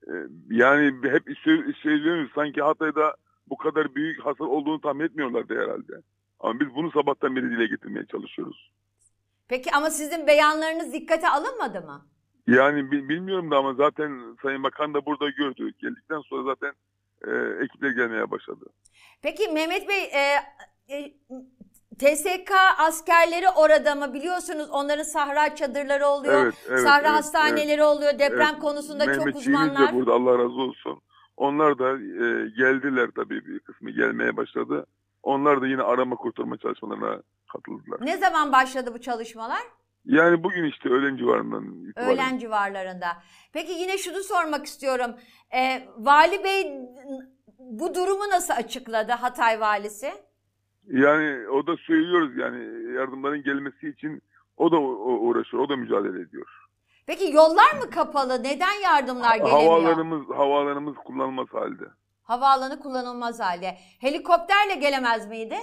Ee, 0.07 0.13
yani 0.51 0.87
hep 0.87 1.29
sö- 1.29 1.75
söylüyoruz 1.83 2.31
sanki 2.35 2.63
Hatay'da 2.63 3.15
bu 3.47 3.57
kadar 3.57 3.95
büyük 3.95 4.25
hasar 4.27 4.45
olduğunu 4.45 4.81
tahmin 4.81 5.05
etmiyorlardı 5.05 5.55
herhalde. 5.55 5.93
Ama 6.41 6.61
biz 6.61 6.75
bunu 6.75 6.91
sabahtan 6.91 7.37
beri 7.37 7.51
dile 7.51 7.67
getirmeye 7.67 8.07
çalışıyoruz. 8.07 8.73
Peki 9.49 9.71
ama 9.73 9.91
sizin 9.91 10.27
beyanlarınız 10.27 10.93
dikkate 10.93 11.29
alınmadı 11.29 11.81
mı? 11.83 12.07
Yani 12.51 12.91
bi- 12.91 13.09
bilmiyorum 13.09 13.51
da 13.51 13.57
ama 13.57 13.75
zaten 13.75 14.37
Sayın 14.43 14.63
Bakan 14.63 14.95
da 14.95 15.07
burada 15.07 15.31
gördü. 15.31 15.73
Geldikten 15.79 16.21
sonra 16.21 16.43
zaten 16.43 16.73
e, 17.27 17.65
ekipler 17.65 17.91
gelmeye 17.91 18.31
başladı. 18.31 18.67
Peki 19.23 19.49
Mehmet 19.49 19.89
Bey 19.89 20.05
e, 20.05 20.37
e, 20.89 21.13
TSK 21.99 22.53
askerleri 22.79 23.49
orada 23.57 23.95
mı? 23.95 24.15
Biliyorsunuz 24.15 24.71
onların 24.71 25.03
sahra 25.03 25.55
çadırları 25.55 26.07
oluyor. 26.07 26.43
Evet, 26.43 26.55
evet, 26.69 26.81
sahra 26.81 27.01
evet, 27.07 27.11
hastaneleri 27.11 27.83
oluyor. 27.83 28.13
Deprem 28.19 28.49
Evet. 28.51 28.59
konusunda 28.59 29.07
çok 29.15 29.27
Mehmetçiğimiz 29.27 29.61
uzmanlar. 29.63 29.93
de 29.93 29.97
burada 29.97 30.13
Allah 30.13 30.39
razı 30.39 30.61
olsun. 30.61 31.01
Onlar 31.37 31.79
da 31.79 31.91
e, 31.93 32.49
geldiler 32.57 33.11
tabii 33.17 33.47
bir 33.47 33.59
kısmı 33.59 33.91
gelmeye 33.91 34.37
başladı. 34.37 34.87
Onlar 35.23 35.63
da 35.63 35.67
yine 35.67 35.83
arama 35.83 36.17
kurtarma 36.17 36.57
çalışmalarına 36.57 37.23
katıldılar. 37.53 37.99
Ne 38.07 38.17
zaman 38.19 38.53
başladı 38.53 38.95
bu 38.95 39.01
çalışmalar? 39.01 39.63
Yani 40.05 40.45
bugün 40.45 40.65
işte 40.65 40.89
öğlen 40.89 41.17
civarından 41.17 41.89
itibaren. 41.89 42.09
Öğlen 42.11 42.39
civarlarında. 42.39 43.07
Peki 43.53 43.73
yine 43.73 43.99
şunu 43.99 44.23
sormak 44.23 44.67
istiyorum. 44.67 45.11
Ee, 45.55 45.89
Vali 45.97 46.45
Bey 46.45 46.73
bu 47.59 47.95
durumu 47.95 48.29
nasıl 48.31 48.55
açıkladı 48.55 49.13
Hatay 49.13 49.61
Valisi? 49.61 50.13
Yani 50.87 51.49
o 51.49 51.67
da 51.67 51.77
söylüyoruz 51.77 52.37
yani 52.37 52.93
yardımların 52.95 53.43
gelmesi 53.43 53.89
için 53.89 54.23
o 54.57 54.73
da 54.73 54.79
uğraşıyor, 54.81 55.63
o 55.63 55.69
da 55.69 55.77
mücadele 55.77 56.23
ediyor. 56.23 56.47
Peki 57.07 57.33
yollar 57.35 57.75
mı 57.85 57.91
kapalı? 57.91 58.43
Neden 58.43 58.81
yardımlar 58.85 59.37
gelemiyor? 59.37 59.61
Havalarımız 59.61 60.29
havalarımız 60.37 60.97
kullanılmaz 61.05 61.49
halde. 61.53 61.85
Havaalanı 62.23 62.81
kullanılmaz 62.81 63.41
halde. 63.41 63.77
Helikopterle 64.01 64.75
gelemez 64.75 65.29
miydi? 65.29 65.57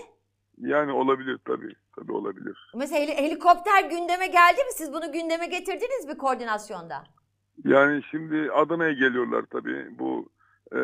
Yani 0.58 0.91
olabilir 0.91 1.39
tabii. 1.45 1.74
Tabii 1.95 2.12
olabilir. 2.12 2.72
Mesela 2.76 3.01
heli- 3.01 3.18
helikopter 3.18 3.84
gündeme 3.84 4.28
geldi 4.28 4.58
mi? 4.64 4.72
Siz 4.76 4.93
bunu 4.93 5.12
gündeme 5.12 5.45
getirdiniz 5.47 6.05
mi 6.05 6.18
koordinasyonda? 6.18 7.03
Yani 7.66 8.01
şimdi 8.12 8.51
Adana'ya 8.51 8.91
geliyorlar 8.91 9.45
tabii. 9.51 9.99
Bu 9.99 10.30
e, 10.72 10.80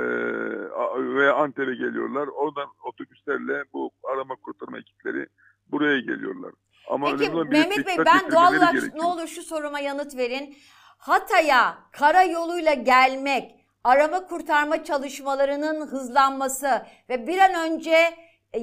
veya 1.16 1.36
Antep'e 1.36 1.74
geliyorlar. 1.76 2.28
Oradan 2.28 2.68
otobüslerle 2.84 3.64
bu 3.74 3.92
arama 4.14 4.36
kurtarma 4.36 4.78
ekipleri 4.78 5.28
buraya 5.68 6.00
geliyorlar. 6.00 6.52
Ama 6.90 7.06
Peki 7.12 7.24
önemli 7.24 7.36
olan 7.36 7.52
bir 7.52 7.58
Mehmet 7.60 7.88
Bey 7.88 7.98
dikkat 7.98 8.06
ben 8.06 8.32
doğal 8.32 8.54
olarak 8.56 8.72
gerekiyor. 8.74 9.04
ne 9.04 9.06
olur 9.08 9.28
şu 9.28 9.42
soruma 9.44 9.80
yanıt 9.80 10.18
verin. 10.18 10.56
Hatay'a 10.98 11.78
karayoluyla 11.92 12.74
gelmek, 12.74 13.52
arama 13.84 14.26
kurtarma 14.28 14.84
çalışmalarının 14.84 15.88
hızlanması 15.88 16.86
ve 17.10 17.28
bir 17.28 17.38
an 17.40 17.72
önce 17.72 17.98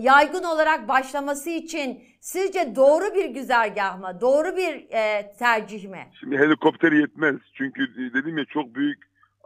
yaygın 0.01 0.43
olarak 0.43 0.89
başlaması 0.89 1.51
için 1.51 1.99
sizce 2.21 2.77
doğru 2.77 3.15
bir 3.15 3.25
güzergah 3.29 4.01
mı? 4.01 4.19
Doğru 4.21 4.57
bir 4.57 4.87
e, 4.91 5.33
tercih 5.39 5.89
mi? 5.89 6.07
Şimdi 6.21 6.39
helikopter 6.39 6.93
yetmez. 6.93 7.37
Çünkü 7.55 8.13
dedim 8.15 8.39
ya 8.39 8.45
çok 8.45 8.75
büyük 8.75 8.99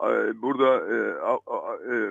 e, 0.03 0.43
burada 0.43 0.67
e, 0.95 1.13
a- 1.21 1.57
a- 1.57 1.77
e, 1.95 2.11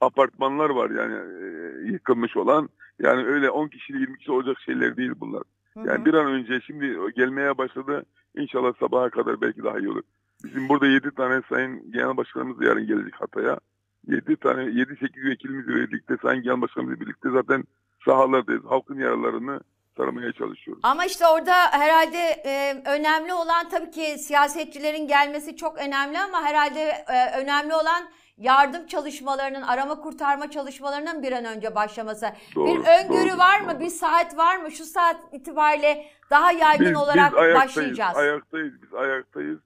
apartmanlar 0.00 0.70
var 0.70 0.90
yani 0.90 1.14
e, 1.14 1.46
yıkılmış 1.92 2.36
olan. 2.36 2.68
Yani 2.98 3.26
öyle 3.26 3.50
10 3.50 3.68
kişili 3.68 4.00
20 4.00 4.18
kişi 4.18 4.32
olacak 4.32 4.56
şeyler 4.60 4.96
değil 4.96 5.12
bunlar. 5.20 5.42
Hı 5.74 5.80
hı. 5.80 5.86
Yani 5.88 6.04
bir 6.04 6.14
an 6.14 6.26
önce 6.26 6.60
şimdi 6.60 6.98
gelmeye 7.16 7.58
başladı. 7.58 8.04
İnşallah 8.36 8.72
sabaha 8.80 9.10
kadar 9.10 9.40
belki 9.40 9.64
daha 9.64 9.78
iyi 9.78 9.90
olur. 9.90 10.02
Bizim 10.44 10.68
burada 10.68 10.86
7 10.86 11.10
tane 11.10 11.42
Sayın 11.48 11.92
Genel 11.92 12.16
Başkanımız 12.16 12.62
yarın 12.66 12.86
gelecek 12.86 13.14
Hatay'a. 13.14 13.58
7 14.06 14.36
tane 14.36 14.62
7-8 14.62 15.30
vekilimizle 15.30 15.74
birlikte 15.74 16.16
Sayın 16.22 16.42
Genel 16.42 16.60
Başkanımızla 16.60 17.00
birlikte 17.00 17.30
zaten 17.30 17.64
sahalardayız. 18.04 18.64
Halkın 18.64 18.98
yaralarını 18.98 19.60
saramaya 19.96 20.32
çalışıyoruz. 20.32 20.80
Ama 20.84 21.04
işte 21.04 21.26
orada 21.26 21.54
herhalde 21.70 22.18
e, 22.44 22.82
önemli 22.86 23.32
olan 23.32 23.68
tabii 23.68 23.90
ki 23.90 24.18
siyasetçilerin 24.18 25.08
gelmesi 25.08 25.56
çok 25.56 25.78
önemli 25.78 26.18
ama 26.18 26.42
herhalde 26.42 26.80
e, 27.08 27.40
önemli 27.40 27.74
olan 27.74 28.08
yardım 28.38 28.86
çalışmalarının, 28.86 29.62
arama 29.62 30.00
kurtarma 30.00 30.50
çalışmalarının 30.50 31.22
bir 31.22 31.32
an 31.32 31.44
önce 31.44 31.74
başlaması. 31.74 32.26
Doğru, 32.54 32.66
bir 32.66 32.78
öngörü 32.78 33.30
doğru, 33.30 33.38
var 33.38 33.60
mı? 33.60 33.70
doğru. 33.70 33.80
Bir 33.80 33.88
saat 33.88 34.36
var 34.36 34.56
mı? 34.56 34.70
Şu 34.70 34.84
saat 34.84 35.16
itibariyle 35.32 36.06
daha 36.30 36.52
yaygın 36.52 36.94
olarak 36.94 37.34
ayaktayız, 37.34 37.54
başlayacağız. 37.54 38.16
Ayaktayız, 38.16 38.82
biz 38.82 38.94
ayaktayız. 38.94 39.58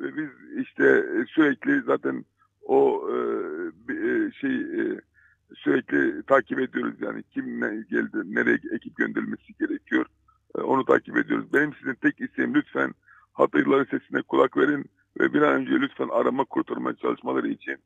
Ve 0.00 0.16
biz 0.16 0.28
işte 0.66 1.04
sürekli 1.28 1.82
zaten 1.82 2.24
o 2.62 3.08
e, 3.10 3.14
e, 3.88 4.32
şey 4.32 4.56
e, 4.56 5.00
sürekli 5.54 6.22
takip 6.22 6.60
ediyoruz 6.60 6.94
yani 7.00 7.22
kim 7.22 7.60
ne 7.60 7.84
geldi, 7.90 8.16
nereye 8.24 8.58
ekip 8.72 8.96
gönderilmesi 8.96 9.54
gerekiyor. 9.60 10.06
E, 10.58 10.60
onu 10.60 10.84
takip 10.84 11.16
ediyoruz. 11.16 11.52
Benim 11.52 11.74
sizin 11.74 11.94
tek 11.94 12.20
isteğim 12.20 12.54
lütfen 12.54 12.94
Hataylıların 13.32 13.98
sesine 13.98 14.22
kulak 14.22 14.56
verin 14.56 14.84
ve 15.20 15.32
bir 15.32 15.42
an 15.42 15.54
önce 15.54 15.70
lütfen 15.72 16.08
arama 16.08 16.44
kurtarma 16.44 16.96
çalışmaları 16.96 17.48
için 17.48 17.76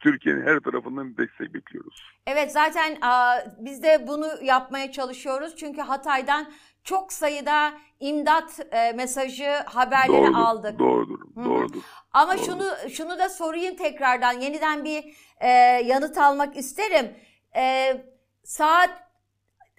Türkiye'nin 0.00 0.46
her 0.46 0.60
tarafından 0.60 1.16
destek 1.16 1.54
bekliyoruz. 1.54 2.02
Evet 2.26 2.52
zaten 2.52 2.96
aa, 3.00 3.38
biz 3.58 3.82
de 3.82 4.06
bunu 4.08 4.28
yapmaya 4.42 4.92
çalışıyoruz. 4.92 5.56
Çünkü 5.56 5.80
Hatay'dan 5.80 6.52
çok 6.84 7.12
sayıda 7.12 7.72
imdat 8.00 8.60
e, 8.72 8.92
mesajı, 8.92 9.50
haberleri 9.66 10.08
Doğrudur, 10.22 10.34
aldık. 10.38 10.78
doğrudur, 10.78 11.20
Hı 11.36 11.44
doğrudur. 11.44 11.82
Ama 12.12 12.36
Doğru. 12.38 12.44
şunu 12.44 12.64
şunu 12.90 13.18
da 13.18 13.28
sorayım 13.28 13.76
tekrardan. 13.76 14.32
Yeniden 14.32 14.84
bir 14.84 15.04
e, 15.40 15.48
yanıt 15.84 16.18
almak 16.18 16.56
isterim. 16.56 17.14
E, 17.56 17.92
saat 18.44 18.90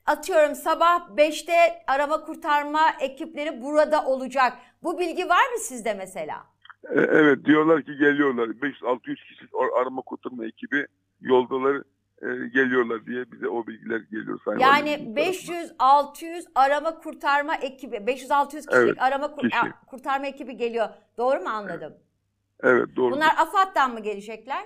atıyorum 0.06 0.56
sabah 0.56 1.10
5'te 1.10 1.84
arama 1.88 2.22
kurtarma 2.26 2.90
ekipleri 3.00 3.62
burada 3.62 4.06
olacak. 4.06 4.54
Bu 4.84 5.00
bilgi 5.00 5.30
var 5.30 5.52
mı 5.54 5.60
sizde 5.60 5.94
mesela? 5.94 6.46
E, 6.90 7.00
Evet 7.00 7.46
diyorlar 7.46 7.82
ki 7.84 7.98
geliyorlar. 7.98 8.48
500-600 8.48 9.16
kişilik 9.16 9.52
ar- 9.56 9.82
arama 9.82 10.02
kurtarma 10.02 10.46
ekibi 10.46 10.86
yoldalar 11.22 11.76
e, 12.22 12.48
geliyorlar 12.48 13.06
diye 13.06 13.32
bize 13.32 13.48
o 13.48 13.68
bilgiler 13.68 14.00
geliyor. 14.00 14.40
Sayın 14.46 14.60
Yani 14.60 14.90
Valimizin 14.92 15.16
tarafından. 15.16 15.78
500-600 15.80 16.46
arama 16.56 17.00
kurtarma 17.00 17.56
ekibi, 17.56 17.96
500-600 17.96 18.48
kişilik 18.50 18.74
Evet, 18.74 19.02
arama 19.02 19.36
kur- 19.36 19.50
kişi. 19.50 19.62
kurtarma 19.88 20.28
ekibi 20.28 20.58
geliyor. 20.58 20.90
Doğru 21.18 21.40
mu 21.42 21.50
anladım? 21.50 21.94
Evet 22.64 22.88
doğru. 22.96 23.12
Bunlar 23.16 23.34
AFAD'dan 23.38 23.94
mı 23.94 24.00
gelecekler? 24.00 24.64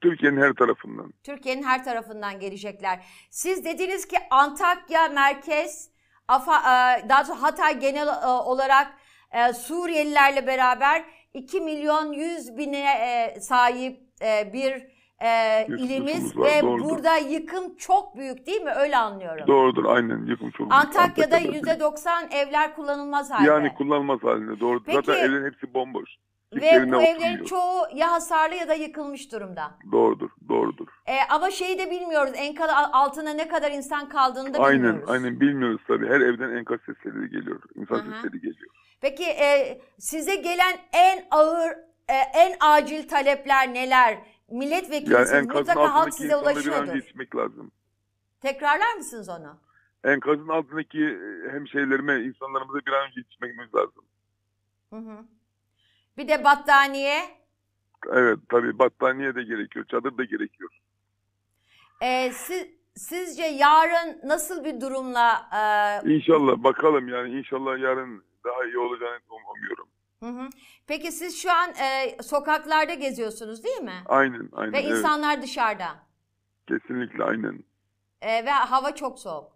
Türkiye'nin 0.00 0.40
her 0.40 0.52
tarafından. 0.52 1.12
Türkiye'nin 1.22 1.62
her 1.62 1.84
tarafından 1.84 2.40
gelecekler. 2.40 3.04
Siz 3.30 3.64
dediniz 3.64 4.08
ki 4.08 4.16
Antakya 4.30 5.08
merkez, 5.08 5.90
Afa, 6.28 6.56
e, 6.58 7.08
daha 7.08 7.26
doğrusu 7.28 7.42
Hatay 7.42 7.78
genel 7.80 8.06
e, 8.08 8.26
olarak 8.26 8.86
Suriyelilerle 9.54 10.46
beraber 10.46 11.04
2 11.34 11.60
milyon 11.60 12.12
100 12.12 12.56
bine 12.56 12.80
e, 12.80 13.40
sahip 13.40 14.00
e, 14.22 14.52
bir 14.52 14.86
e, 15.22 15.66
ilimiz 15.66 16.36
var, 16.36 16.46
ve 16.46 16.62
doğrudur. 16.62 16.84
burada 16.84 17.16
yıkım 17.16 17.76
çok 17.76 18.16
büyük 18.16 18.46
değil 18.46 18.62
mi? 18.62 18.70
Öyle 18.70 18.96
anlıyorum. 18.96 19.46
Doğrudur 19.46 19.84
aynen 19.84 20.26
yıkım 20.26 20.50
çok. 20.50 20.58
büyük. 20.58 20.72
Antakya'da 20.72 21.36
Antakya'da. 21.36 21.74
%90 21.74 22.34
evler 22.34 22.74
kullanılmaz 22.74 23.30
halde. 23.30 23.48
Yani 23.48 23.74
kullanılmaz 23.74 24.22
halinde 24.22 24.60
doğru. 24.60 24.82
Peki- 24.84 24.96
Zaten 24.96 25.24
evlerin 25.24 25.44
hepsi 25.46 25.74
bomboş. 25.74 26.10
Kimse 26.52 26.66
ve 26.66 26.92
bu 26.92 27.02
evlerin 27.02 27.12
oturmuyor. 27.18 27.44
çoğu 27.46 27.82
ya 27.94 28.12
hasarlı 28.12 28.54
ya 28.54 28.68
da 28.68 28.74
yıkılmış 28.74 29.32
durumda. 29.32 29.70
Doğrudur, 29.92 30.30
doğrudur. 30.48 30.88
E, 31.06 31.14
ama 31.30 31.50
şeyi 31.50 31.78
de 31.78 31.90
bilmiyoruz. 31.90 32.32
Enkaz 32.36 32.70
altına 32.92 33.30
ne 33.30 33.48
kadar 33.48 33.70
insan 33.70 34.08
kaldığını 34.08 34.54
da 34.54 34.58
aynen, 34.58 34.78
bilmiyoruz. 34.82 35.10
aynen 35.10 35.40
bilmiyoruz 35.40 35.80
tabii. 35.88 36.06
Her 36.08 36.20
evden 36.20 36.56
enkaz 36.56 36.78
sesleri 36.86 37.30
geliyor. 37.30 37.60
İnsan 37.74 37.96
Hı 37.96 38.00
hı. 38.00 38.14
sesleri 38.14 38.40
geliyor. 38.40 38.70
Peki 39.04 39.24
e, 39.24 39.80
size 39.98 40.36
gelen 40.36 40.78
en 40.92 41.26
ağır, 41.30 41.70
e, 42.08 42.14
en 42.34 42.56
acil 42.60 43.08
talepler 43.08 43.74
neler? 43.74 44.10
Yani 44.12 44.24
Milletvekilisiniz. 44.48 45.32
enkazın 45.32 45.58
Mutlaka 45.60 45.94
halk 45.94 46.14
size 46.14 46.28
bir 46.28 46.32
an 46.34 46.42
ulaşıyordur. 46.42 46.94
yetişmek 46.94 47.36
lazım. 47.36 47.72
Tekrarlar 48.40 48.94
mısınız 48.94 49.28
onu? 49.28 49.60
Enkazın 50.04 50.48
altındaki 50.48 51.04
e, 51.04 51.52
hemşehrilerime, 51.52 52.20
insanlarımıza 52.20 52.78
bir 52.86 52.92
an 52.92 53.06
önce 53.06 53.20
yetişmemiz 53.20 53.74
lazım. 53.74 54.04
Hı 54.90 54.96
hı. 54.96 55.24
Bir 56.16 56.28
de 56.28 56.44
battaniye. 56.44 57.20
Evet 58.12 58.38
tabii 58.50 58.78
battaniye 58.78 59.34
de 59.34 59.42
gerekiyor, 59.42 59.84
çadır 59.84 60.18
da 60.18 60.24
gerekiyor. 60.24 60.70
E, 62.00 62.32
siz, 62.32 62.66
sizce 62.96 63.42
yarın 63.44 64.28
nasıl 64.28 64.64
bir 64.64 64.80
durumla... 64.80 65.48
e, 66.04 66.12
İnşallah 66.14 66.56
bakalım 66.56 67.08
yani 67.08 67.38
inşallah 67.38 67.78
yarın 67.78 68.24
daha 68.44 68.64
iyi 68.64 68.78
olacağını 68.78 69.18
umuyorum. 69.30 69.88
hı 70.20 70.26
hı. 70.26 70.48
Peki 70.86 71.12
siz 71.12 71.42
şu 71.42 71.52
an 71.52 71.70
e, 71.70 72.16
sokaklarda 72.22 72.94
geziyorsunuz 72.94 73.64
değil 73.64 73.80
mi? 73.82 74.02
Aynen, 74.06 74.48
aynen. 74.52 74.72
Ve 74.72 74.78
evet. 74.78 74.90
insanlar 74.90 75.42
dışarıda. 75.42 75.88
Kesinlikle 76.68 77.24
aynen. 77.24 77.64
E, 78.22 78.44
ve 78.44 78.50
hava 78.50 78.94
çok 78.94 79.18
soğuk. 79.18 79.54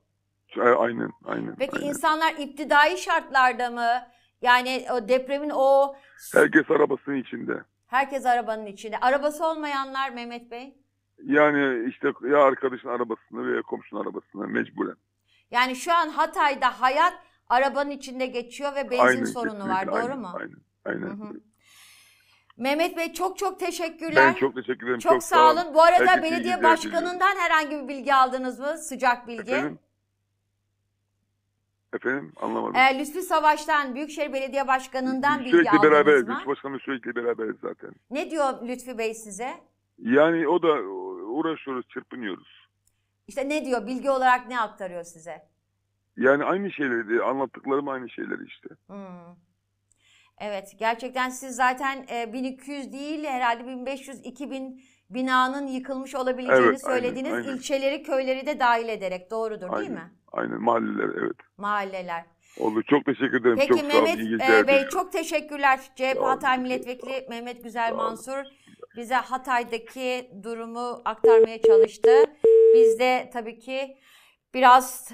E, 0.56 0.60
Aynen, 0.60 1.10
aynen. 1.24 1.55
Peki 1.59 1.77
aynen. 1.77 1.89
insanlar 1.89 2.35
iptidai 2.39 2.98
şartlarda 2.98 3.70
mı? 3.70 4.09
Yani 4.43 4.86
o 4.93 5.09
depremin 5.09 5.51
o 5.55 5.97
Herkes 6.35 6.70
arabasının 6.70 7.16
içinde. 7.16 7.62
herkes 7.86 8.27
arabanın 8.27 8.66
içinde. 8.66 8.98
Arabası 9.01 9.47
olmayanlar 9.47 10.10
Mehmet 10.10 10.51
Bey? 10.51 10.78
Yani 11.24 11.89
işte 11.89 12.12
ya 12.31 12.39
arkadaşın 12.43 12.89
arabasını 12.89 13.52
veya 13.52 13.62
komşunun 13.62 14.02
arabasını 14.02 14.48
mecburen. 14.48 14.97
Yani 15.51 15.77
şu 15.77 15.93
an 15.93 16.09
Hatay'da 16.09 16.81
hayat 16.81 17.15
arabanın 17.49 17.91
içinde 17.91 18.27
geçiyor 18.27 18.75
ve 18.75 18.91
benzin 18.91 19.05
aynen, 19.05 19.25
sorunu 19.25 19.69
var. 19.69 19.85
kesinlikle, 19.85 19.93
Doğru 19.93 20.03
aynen, 20.03 20.19
mu? 20.19 20.33
Aynen, 20.35 20.57
aynen. 20.85 21.07
Hı 21.07 21.25
hı. 21.25 21.41
Mehmet 22.57 22.97
Bey 22.97 23.12
çok 23.12 23.39
çok 23.39 23.61
teşekkürler. 23.61 24.35
Ben 24.35 24.35
çok 24.35 24.55
teşekkür 24.55 24.87
ederim. 24.87 24.99
Çok 24.99 25.23
sağ 25.23 25.53
olun. 25.53 25.75
Bu 25.75 25.83
arada 25.83 26.07
Herkese 26.07 26.29
iyi 26.29 26.33
belediye 26.33 26.62
başkanından 26.62 27.37
herhangi 27.37 27.70
bir 27.70 27.89
bilgi 27.89 28.15
aldınız 28.15 28.59
mı? 28.59 28.79
Sıcak 28.79 29.29
bilgi. 29.29 29.53
Efendim? 29.53 29.79
Efendim 31.93 32.33
anlamadım. 32.37 32.77
Ee, 32.77 32.99
Lütfi 32.99 33.23
Savaş'tan 33.23 33.95
Büyükşehir 33.95 34.33
Belediye 34.33 34.69
Başkanı'ndan 34.69 35.41
bilgi 35.41 35.51
sürekli 35.51 35.70
aldınız 35.70 35.93
beraberiz. 35.93 36.29
mı? 36.29 36.39
Üç 36.41 36.47
başkanımız 36.47 36.83
sürekli 36.83 37.16
beraberiz 37.16 37.57
zaten. 37.62 37.91
Ne 38.11 38.31
diyor 38.31 38.69
Lütfi 38.69 38.99
Bey 38.99 39.15
size? 39.15 39.55
Yani 39.99 40.49
o 40.49 40.62
da 40.62 40.83
uğraşıyoruz, 41.29 41.89
çırpınıyoruz. 41.89 42.69
İşte 43.27 43.49
ne 43.49 43.65
diyor? 43.65 43.87
Bilgi 43.87 44.11
olarak 44.11 44.49
ne 44.49 44.61
aktarıyor 44.61 45.05
size? 45.05 45.49
Yani 46.19 46.45
aynı 46.45 46.73
şeyleri, 46.73 47.23
anlattıklarım 47.23 47.89
aynı 47.89 48.11
şeyleri 48.11 48.45
işte. 48.47 48.69
Hmm. 48.86 49.36
Evet, 50.40 50.74
gerçekten 50.78 51.28
siz 51.28 51.57
zaten 51.57 52.07
e, 52.11 52.32
1200 52.32 52.93
değil 52.93 53.24
herhalde 53.24 53.62
1500-2000 53.62 54.81
binanın 55.11 55.66
yıkılmış 55.66 56.15
olabileceğini 56.15 56.66
Evet, 56.66 56.81
aynen, 56.85 57.01
söylediğiniz 57.01 57.32
aynen. 57.32 57.57
ilçeleri, 57.57 58.03
köyleri 58.03 58.47
de 58.47 58.61
dahil 58.61 58.89
ederek 58.89 59.31
doğrudur 59.31 59.61
değil 59.61 59.73
Aynen. 59.73 59.93
mi? 59.93 60.12
Aynen 60.32 60.62
mahalleler 60.62 61.09
evet. 61.23 61.36
Mahalleler. 61.57 62.24
Oldu. 62.59 62.82
Çok 62.82 63.05
teşekkür 63.05 63.40
ederim. 63.40 63.57
Peki 63.59 63.69
çok 63.69 63.93
sağ 63.93 63.99
olun. 63.99 64.05
Mehmet 64.05 64.51
e, 64.51 64.66
Bey 64.66 64.89
çok 64.89 65.12
teşekkürler. 65.12 65.81
CHP 65.97 66.23
Hatay 66.23 66.59
Milletvekili 66.59 67.27
Mehmet 67.28 67.65
Güzel. 67.65 67.95
Mansur 67.95 68.45
bize 68.97 69.15
Hatay'daki 69.15 70.31
durumu 70.43 71.03
aktarmaya 71.05 71.62
çalıştı. 71.62 72.11
Biz 72.74 72.99
de 72.99 73.31
tabii 73.32 73.59
ki 73.59 73.97
biraz 74.55 75.12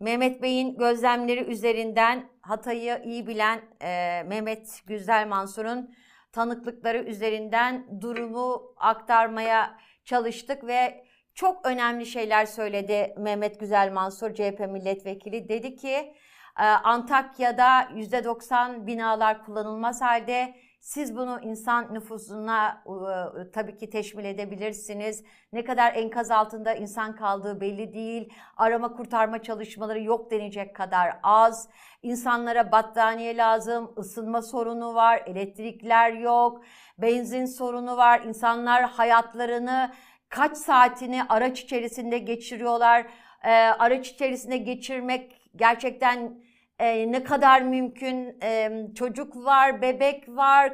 Mehmet 0.00 0.42
Bey'in 0.42 0.76
gözlemleri 0.76 1.40
üzerinden 1.40 2.28
Hatay'ı 2.42 3.02
iyi 3.04 3.26
bilen 3.26 3.60
e, 3.82 4.22
Mehmet 4.26 4.82
Güzel 4.86 5.26
Mansur'un 5.28 5.94
tanıklıkları 6.32 6.98
üzerinden 6.98 8.00
durumu 8.00 8.74
aktarmaya 8.76 9.78
çalıştık 10.04 10.66
ve 10.66 11.04
çok 11.34 11.66
önemli 11.66 12.06
şeyler 12.06 12.46
söyledi 12.46 13.14
Mehmet 13.18 13.60
Güzel 13.60 13.92
Mansur 13.92 14.34
CHP 14.34 14.60
milletvekili. 14.68 15.48
Dedi 15.48 15.76
ki 15.76 16.14
e, 16.60 16.64
Antakya'da 16.64 17.82
%90 17.82 18.86
binalar 18.86 19.44
kullanılmaz 19.44 20.00
halde 20.00 20.54
siz 20.80 21.16
bunu 21.16 21.40
insan 21.42 21.94
nüfusuna 21.94 22.84
e, 22.86 23.50
tabii 23.50 23.76
ki 23.76 23.90
teşmil 23.90 24.24
edebilirsiniz. 24.24 25.24
Ne 25.52 25.64
kadar 25.64 25.94
enkaz 25.94 26.30
altında 26.30 26.74
insan 26.74 27.16
kaldığı 27.16 27.60
belli 27.60 27.94
değil. 27.94 28.32
Arama 28.56 28.92
kurtarma 28.92 29.42
çalışmaları 29.42 30.02
yok 30.02 30.30
denecek 30.30 30.76
kadar 30.76 31.18
az. 31.22 31.68
İnsanlara 32.02 32.72
battaniye 32.72 33.36
lazım, 33.36 33.92
ısınma 33.98 34.42
sorunu 34.42 34.94
var, 34.94 35.22
elektrikler 35.26 36.12
yok, 36.12 36.62
benzin 36.98 37.44
sorunu 37.44 37.96
var. 37.96 38.20
İnsanlar 38.20 38.82
hayatlarını 38.84 39.92
kaç 40.28 40.56
saatini 40.56 41.22
araç 41.28 41.60
içerisinde 41.60 42.18
geçiriyorlar. 42.18 43.06
Ee, 43.44 43.50
araç 43.52 44.08
içerisinde 44.08 44.56
geçirmek 44.56 45.50
gerçekten 45.56 46.40
e, 46.80 47.12
ne 47.12 47.24
kadar 47.24 47.62
mümkün. 47.62 48.38
E, 48.42 48.70
çocuk 48.94 49.36
var, 49.36 49.82
bebek 49.82 50.28
var. 50.28 50.72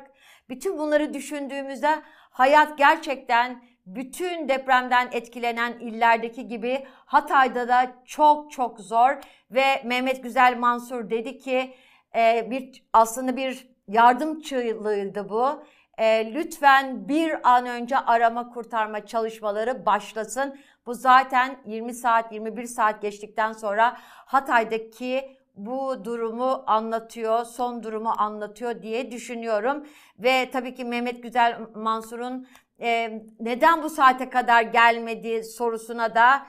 Bütün 0.48 0.78
bunları 0.78 1.14
düşündüğümüzde 1.14 1.90
hayat 2.30 2.78
gerçekten 2.78 3.62
bütün 3.86 4.48
depremden 4.48 5.08
etkilenen 5.12 5.72
illerdeki 5.72 6.48
gibi 6.48 6.86
Hatay'da 7.06 7.68
da 7.68 7.92
çok 8.04 8.50
çok 8.50 8.80
zor 8.80 9.18
ve 9.50 9.82
Mehmet 9.84 10.22
Güzel 10.22 10.56
Mansur 10.58 11.10
dedi 11.10 11.38
ki 11.38 11.74
e, 12.16 12.50
bir 12.50 12.84
aslında 12.92 13.36
bir 13.36 13.68
yardım 13.88 14.40
çığlığıydı 14.40 15.28
bu. 15.28 15.64
E, 15.98 16.34
lütfen 16.34 17.08
bir 17.08 17.50
an 17.54 17.66
önce 17.66 17.98
arama 17.98 18.48
kurtarma 18.48 19.06
çalışmaları 19.06 19.86
başlasın. 19.86 20.58
Bu 20.86 20.94
zaten 20.94 21.56
20 21.64 21.94
saat 21.94 22.32
21 22.32 22.64
saat 22.64 23.02
geçtikten 23.02 23.52
sonra 23.52 23.96
Hatay'daki 24.26 25.35
bu 25.56 26.04
durumu 26.04 26.64
anlatıyor, 26.66 27.44
son 27.44 27.82
durumu 27.82 28.14
anlatıyor 28.18 28.82
diye 28.82 29.10
düşünüyorum. 29.10 29.86
Ve 30.18 30.50
tabii 30.50 30.74
ki 30.74 30.84
Mehmet 30.84 31.22
Güzel 31.22 31.60
Mansur'un 31.74 32.48
e, 32.80 33.22
neden 33.40 33.82
bu 33.82 33.90
saate 33.90 34.30
kadar 34.30 34.62
gelmedi 34.62 35.44
sorusuna 35.44 36.14
da 36.14 36.46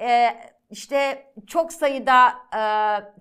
e, 0.00 0.28
işte 0.70 1.26
çok 1.46 1.72
sayıda 1.72 2.28
e, 2.28 2.60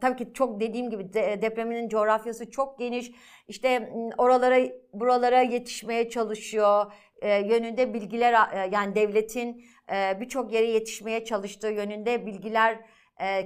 tabii 0.02 0.18
ki 0.18 0.34
çok 0.34 0.60
dediğim 0.60 0.90
gibi 0.90 1.14
de, 1.14 1.42
depreminin 1.42 1.90
coğrafyası 1.90 2.52
çok 2.52 2.80
geniş. 2.80 3.12
İşte 3.48 3.94
oralara 4.18 4.60
buralara 4.94 5.42
yetişmeye 5.42 6.10
çalışıyor 6.10 6.92
e, 7.22 7.36
yönünde 7.36 7.94
bilgiler 7.94 8.34
e, 8.54 8.70
yani 8.72 8.96
devletin 8.96 9.66
e, 9.92 10.22
birçok 10.22 10.54
yere 10.54 10.66
yetişmeye 10.66 11.26
çalıştığı 11.26 11.68
yönünde 11.68 12.26
bilgiler 12.26 12.80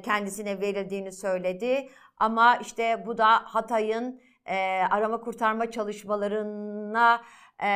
kendisine 0.02 0.62
verildiğini 0.62 1.12
söyledi. 1.12 1.90
Ama 2.18 2.56
işte 2.56 3.04
bu 3.06 3.18
da 3.18 3.28
Hatay'ın 3.28 4.22
e, 4.46 4.84
arama 4.92 5.22
kurtarma 5.22 5.72
çalışmalarına 5.72 7.22
e, 7.64 7.68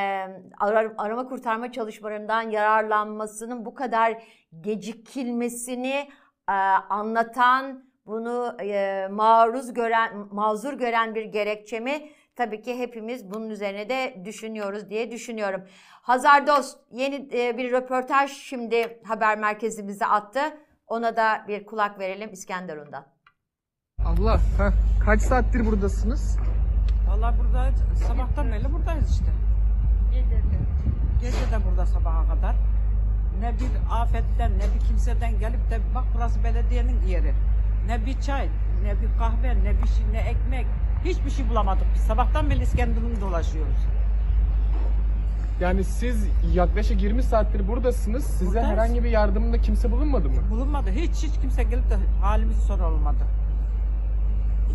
ara- 0.59 0.93
arama 0.97 1.27
kurtarma 1.27 1.71
çalışmalarından 1.71 2.41
yararlanmasının 2.41 3.65
bu 3.65 3.73
kadar 3.73 4.23
gecikilmesini 4.61 6.09
e, 6.49 6.53
anlatan, 6.89 7.87
bunu 8.05 8.57
e, 8.61 9.07
maruz 9.11 9.73
gören, 9.73 10.27
mazur 10.31 10.73
gören 10.73 11.15
bir 11.15 11.25
gerekçe 11.25 11.79
mi? 11.79 12.09
Tabii 12.35 12.61
ki 12.61 12.79
hepimiz 12.79 13.33
bunun 13.33 13.49
üzerine 13.49 13.89
de 13.89 14.21
düşünüyoruz 14.25 14.89
diye 14.89 15.11
düşünüyorum. 15.11 15.63
Hazar 16.01 16.47
Dost 16.47 16.79
yeni 16.91 17.29
e, 17.33 17.57
bir 17.57 17.71
röportaj 17.71 18.31
şimdi 18.31 19.01
haber 19.03 19.37
merkezimize 19.37 20.05
attı. 20.05 20.39
Ona 20.87 21.15
da 21.15 21.45
bir 21.47 21.65
kulak 21.65 21.99
verelim 21.99 22.33
İskenderun'dan. 22.33 23.05
Allah. 24.05 24.37
Heh. 24.57 24.71
Kaç 25.05 25.21
saattir 25.21 25.65
buradasınız? 25.65 26.37
Vallahi 27.09 27.39
burada 27.39 27.71
sabahtan 28.07 28.51
beri 28.51 28.73
buradayız 28.73 29.11
işte. 29.11 29.31
Gece 30.11 30.35
de. 30.35 30.57
Gece 31.21 31.51
de 31.51 31.65
burada 31.69 31.85
sabaha 31.85 32.27
kadar. 32.35 32.55
Ne 33.39 33.53
bir 33.53 33.69
afetten 34.01 34.51
ne 34.51 34.63
bir 34.75 34.85
kimseden 34.87 35.39
gelip 35.39 35.71
de 35.71 35.79
bak 35.95 36.03
burası 36.15 36.43
belediyenin 36.43 37.01
yeri. 37.01 37.33
Ne 37.87 38.05
bir 38.05 38.21
çay, 38.21 38.49
ne 38.83 39.01
bir 39.01 39.17
kahve, 39.19 39.63
ne 39.63 39.81
bir 39.81 39.87
şey, 39.87 40.05
ne 40.11 40.19
ekmek. 40.19 40.67
Hiçbir 41.05 41.29
şey 41.29 41.49
bulamadık 41.49 41.87
biz. 41.95 42.01
Sabahtan 42.01 42.49
beri 42.49 42.63
İskenderun'u 42.63 43.21
dolaşıyoruz. 43.21 43.77
Yani 45.59 45.83
siz 45.83 46.27
yaklaşık 46.53 47.01
20 47.03 47.23
saattir 47.23 47.67
buradasınız. 47.67 48.23
Size 48.23 48.45
Buradayız. 48.45 48.67
herhangi 48.69 49.03
bir 49.03 49.09
yardımında 49.09 49.61
kimse 49.61 49.91
bulunmadı 49.91 50.29
mı? 50.29 50.41
Bulunmadı. 50.51 50.91
Hiç 50.91 51.11
hiç 51.23 51.39
kimse 51.41 51.63
gelip 51.63 51.89
de 51.89 51.95
halimizi 52.21 52.61
sorulmadı. 52.61 53.23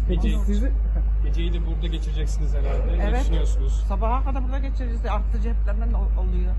Peki 0.09 0.37
sizi 0.47 0.73
Geceyi 1.25 1.53
de 1.53 1.67
burada 1.67 1.87
geçireceksiniz 1.87 2.55
herhalde. 2.55 2.99
Ne 2.99 3.03
Evet. 3.05 3.21
düşünüyorsunuz? 3.21 3.85
Sabaha 3.89 4.25
kadar 4.25 4.45
burada 4.45 4.59
geçireceğiz. 4.59 5.07
Arttı 5.07 5.41
ceplerden 5.43 5.93
ol- 5.93 6.19
oluyor. 6.21 6.53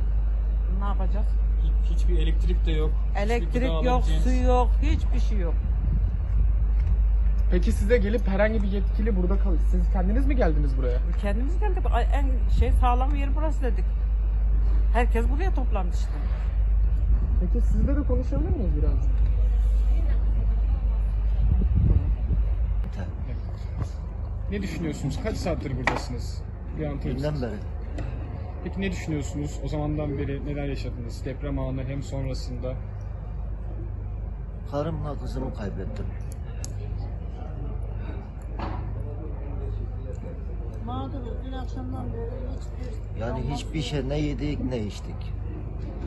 Ne 0.80 0.86
yapacağız? 0.86 1.26
Hiç- 1.64 1.92
Hiçbir 1.98 2.20
elektrik 2.20 2.66
de 2.66 2.72
yok. 2.72 2.92
hiçbir 3.10 3.22
Elektrik 3.22 3.64
yok, 3.64 3.86
alabileceğiniz- 3.86 4.24
su 4.24 4.44
yok, 4.48 4.70
hiçbir 4.82 5.20
şey 5.20 5.38
yok. 5.38 5.54
Peki 7.52 7.72
size 7.72 7.98
gelip 7.98 8.28
herhangi 8.28 8.64
bir 8.64 8.68
yetkili 8.68 9.16
burada 9.16 9.38
kal. 9.40 9.52
Siz 9.72 9.92
kendiniz 9.94 10.26
mi 10.26 10.36
geldiniz 10.36 10.78
buraya? 10.78 10.98
Kendimiz 11.22 11.60
geldik. 11.60 11.84
Ay, 11.94 12.04
En 12.14 12.50
şey 12.60 12.72
sağlam 12.72 13.16
yer 13.16 13.30
burası 13.36 13.62
dedik. 13.64 13.86
Herkes 14.94 15.30
buraya 15.30 15.54
toplandı 15.54 15.92
işte. 15.94 16.12
Peki 17.40 17.66
sizle 17.66 17.96
de 17.96 18.04
konuşabilir 18.04 18.50
miyiz 18.50 18.72
biraz? 18.78 19.08
Ne 24.52 24.62
düşünüyorsunuz? 24.62 25.20
Kaç 25.24 25.38
saattir 25.38 25.78
buradasınız? 25.78 26.42
Bir? 26.80 27.04
Dünden 27.18 27.42
beri. 27.42 27.56
Peki 28.64 28.82
ne 28.82 28.92
düşünüyorsunuz? 28.92 29.60
O 29.64 29.68
zamandan 29.68 30.18
beri 30.18 30.46
neler 30.46 30.66
yaşadınız? 30.66 31.26
Deprem 31.26 31.60
anı 31.60 31.84
hem 31.84 32.04
sonrasında. 32.04 32.74
Karımla 34.72 35.20
kızımı 35.20 35.54
kaybettim. 35.54 36.06
Mağduruz. 40.86 41.34
Dün 41.46 41.52
akşamdan 41.52 42.14
beri 42.14 42.32
hiçbir... 42.52 43.03
Yani 43.20 43.40
hiçbir 43.54 43.82
şey 43.82 44.10
ne 44.10 44.18
yedik 44.20 44.64
ne 44.64 44.78
içtik. 44.80 45.16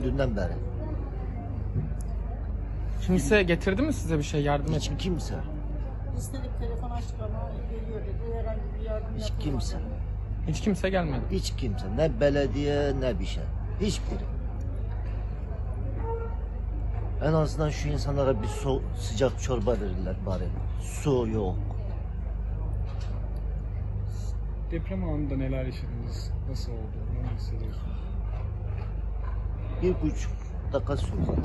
Dünden 0.03 0.35
beri. 0.35 0.53
Kimse 3.01 3.43
getirdi 3.43 3.81
mi 3.81 3.93
size 3.93 4.17
bir 4.17 4.23
şey 4.23 4.41
yardım 4.43 4.73
Hiç 4.75 4.85
etmek? 4.85 4.99
kimse. 4.99 5.35
İstedik 6.17 6.59
telefon 6.59 6.89
açtık 6.89 7.15
ama 7.21 7.51
geliyor 7.71 8.01
dedi. 8.01 8.35
Herhangi 8.37 8.59
bir 8.79 8.85
yardım 8.85 9.07
Hiç 9.17 9.21
yapılmadı. 9.29 9.43
kimse. 9.43 9.77
Hiç 10.47 10.61
kimse 10.61 10.89
gelmedi. 10.89 11.21
Hiç 11.31 11.53
kimse. 11.57 11.85
Ne 11.97 12.19
belediye 12.19 12.93
ne 12.99 13.19
bir 13.19 13.25
şey. 13.25 13.43
Hiçbiri. 13.81 14.23
En 17.23 17.33
azından 17.33 17.69
şu 17.69 17.89
insanlara 17.89 18.41
bir 18.41 18.47
so 18.47 18.81
sıcak 18.99 19.41
çorba 19.41 19.71
verirler 19.71 20.15
bari. 20.25 20.43
Su 20.81 21.27
yok. 21.27 21.55
Deprem 24.71 25.03
anında 25.03 25.37
neler 25.37 25.65
yaşadınız? 25.65 26.31
Nasıl 26.49 26.71
oldu? 26.71 26.97
Ne 27.13 27.35
hissediyorsunuz? 27.35 27.97
Bir 29.81 30.01
buçuk 30.01 30.31
dakika 30.73 30.97
sürdü. 30.97 31.41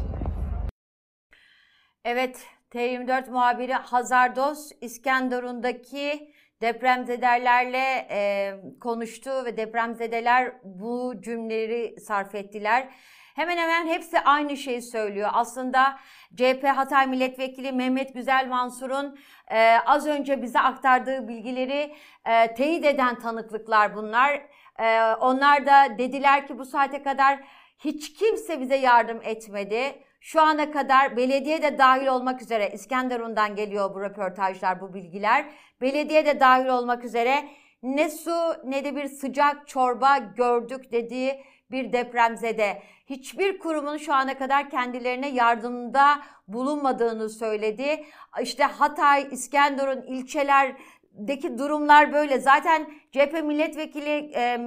Evet, 2.04 2.46
T24 2.70 3.30
muhabiri 3.30 3.72
Hazar 3.72 4.36
Dost 4.36 4.72
İskenderun'daki 4.80 6.32
depremzedelerle 6.62 8.06
e, 8.10 8.54
konuştu 8.80 9.30
ve 9.44 9.56
depremzedeler 9.56 10.52
bu 10.64 11.14
cümleleri 11.20 12.00
sarf 12.00 12.34
ettiler. 12.34 12.88
Hemen 13.34 13.56
hemen 13.56 13.86
hepsi 13.86 14.20
aynı 14.20 14.56
şeyi 14.56 14.82
söylüyor. 14.82 15.30
Aslında 15.32 15.98
CHP 16.36 16.64
Hatay 16.64 17.06
Milletvekili 17.06 17.72
Mehmet 17.72 18.14
Güzel 18.14 18.46
Mansur'un 18.48 19.18
e, 19.50 19.76
az 19.86 20.06
önce 20.06 20.42
bize 20.42 20.60
aktardığı 20.60 21.28
bilgileri 21.28 21.94
e, 22.26 22.54
teyit 22.54 22.84
eden 22.84 23.18
tanıklıklar 23.18 23.94
bunlar. 23.96 24.42
E, 24.78 25.14
onlar 25.14 25.66
da 25.66 25.98
dediler 25.98 26.46
ki 26.46 26.58
bu 26.58 26.64
saate 26.64 27.02
kadar 27.02 27.40
hiç 27.78 28.12
kimse 28.12 28.60
bize 28.60 28.76
yardım 28.76 29.20
etmedi. 29.22 30.02
Şu 30.20 30.40
ana 30.40 30.70
kadar 30.70 31.16
belediye 31.16 31.62
de 31.62 31.78
dahil 31.78 32.06
olmak 32.06 32.42
üzere 32.42 32.70
İskenderun'dan 32.70 33.56
geliyor 33.56 33.94
bu 33.94 34.00
röportajlar, 34.00 34.80
bu 34.80 34.94
bilgiler. 34.94 35.44
Belediye 35.80 36.26
de 36.26 36.40
dahil 36.40 36.66
olmak 36.66 37.04
üzere 37.04 37.48
ne 37.82 38.10
su 38.10 38.54
ne 38.64 38.84
de 38.84 38.96
bir 38.96 39.08
sıcak 39.08 39.68
çorba 39.68 40.18
gördük 40.18 40.92
dediği 40.92 41.44
bir 41.72 41.92
depremzede. 41.92 42.82
Hiçbir 43.06 43.58
kurumun 43.58 43.96
şu 43.96 44.14
ana 44.14 44.38
kadar 44.38 44.70
kendilerine 44.70 45.28
yardımda 45.28 46.18
bulunmadığını 46.48 47.28
söyledi. 47.28 48.04
İşte 48.42 48.64
Hatay, 48.64 49.28
İskenderun 49.30 50.02
ilçelerdeki 50.02 51.58
durumlar 51.58 52.12
böyle. 52.12 52.40
Zaten 52.40 52.86
CHP 53.12 53.42
milletvekili 53.44 54.32
e, 54.34 54.58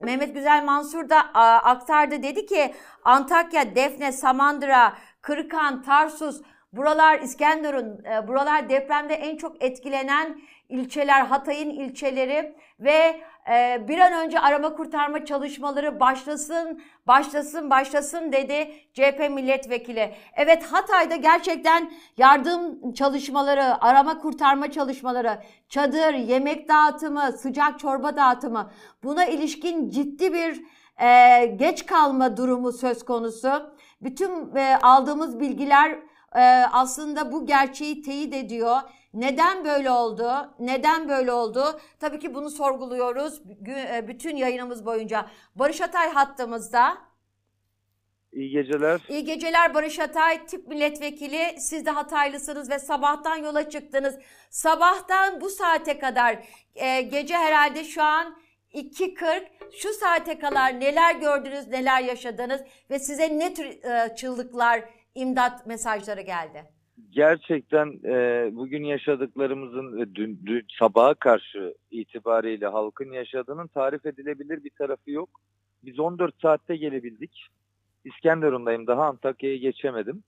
Mehmet 0.00 0.34
Güzel 0.34 0.64
Mansur 0.64 1.08
da 1.08 1.34
a, 1.34 1.56
aktardı 1.70 2.22
dedi 2.22 2.46
ki 2.46 2.74
Antakya, 3.04 3.74
Defne, 3.74 4.12
Samandıra, 4.12 4.92
Kırıkan, 5.22 5.82
Tarsus 5.82 6.42
buralar 6.72 7.18
İskenderun, 7.18 8.04
e, 8.04 8.28
buralar 8.28 8.68
depremde 8.68 9.14
en 9.14 9.36
çok 9.36 9.64
etkilenen 9.64 10.40
ilçeler, 10.68 11.20
Hatay'ın 11.20 11.70
ilçeleri 11.70 12.54
ve 12.80 13.20
e, 13.50 13.88
bir 13.88 13.98
an 13.98 14.12
önce 14.12 14.40
arama 14.40 14.74
kurtarma 14.74 15.24
çalışmaları 15.24 16.00
başlasın, 16.00 16.82
başlasın, 17.06 17.70
başlasın 17.70 18.32
dedi 18.32 18.74
CHP 18.92 19.30
milletvekili. 19.30 20.14
Evet 20.36 20.64
Hatay'da 20.64 21.16
gerçekten 21.16 21.92
yardım 22.16 22.92
çalışmaları, 22.92 23.84
arama 23.84 24.18
kurtarma 24.18 24.70
çalışmaları, 24.70 25.38
çadır, 25.68 26.14
yemek 26.14 26.68
dağıtımı, 26.68 27.32
sıcak 27.32 27.78
çorba 27.78 28.16
dağıtımı 28.16 28.70
buna 29.02 29.24
ilişkin 29.24 29.90
ciddi 29.90 30.32
bir 30.32 30.62
e, 31.02 31.46
geç 31.46 31.86
kalma 31.86 32.36
durumu 32.36 32.72
söz 32.72 33.04
konusu. 33.04 33.72
Bütün 34.00 34.56
e, 34.56 34.78
aldığımız 34.82 35.40
bilgiler 35.40 35.98
e, 36.34 36.40
aslında 36.72 37.32
bu 37.32 37.46
gerçeği 37.46 38.02
teyit 38.02 38.34
ediyor. 38.34 38.80
Neden 39.14 39.64
böyle 39.64 39.90
oldu? 39.90 40.54
Neden 40.58 41.08
böyle 41.08 41.32
oldu? 41.32 41.80
Tabii 42.00 42.18
ki 42.18 42.34
bunu 42.34 42.50
sorguluyoruz 42.50 43.42
e, 43.66 44.08
bütün 44.08 44.36
yayınımız 44.36 44.86
boyunca. 44.86 45.26
Barış 45.54 45.80
Atay 45.80 46.12
hattımızda. 46.12 46.98
İyi 48.32 48.50
geceler. 48.50 49.00
İyi 49.08 49.24
geceler 49.24 49.74
Barış 49.74 49.98
Atay, 49.98 50.46
tip 50.46 50.68
milletvekili. 50.68 51.60
Siz 51.60 51.86
de 51.86 51.90
Hataylısınız 51.90 52.70
ve 52.70 52.78
sabahtan 52.78 53.36
yola 53.36 53.70
çıktınız. 53.70 54.18
Sabahtan 54.50 55.40
bu 55.40 55.48
saate 55.48 55.98
kadar 55.98 56.38
e, 56.74 57.00
gece 57.00 57.34
herhalde 57.36 57.84
şu 57.84 58.02
an 58.02 58.36
2.40. 58.74 59.46
Şu 59.72 59.92
saate 59.92 60.38
kadar 60.38 60.80
neler 60.80 61.14
gördünüz, 61.14 61.68
neler 61.68 62.00
yaşadınız 62.00 62.60
ve 62.90 62.98
size 62.98 63.38
ne 63.38 63.54
tür 63.54 63.66
e, 63.66 64.16
çığlıklar, 64.16 64.84
imdat 65.14 65.66
mesajları 65.66 66.20
geldi? 66.20 66.64
Gerçekten 67.12 68.00
e, 68.04 68.50
bugün 68.52 68.84
yaşadıklarımızın 68.84 69.96
ve 69.96 70.14
dün, 70.14 70.40
dün 70.46 70.66
sabaha 70.78 71.14
karşı 71.14 71.74
itibariyle 71.90 72.66
halkın 72.66 73.12
yaşadığının 73.12 73.66
tarif 73.66 74.06
edilebilir 74.06 74.64
bir 74.64 74.70
tarafı 74.70 75.10
yok. 75.10 75.28
Biz 75.84 75.98
14 75.98 76.40
saatte 76.42 76.76
gelebildik. 76.76 77.48
İskenderun'dayım 78.04 78.86
daha 78.86 79.04
Antakya'ya 79.04 79.56
geçemedim. 79.56 80.22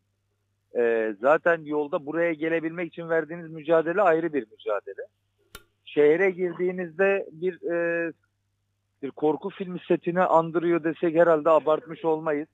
E, 0.77 1.15
zaten 1.21 1.63
yolda 1.65 2.07
buraya 2.07 2.33
gelebilmek 2.33 2.93
için 2.93 3.09
verdiğiniz 3.09 3.51
mücadele 3.51 4.03
ayrı 4.03 4.33
bir 4.33 4.47
mücadele. 4.51 5.07
Şehre 5.85 6.31
girdiğinizde 6.31 7.27
bir 7.33 7.73
e, 7.73 8.13
bir 9.03 9.11
korku 9.11 9.51
filmi 9.51 9.79
setini 9.89 10.23
andırıyor 10.23 10.85
desek 10.85 11.17
herhalde 11.17 11.51
abartmış 11.51 12.05
olmayız. 12.05 12.49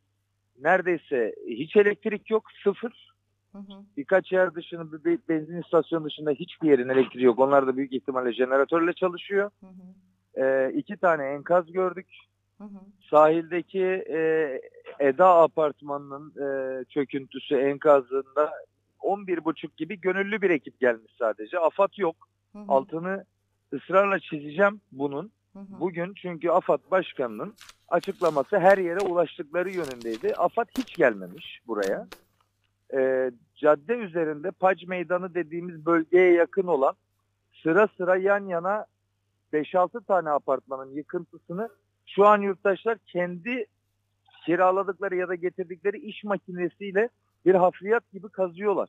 Neredeyse 0.61 1.35
hiç 1.47 1.77
elektrik 1.77 2.31
yok, 2.31 2.44
sıfır. 2.65 3.10
Hı 3.52 3.59
hı. 3.59 3.82
Birkaç 3.97 4.32
yer 4.32 4.55
dışında, 4.55 4.93
bir 4.93 5.05
be- 5.05 5.28
benzin 5.28 5.62
istasyonu 5.62 6.05
dışında 6.05 6.31
hiçbir 6.31 6.68
yerin 6.70 6.89
elektriği 6.89 7.24
yok. 7.24 7.39
Onlar 7.39 7.66
da 7.66 7.77
büyük 7.77 7.93
ihtimalle 7.93 8.32
jeneratörle 8.32 8.93
çalışıyor. 8.93 9.51
Hı 9.60 9.66
hı. 9.66 10.44
Ee, 10.44 10.72
iki 10.77 10.97
tane 10.97 11.24
enkaz 11.24 11.72
gördük. 11.72 12.06
Hı 12.59 12.64
hı. 12.64 12.78
Sahildeki 13.10 13.85
e, 14.09 14.60
Eda 15.01 15.43
apartmanının 15.43 16.32
e, 16.40 16.85
çöküntüsü 16.85 17.56
enkazında 17.56 18.52
11.30 19.01 19.68
gibi 19.77 20.01
gönüllü 20.01 20.43
bir 20.43 20.51
ekip 20.51 20.81
gelmiş 20.81 21.12
sadece. 21.18 21.59
AFAD 21.59 21.93
yok. 21.97 22.16
Hı 22.52 22.59
hı. 22.59 22.64
Altını 22.68 23.24
ısrarla 23.72 24.18
çizeceğim 24.18 24.81
bunun. 24.93 25.31
Hı 25.52 25.59
hı. 25.59 25.81
Bugün 25.81 26.14
çünkü 26.14 26.51
AFAD 26.51 26.81
Başkanı'nın 26.90 27.55
açıklaması 27.89 28.59
her 28.59 28.78
yere 28.78 29.01
ulaştıkları 29.01 29.70
yönündeydi. 29.70 30.35
AFAD 30.35 30.66
hiç 30.78 30.97
gelmemiş 30.97 31.60
buraya. 31.66 32.06
Ee, 32.95 33.31
cadde 33.57 33.95
üzerinde 33.95 34.51
Pac 34.51 34.87
Meydanı 34.87 35.35
dediğimiz 35.35 35.87
bölgeye 35.87 36.33
yakın 36.33 36.67
olan 36.67 36.95
sıra 37.62 37.89
sıra 37.97 38.17
yan 38.17 38.47
yana 38.47 38.87
5-6 39.53 40.05
tane 40.05 40.31
apartmanın 40.31 40.95
yıkıntısını 40.95 41.69
şu 42.07 42.27
an 42.27 42.41
yurttaşlar 42.41 42.99
kendi 43.07 43.67
kiraladıkları 44.47 45.17
ya 45.17 45.29
da 45.29 45.35
getirdikleri 45.35 45.99
iş 45.99 46.25
makinesiyle 46.25 47.09
bir 47.47 47.55
hafriyat 47.55 48.12
gibi 48.12 48.29
kazıyorlar. 48.29 48.89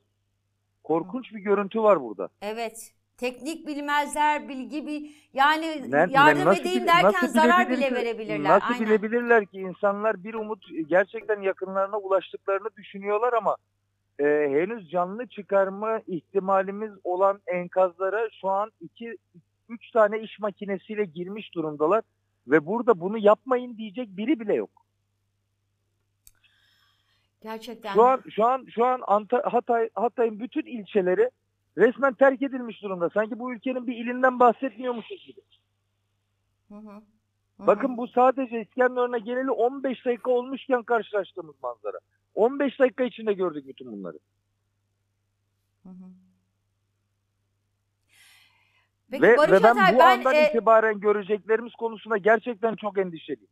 Korkunç 0.84 1.34
bir 1.34 1.40
görüntü 1.40 1.84
var 1.84 2.02
burada. 2.02 2.30
Evet. 2.41 2.94
teknik 3.18 3.68
bilmezler, 3.68 4.49
bilgi 4.49 4.88
bir 4.88 5.30
yani 5.34 5.91
Ne- 5.91 6.07
yardım 6.10 6.45
nasıl 6.45 6.61
edeyim 6.61 6.88
derken 6.88 7.14
nasıl 7.14 7.28
zarar 7.28 7.69
bile 7.69 7.91
verebilirler. 7.95 8.49
Nasıl 8.49 8.73
Aynen. 8.73 8.86
bilebilirler 8.86 9.45
ki 9.45 9.60
insanlar 9.60 10.23
bir 10.23 10.34
umut 10.34 10.65
gerçekten 10.88 11.41
yakınlarına 11.41 11.98
ulaştıklarını 11.98 12.69
düşünüyorlar 12.78 13.34
ama 13.34 13.56
e, 14.22 14.49
henüz 14.49 14.89
canlı 14.89 15.27
çıkarma 15.27 16.02
ihtimalimiz 16.07 16.91
olan 17.03 17.41
enkazlara 17.48 18.30
şu 18.41 18.49
an 18.49 18.72
iki 18.81 19.18
üç 19.69 19.91
tane 19.91 20.19
iş 20.19 20.39
makinesiyle 20.39 21.06
girmiş 21.06 21.56
durumdalar 21.56 22.03
ve 22.48 22.65
burada 22.65 22.99
bunu 22.99 23.18
yapmayın 23.18 23.77
diyecek 23.77 24.18
biri 24.18 24.39
bile 24.39 24.53
yok. 24.53 24.69
Gerçekten. 27.43 27.93
Şu 27.93 28.03
an 28.03 28.22
şu 28.30 28.45
an 28.45 28.65
şu 28.69 28.85
an 28.85 28.99
Anta- 28.99 29.49
Hatay 29.49 29.89
Hatay'ın 29.93 30.39
bütün 30.39 30.65
ilçeleri 30.65 31.30
resmen 31.77 32.14
terk 32.14 32.41
edilmiş 32.41 32.84
durumda. 32.84 33.10
Sanki 33.10 33.39
bu 33.39 33.53
ülkenin 33.53 33.88
bir 33.88 33.95
ilinden 33.95 34.39
bahsetmiyormuşuz 34.39 35.26
gibi. 35.26 35.41
Hı 36.69 36.76
hı. 36.76 37.02
Bakın 37.60 37.98
bu 37.98 38.07
sadece 38.07 38.61
İskenderun'a 38.61 39.18
geleli 39.18 39.52
15 39.52 40.06
dakika 40.06 40.31
olmuşken 40.31 40.84
karşılaştığımız 40.84 41.56
manzara. 41.64 41.99
15 42.36 42.80
dakika 42.80 43.03
içinde 43.03 43.34
gördük 43.34 43.68
bütün 43.68 43.91
bunları. 43.91 44.20
Hı 45.84 45.90
hı. 45.90 46.12
Peki 49.12 49.24
ve, 49.24 49.38
Barış 49.38 49.52
ve 49.52 49.64
ben 49.64 49.76
Atay 49.76 49.94
bu 49.94 49.99
ben 49.99 50.18
andan 50.18 50.36
e, 50.36 50.49
itibaren 50.49 50.99
göreceklerimiz 50.99 51.74
konusunda 51.74 52.18
gerçekten 52.18 52.76
çok 52.76 52.98
endişeliyim. 52.98 53.49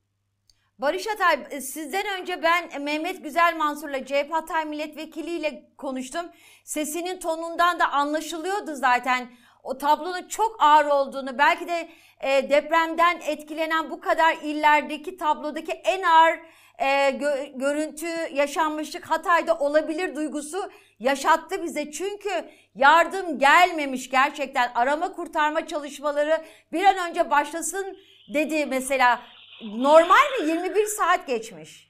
Barış 0.80 1.08
Atay 1.08 1.48
e, 1.52 1.62
sizden 1.62 2.22
önce 2.22 2.44
ben 2.44 2.82
Mehmet 2.82 3.24
Güzel 3.24 3.58
Mansur'la 3.58 4.06
CHP 4.06 4.32
Hatay 4.32 4.66
Milletvekili 4.66 5.30
ile 5.30 5.70
konuştum. 5.78 6.26
Sesinin 6.64 7.20
tonundan 7.20 7.80
da 7.80 7.92
anlaşılıyordu 7.92 8.76
zaten. 8.76 9.30
O 9.64 9.78
tablonun 9.78 10.28
çok 10.28 10.56
ağır 10.60 10.86
olduğunu 10.86 11.38
belki 11.38 11.68
de 11.68 11.90
e, 12.20 12.50
depremden 12.50 13.20
etkilenen 13.28 13.90
bu 13.90 14.00
kadar 14.00 14.38
illerdeki 14.44 15.18
tablodaki 15.18 15.72
en 15.72 16.04
ağır 16.04 16.40
e, 16.80 17.10
gö- 17.10 17.60
görüntü 17.60 18.08
yaşanmışlık 18.34 19.06
Hatay'da 19.06 19.58
olabilir 19.58 20.16
duygusu 20.16 20.58
yaşattı 21.00 21.64
bize. 21.64 21.92
Çünkü 21.92 22.30
yardım 22.76 23.40
gelmemiş 23.40 24.10
gerçekten 24.10 24.72
arama 24.76 25.12
kurtarma 25.12 25.68
çalışmaları 25.68 26.42
bir 26.72 26.84
an 26.84 27.10
önce 27.10 27.30
başlasın 27.32 27.98
dedi 28.34 28.66
mesela. 28.66 29.22
Normal 29.64 30.42
mi? 30.42 30.48
21 30.48 30.86
saat 30.86 31.28
geçmiş. 31.28 31.90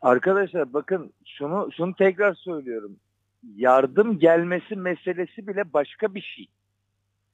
Arkadaşlar 0.00 0.72
bakın 0.72 1.12
şunu 1.26 1.68
şunu 1.76 1.94
tekrar 1.96 2.34
söylüyorum. 2.34 2.96
Yardım 3.56 4.18
gelmesi 4.18 4.76
meselesi 4.76 5.46
bile 5.46 5.72
başka 5.72 6.14
bir 6.14 6.20
şey. 6.20 6.48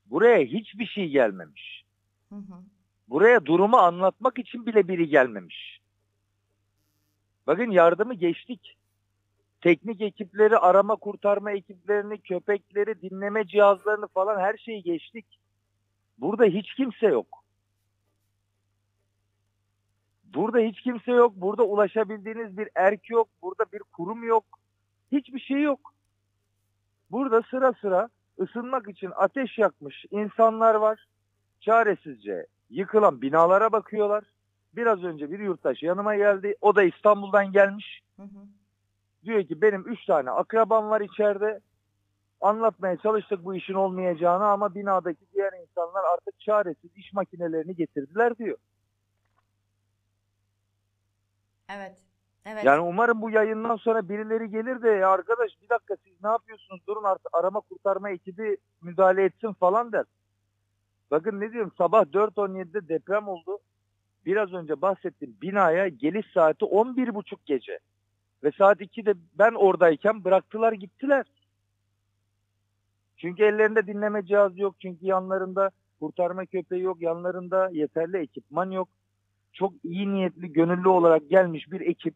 Buraya 0.07 0.45
hiçbir 0.45 0.87
şey 0.87 1.09
gelmemiş. 1.09 1.85
Hı 2.29 2.35
hı. 2.35 2.55
Buraya 3.09 3.47
durumu 3.47 3.77
anlatmak 3.77 4.39
için 4.39 4.67
bile 4.67 4.89
biri 4.89 5.09
gelmemiş. 5.09 5.80
Bakın 7.51 7.71
yardımı 7.71 8.15
geçtik. 8.15 8.77
Teknik 9.61 10.01
ekipleri, 10.01 10.59
arama 10.59 10.97
kurtarma 10.97 11.51
ekiplerini, 11.51 12.21
köpekleri, 12.21 13.03
dinleme 13.03 13.47
cihazlarını 13.47 14.07
falan 14.09 14.41
her 14.41 14.57
şeyi 14.57 14.83
geçtik. 14.83 15.27
Burada 16.19 16.45
hiç 16.45 16.75
kimse 16.75 17.07
yok. 17.07 17.45
Burada 20.25 20.59
hiç 20.59 20.81
kimse 20.81 21.13
yok. 21.13 21.33
Burada 21.37 21.63
ulaşabildiğiniz 21.63 22.59
bir 22.59 22.69
erk 22.75 23.11
yok. 23.11 23.29
Burada 23.43 23.65
bir 23.73 23.79
kurum 23.79 24.25
yok. 24.25 24.45
Hiçbir 25.13 25.41
şey 25.41 25.63
yok. 25.63 25.95
Burada 27.11 27.43
sıra 27.43 27.73
sıra 27.81 28.09
ısınmak 28.41 28.89
için 28.89 29.11
ateş 29.17 29.59
yakmış 29.59 30.05
insanlar 30.11 30.75
var. 30.75 31.07
Çaresizce 31.61 32.47
yıkılan 32.71 33.23
binalara 33.23 33.73
bakıyorlar. 33.73 34.25
Biraz 34.77 35.05
önce 35.05 35.31
bir 35.31 35.39
yurttaş 35.39 35.83
yanıma 35.83 36.17
geldi. 36.17 36.57
O 36.61 36.77
da 36.77 36.83
İstanbul'dan 36.83 37.53
gelmiş. 37.53 38.03
Hı 38.17 38.23
hı. 38.23 38.47
Diyor 39.25 39.45
ki 39.45 39.63
benim 39.63 39.89
üç 39.89 40.07
tane 40.07 40.31
akrabam 40.31 40.91
var 40.91 41.01
içeride. 41.01 41.61
Anlatmaya 42.41 42.97
çalıştık 42.97 43.45
bu 43.45 43.55
işin 43.55 43.75
olmayacağını 43.75 44.47
ama 44.47 44.75
binadaki 44.75 45.27
diğer 45.35 45.53
insanlar 45.63 46.05
artık 46.15 46.41
çaresiz 46.41 46.97
iş 46.97 47.13
makinelerini 47.13 47.77
getirdiler 47.77 48.39
diyor. 48.39 48.59
Evet. 51.69 51.97
Evet. 52.47 52.65
Yani 52.65 52.81
umarım 52.81 53.23
bu 53.23 53.31
yayından 53.31 53.77
sonra 53.77 54.09
birileri 54.09 54.51
gelir 54.51 54.83
de 54.83 54.89
ya 54.89 55.11
arkadaş 55.11 55.51
bir 55.63 55.69
dakika 55.69 55.97
siz 56.05 56.25
ne 56.25 56.29
yapıyorsunuz 56.29 56.87
durun 56.87 57.05
artık 57.05 57.29
arama 57.33 57.61
kurtarma 57.61 58.11
ekibi 58.11 58.57
müdahale 58.83 59.25
etsin 59.25 59.53
falan 59.53 59.93
der. 59.93 60.05
Bakın 61.11 61.41
ne 61.41 61.53
diyorum 61.53 61.73
sabah 61.79 62.03
4.17'de 62.03 62.89
deprem 62.89 63.29
oldu. 63.29 63.59
Biraz 64.27 64.53
önce 64.53 64.83
bahsettiğim 64.83 65.37
binaya 65.43 65.89
geliş 65.89 66.27
saati 66.35 66.65
11.30 66.65 67.37
gece. 67.47 67.79
Ve 68.45 68.51
saat 68.59 68.81
2'de 68.81 69.15
ben 69.39 69.53
oradayken 69.53 70.25
bıraktılar 70.25 70.73
gittiler. 70.73 71.27
Çünkü 73.17 73.43
ellerinde 73.43 73.87
dinleme 73.87 74.27
cihazı 74.27 74.61
yok. 74.61 74.75
Çünkü 74.83 75.07
yanlarında 75.07 75.71
kurtarma 76.01 76.47
köpeği 76.47 76.83
yok. 76.83 77.03
Yanlarında 77.03 77.71
yeterli 77.73 78.17
ekipman 78.17 78.71
yok. 78.71 78.89
Çok 79.53 79.73
iyi 79.85 80.13
niyetli, 80.13 80.53
gönüllü 80.53 80.89
olarak 80.89 81.31
gelmiş 81.31 81.71
bir 81.73 81.81
ekip. 81.81 82.15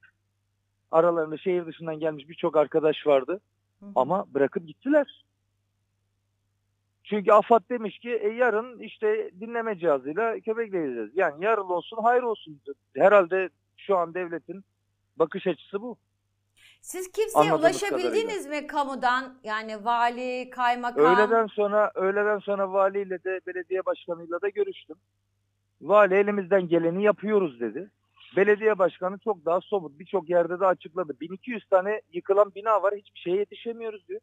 Aralarında 0.90 1.36
şehir 1.36 1.66
dışından 1.66 1.98
gelmiş 1.98 2.28
birçok 2.28 2.56
arkadaş 2.56 3.06
vardı. 3.06 3.40
Hı. 3.80 3.86
Ama 3.94 4.24
bırakıp 4.34 4.66
gittiler. 4.66 5.24
Çünkü 7.04 7.32
AFAD 7.32 7.62
demiş 7.70 7.98
ki 7.98 8.10
e, 8.10 8.28
yarın 8.28 8.78
işte 8.78 9.30
dinleme 9.40 9.78
cihazıyla 9.78 10.40
köpekleyeceğiz. 10.40 11.10
Yani 11.14 11.44
yarın 11.44 11.68
olsun 11.68 11.98
hayır 12.02 12.22
olsun. 12.22 12.60
Herhalde 12.96 13.48
şu 13.76 13.96
an 13.96 14.14
devletin 14.14 14.64
bakış 15.16 15.46
açısı 15.46 15.82
bu. 15.82 15.96
Siz 16.80 17.12
kimseye 17.12 17.40
Anladığımız 17.40 17.82
ulaşabildiniz 17.82 18.46
mi 18.46 18.66
kamudan? 18.66 19.34
Yani 19.44 19.84
vali, 19.84 20.50
kaymakam. 20.50 21.04
Öğleden 21.04 21.46
sonra 21.46 21.92
öğleden 21.94 22.38
sonra 22.38 22.72
valiyle 22.72 23.24
de 23.24 23.40
belediye 23.46 23.86
başkanıyla 23.86 24.40
da 24.40 24.48
görüştüm. 24.48 24.96
Vali 25.80 26.14
elimizden 26.14 26.68
geleni 26.68 27.02
yapıyoruz 27.02 27.60
dedi. 27.60 27.90
Belediye 28.36 28.78
başkanı 28.78 29.18
çok 29.18 29.44
daha 29.44 29.60
somut 29.60 29.98
birçok 29.98 30.30
yerde 30.30 30.60
de 30.60 30.66
açıkladı. 30.66 31.20
1200 31.20 31.66
tane 31.66 32.00
yıkılan 32.12 32.52
bina 32.54 32.82
var 32.82 32.94
hiçbir 32.94 33.20
şeye 33.20 33.36
yetişemiyoruz 33.36 34.08
diyor. 34.08 34.20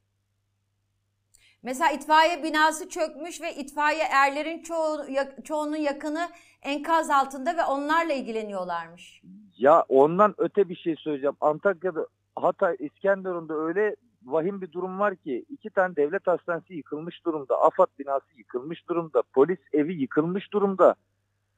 Mesela 1.64 1.92
itfaiye 1.92 2.44
binası 2.44 2.90
çökmüş 2.90 3.42
ve 3.42 3.56
itfaiye 3.56 4.04
erlerin 4.04 4.64
çoğu, 4.64 5.00
çoğunun 5.44 5.76
yakını 5.76 6.30
enkaz 6.62 7.10
altında 7.10 7.58
ve 7.58 7.64
onlarla 7.64 8.14
ilgileniyorlarmış. 8.14 9.22
Ya 9.58 9.86
ondan 9.90 10.36
öte 10.38 10.70
bir 10.70 10.76
şey 10.76 10.96
söyleyeceğim. 10.96 11.36
Antakya'da, 11.42 12.08
Hatay, 12.36 12.76
İskenderun'da 12.80 13.54
öyle 13.54 13.96
vahim 14.26 14.62
bir 14.62 14.72
durum 14.72 15.00
var 15.00 15.16
ki 15.16 15.46
iki 15.50 15.70
tane 15.70 15.96
devlet 15.96 16.28
hastanesi 16.28 16.74
yıkılmış 16.74 17.26
durumda. 17.26 17.62
AFAD 17.62 17.88
binası 18.00 18.38
yıkılmış 18.38 18.90
durumda. 18.90 19.24
Polis 19.34 19.60
evi 19.74 20.02
yıkılmış 20.02 20.54
durumda. 20.54 20.96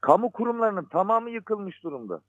Kamu 0.00 0.32
kurumlarının 0.32 0.84
tamamı 0.84 1.30
yıkılmış 1.30 1.82
durumda. 1.82 2.20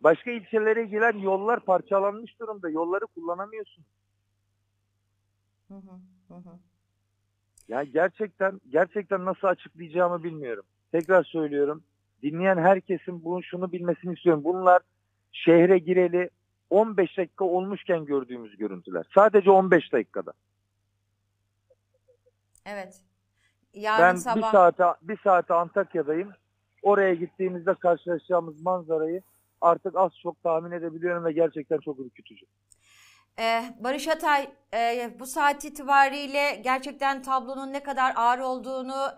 Başka 0.00 0.30
ilçelere 0.30 0.84
gelen 0.84 1.18
yollar 1.18 1.60
parçalanmış 1.60 2.40
durumda. 2.40 2.70
Yolları 2.70 3.06
kullanamıyorsun. 3.06 3.84
Hı, 5.68 5.74
hı 6.28 6.34
hı. 6.34 6.69
Ya 7.70 7.82
gerçekten 7.84 8.60
gerçekten 8.68 9.24
nasıl 9.24 9.48
açıklayacağımı 9.48 10.22
bilmiyorum. 10.24 10.64
Tekrar 10.92 11.24
söylüyorum. 11.24 11.82
Dinleyen 12.22 12.56
herkesin 12.58 13.24
bunu 13.24 13.42
şunu 13.42 13.72
bilmesini 13.72 14.14
istiyorum. 14.14 14.44
Bunlar 14.44 14.82
şehre 15.32 15.78
gireli 15.78 16.30
15 16.70 17.18
dakika 17.18 17.44
olmuşken 17.44 18.04
gördüğümüz 18.04 18.56
görüntüler. 18.56 19.04
Sadece 19.14 19.50
15 19.50 19.92
dakikada. 19.92 20.32
Evet. 22.66 23.00
Yarın 23.74 24.02
ben 24.02 24.14
sabah. 24.14 24.36
bir 24.36 24.42
saate 24.42 24.84
bir 25.02 25.18
saate 25.24 25.54
Antakya'dayım. 25.54 26.32
Oraya 26.82 27.14
gittiğimizde 27.14 27.74
karşılaşacağımız 27.74 28.62
manzarayı 28.62 29.22
artık 29.60 29.96
az 29.96 30.12
çok 30.22 30.42
tahmin 30.42 30.70
edebiliyorum 30.70 31.24
ve 31.24 31.32
gerçekten 31.32 31.78
çok 31.78 32.00
ürkütücü. 32.00 32.46
Ee, 33.40 33.62
Barış 33.78 34.08
Atay 34.08 34.50
e, 34.74 35.10
bu 35.18 35.26
saat 35.26 35.64
itibariyle 35.64 36.60
gerçekten 36.64 37.22
tablonun 37.22 37.72
ne 37.72 37.82
kadar 37.82 38.12
ağır 38.16 38.38
olduğunu 38.38 39.12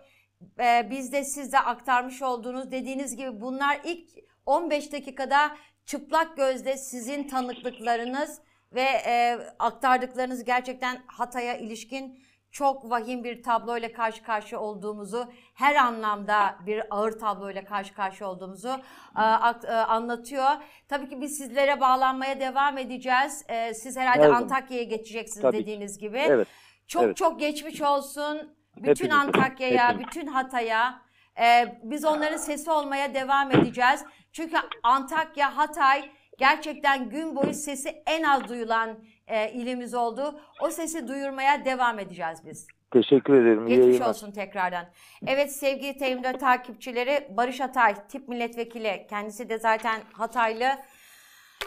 e, 0.61 0.91
biz 0.91 1.13
de 1.13 1.25
siz 1.25 1.53
de 1.53 1.59
aktarmış 1.59 2.23
olduğunuz 2.23 2.71
dediğiniz 2.71 3.17
gibi 3.17 3.41
bunlar 3.41 3.81
ilk 3.85 4.11
15 4.47 4.93
dakikada 4.93 5.57
çıplak 5.87 6.37
gözle 6.37 6.77
sizin 6.77 7.29
tanıklıklarınız 7.29 8.41
ve 8.73 8.87
e, 9.07 9.39
aktardıklarınız 9.59 10.45
gerçekten 10.45 11.03
Hatay'a 11.07 11.57
ilişkin 11.57 12.25
çok 12.53 12.91
vahim 12.91 13.25
bir 13.25 13.43
tabloyla 13.43 13.93
karşı 13.93 14.23
karşıya 14.23 14.61
olduğumuzu, 14.61 15.33
her 15.55 15.75
anlamda 15.75 16.57
bir 16.67 16.83
ağır 16.91 17.13
tabloyla 17.13 17.65
karşı 17.65 17.95
karşıya 17.95 18.31
olduğumuzu 18.31 18.81
e, 19.19 19.23
e, 19.67 19.73
anlatıyor. 19.73 20.51
Tabii 20.89 21.09
ki 21.09 21.21
biz 21.21 21.39
sizlere 21.39 21.81
bağlanmaya 21.81 22.41
devam 22.41 22.79
edeceğiz. 22.79 23.45
E, 23.49 23.75
siz 23.75 23.97
herhalde. 23.97 24.29
Antakya'ya 24.29 24.85
geçeceksiniz 24.85 25.43
Tabii 25.43 25.59
dediğiniz 25.59 25.99
gibi. 25.99 26.19
Evet. 26.19 26.49
Çok 26.87 27.03
evet. 27.03 27.17
çok 27.17 27.41
geçmiş 27.41 27.83
olsun. 27.83 28.57
Bütün. 28.77 29.11
Antakya'ya, 29.23 29.99
bütün 29.99 30.27
Hatay'a. 30.27 31.03
e, 31.41 31.79
biz 31.83 32.05
onların 32.05 32.37
sesi 32.37 32.71
olmaya 32.71 33.15
devam 33.15 33.51
edeceğiz. 33.51 34.05
Çünkü 34.33 34.57
Antakya, 34.83 35.57
Hatay 35.57 36.11
gerçekten 36.39 37.11
gün 37.11 37.37
boyu 37.37 37.55
sesi 37.55 38.03
en 38.07 38.23
az 38.23 38.49
duyulan 38.49 38.99
e, 39.33 39.53
ilimiz 39.53 39.95
oldu. 39.95 40.41
O 40.61 40.71
sesi 40.71 41.09
duyurmaya 41.09 41.65
devam 41.65 41.99
edeceğiz 41.99 42.39
biz. 42.47 42.67
Teşekkür 42.91 43.35
ederim. 43.35 43.67
Geçmiş 43.67 43.87
yayınlar. 43.87 44.09
olsun 44.09 44.33
tekrardan. 44.33 44.87
Evet 45.27 45.53
sevgili 45.53 45.99
Tevhim'de 45.99 46.33
takipçileri 46.33 47.29
Barış 47.37 47.61
Hatay 47.61 47.95
tip 48.09 48.29
milletvekili 48.29 49.07
kendisi 49.11 49.49
de 49.49 49.59
zaten 49.59 50.01
Hataylı. 50.13 50.67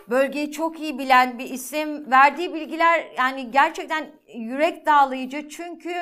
Bölgeyi 0.09 0.51
çok 0.51 0.79
iyi 0.79 0.99
bilen 0.99 1.39
bir 1.39 1.49
isim. 1.49 2.11
Verdiği 2.11 2.53
bilgiler 2.53 3.05
yani 3.17 3.51
gerçekten 3.51 4.11
yürek 4.35 4.85
dağlayıcı. 4.85 5.49
Çünkü 5.49 5.93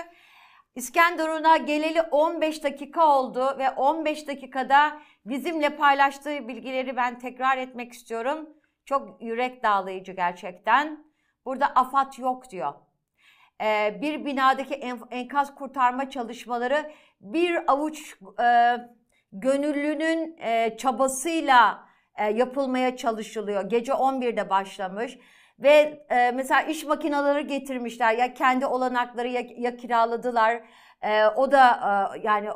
İskenderun'a 0.76 1.58
geleli 1.58 2.02
15 2.02 2.64
dakika 2.64 3.08
oldu 3.08 3.56
ve 3.60 3.70
15 3.70 4.28
dakikada 4.28 5.00
bizimle 5.26 5.70
paylaştığı 5.70 6.48
bilgileri 6.48 6.96
ben 6.96 7.20
tekrar 7.20 7.58
etmek 7.58 7.94
istiyorum. 7.94 8.50
Çok 8.86 9.22
yürek 9.22 9.64
dağlayıcı 9.64 10.12
gerçekten. 10.12 11.13
Burada 11.46 11.66
afat 11.66 12.20
yok 12.20 12.50
diyor. 12.50 12.74
Ee, 13.62 14.00
bir 14.02 14.26
binadaki 14.26 14.74
en- 14.74 15.00
enkaz 15.12 15.56
kurtarma 15.56 16.10
çalışmaları 16.10 16.92
bir 17.22 17.72
avuç 17.72 18.16
e, 18.44 18.78
gönüllünün 19.32 20.38
e, 20.38 20.78
çabasıyla 20.78 21.86
e, 22.16 22.26
yapılmaya 22.26 22.98
çalışılıyor. 22.98 23.70
Gece 23.70 23.92
11'de 23.92 24.50
başlamış 24.50 25.18
ve 25.60 26.06
e, 26.10 26.32
mesela 26.32 26.62
iş 26.62 26.86
makineleri 26.86 27.48
getirmişler 27.48 28.18
ya 28.18 28.34
kendi 28.34 28.66
olanakları 28.66 29.28
ya, 29.28 29.42
ya 29.58 29.76
kiraladılar. 29.78 30.62
E, 31.04 31.28
o 31.28 31.52
da 31.52 31.70
e, 32.16 32.20
yani 32.24 32.50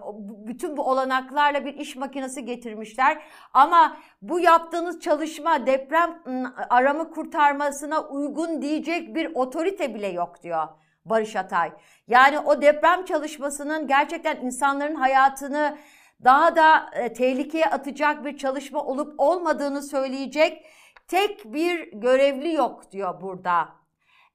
bütün 0.48 0.78
bu 0.78 0.84
olanaklarla 0.84 1.66
bir 1.66 1.74
iş 1.74 1.96
makinesi 1.96 2.46
getirmişler. 2.46 3.24
Ama 3.54 3.98
bu 4.22 4.40
yaptığınız 4.40 5.00
çalışma 5.00 5.66
deprem 5.66 6.22
ım, 6.28 6.54
arama 6.70 7.10
kurtarmasına 7.10 8.02
uygun 8.02 8.62
diyecek 8.62 9.16
bir 9.16 9.36
otorite 9.36 9.96
bile 9.96 10.08
yok 10.08 10.44
diyor 10.44 10.68
Barış 11.06 11.36
Atay. 11.36 11.72
Yani 12.08 12.40
o 12.40 12.62
deprem 12.62 13.06
çalışmasının 13.06 13.88
gerçekten 13.88 14.36
insanların 14.36 14.96
hayatını 14.96 15.78
daha 16.24 16.56
da 16.56 16.90
e, 16.94 17.14
tehlikeye 17.14 17.66
atacak 17.66 18.26
bir 18.26 18.38
çalışma 18.38 18.84
olup 18.84 19.14
olmadığını 19.18 19.82
söyleyecek 19.82 20.66
tek 21.08 21.54
bir 21.54 21.92
görevli 21.92 22.54
yok 22.54 22.92
diyor 22.92 23.22
burada. 23.22 23.70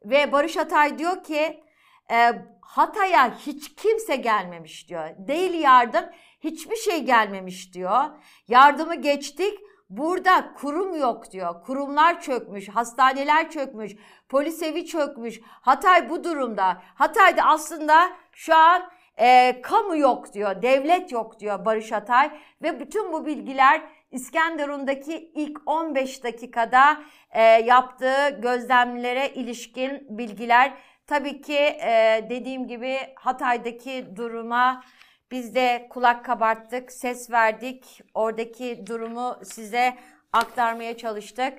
Ve 0.04 0.32
Barış 0.32 0.56
Atay 0.56 0.98
diyor 0.98 1.22
ki 1.22 1.64
e, 2.10 2.32
Hatay'a 2.72 3.38
hiç 3.38 3.74
kimse 3.74 4.16
gelmemiş 4.16 4.88
diyor. 4.88 5.08
Değil 5.18 5.54
yardım 5.54 6.04
hiçbir 6.40 6.76
şey 6.76 7.04
gelmemiş 7.04 7.74
diyor. 7.74 8.04
Yardımı 8.48 8.94
geçtik 8.94 9.58
burada 9.90 10.54
kurum 10.54 10.96
yok 10.96 11.32
diyor. 11.32 11.62
Kurumlar 11.62 12.20
çökmüş, 12.20 12.68
hastaneler 12.68 13.50
çökmüş, 13.50 13.92
polis 14.28 14.62
evi 14.62 14.86
çökmüş. 14.86 15.40
Hatay 15.44 16.10
bu 16.10 16.24
durumda. 16.24 16.82
Hatay'da 16.94 17.42
aslında 17.42 18.10
şu 18.32 18.54
an 18.54 18.82
e, 19.18 19.60
kamu 19.62 19.96
yok 19.96 20.32
diyor, 20.32 20.62
devlet 20.62 21.12
yok 21.12 21.40
diyor 21.40 21.64
Barış 21.64 21.92
Atay. 21.92 22.30
Ve 22.62 22.80
bütün 22.80 23.12
bu 23.12 23.26
bilgiler 23.26 23.82
İskenderun'daki 24.10 25.30
ilk 25.34 25.58
15 25.66 26.24
dakikada 26.24 27.02
e, 27.30 27.42
yaptığı 27.42 28.40
gözlemlere 28.42 29.28
ilişkin 29.28 30.06
bilgiler. 30.18 30.72
Tabii 31.12 31.42
ki 31.42 31.58
e, 31.58 32.26
dediğim 32.30 32.68
gibi 32.68 32.98
Hatay'daki 33.14 34.16
duruma 34.16 34.84
biz 35.30 35.54
de 35.54 35.86
kulak 35.90 36.24
kabarttık, 36.24 36.92
ses 36.92 37.30
verdik. 37.30 38.00
Oradaki 38.14 38.86
durumu 38.86 39.36
size 39.44 39.98
aktarmaya 40.32 40.96
çalıştık. 40.96 41.58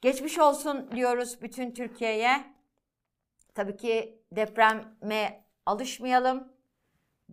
Geçmiş 0.00 0.38
olsun 0.38 0.90
diyoruz 0.94 1.42
bütün 1.42 1.70
Türkiye'ye. 1.70 2.44
Tabii 3.54 3.76
ki 3.76 4.22
depreme 4.32 5.44
alışmayalım. 5.66 6.52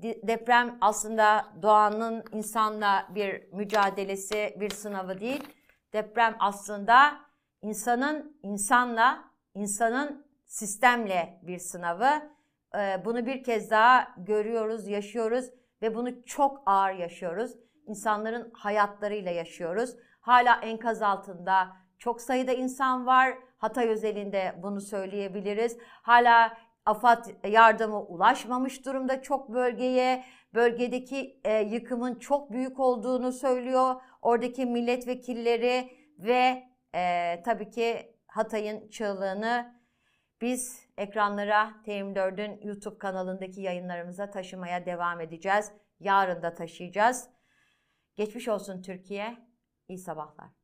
Deprem 0.04 0.78
aslında 0.82 1.46
doğanın 1.62 2.24
insanla 2.32 3.08
bir 3.16 3.54
mücadelesi, 3.54 4.56
bir 4.60 4.70
sınavı 4.70 5.20
değil. 5.20 5.44
Deprem 5.94 6.36
aslında 6.40 7.20
insanın 7.62 8.40
insanla, 8.44 9.24
insanın 9.56 10.27
sistemle 10.48 11.40
bir 11.42 11.60
sınavı. 11.60 12.38
Ee, 12.76 13.06
Bunu 13.06 13.26
bir 13.26 13.44
kez 13.44 13.72
daha 13.72 14.08
görüyoruz, 14.18 14.88
yaşıyoruz 14.88 15.46
ve 15.82 15.96
bunu 15.96 16.26
çok 16.26 16.64
ağır 16.66 16.94
yaşıyoruz. 16.94 17.52
İnsanların 17.86 18.52
hayatlarıyla 18.54 19.32
yaşıyoruz. 19.32 19.96
Hala 20.22 20.62
enkaz 20.62 21.02
altında 21.02 21.68
çok 21.98 22.22
sayıda 22.22 22.54
insan 22.54 23.06
var. 23.06 23.38
Hatay 23.58 23.88
özelinde 23.88 24.56
bunu 24.64 24.82
söyleyebiliriz. 24.82 25.78
Hala 25.82 26.58
AFAD 26.86 27.26
yardımı 27.48 28.02
ulaşmamış 28.02 28.86
durumda 28.86 29.22
çok 29.22 29.54
bölgeye. 29.54 30.24
Bölgedeki 30.54 31.40
e, 31.44 31.62
yıkımın 31.62 32.16
çok 32.16 32.52
büyük 32.52 32.80
olduğunu 32.80 33.32
söylüyor. 33.32 33.96
Oradaki 34.22 34.66
milletvekilleri 34.66 35.90
ve 36.20 36.64
e, 36.96 37.42
tabii 37.46 37.70
ki 37.70 38.16
Hatay'ın 38.28 38.90
çığlığını 38.90 39.77
biz 40.42 40.88
ekranlara 40.98 41.74
TM4'ün 41.86 42.68
YouTube 42.68 42.98
kanalındaki 42.98 43.62
yayınlarımıza 43.62 44.30
taşımaya 44.30 44.86
devam 44.86 45.22
edeceğiz. 45.22 45.72
Yarın 46.00 46.42
da 46.42 46.54
taşıyacağız. 46.54 47.30
Geçmiş 48.16 48.48
olsun 48.48 48.82
Türkiye. 48.82 49.38
İyi 49.88 49.98
sabahlar. 49.98 50.57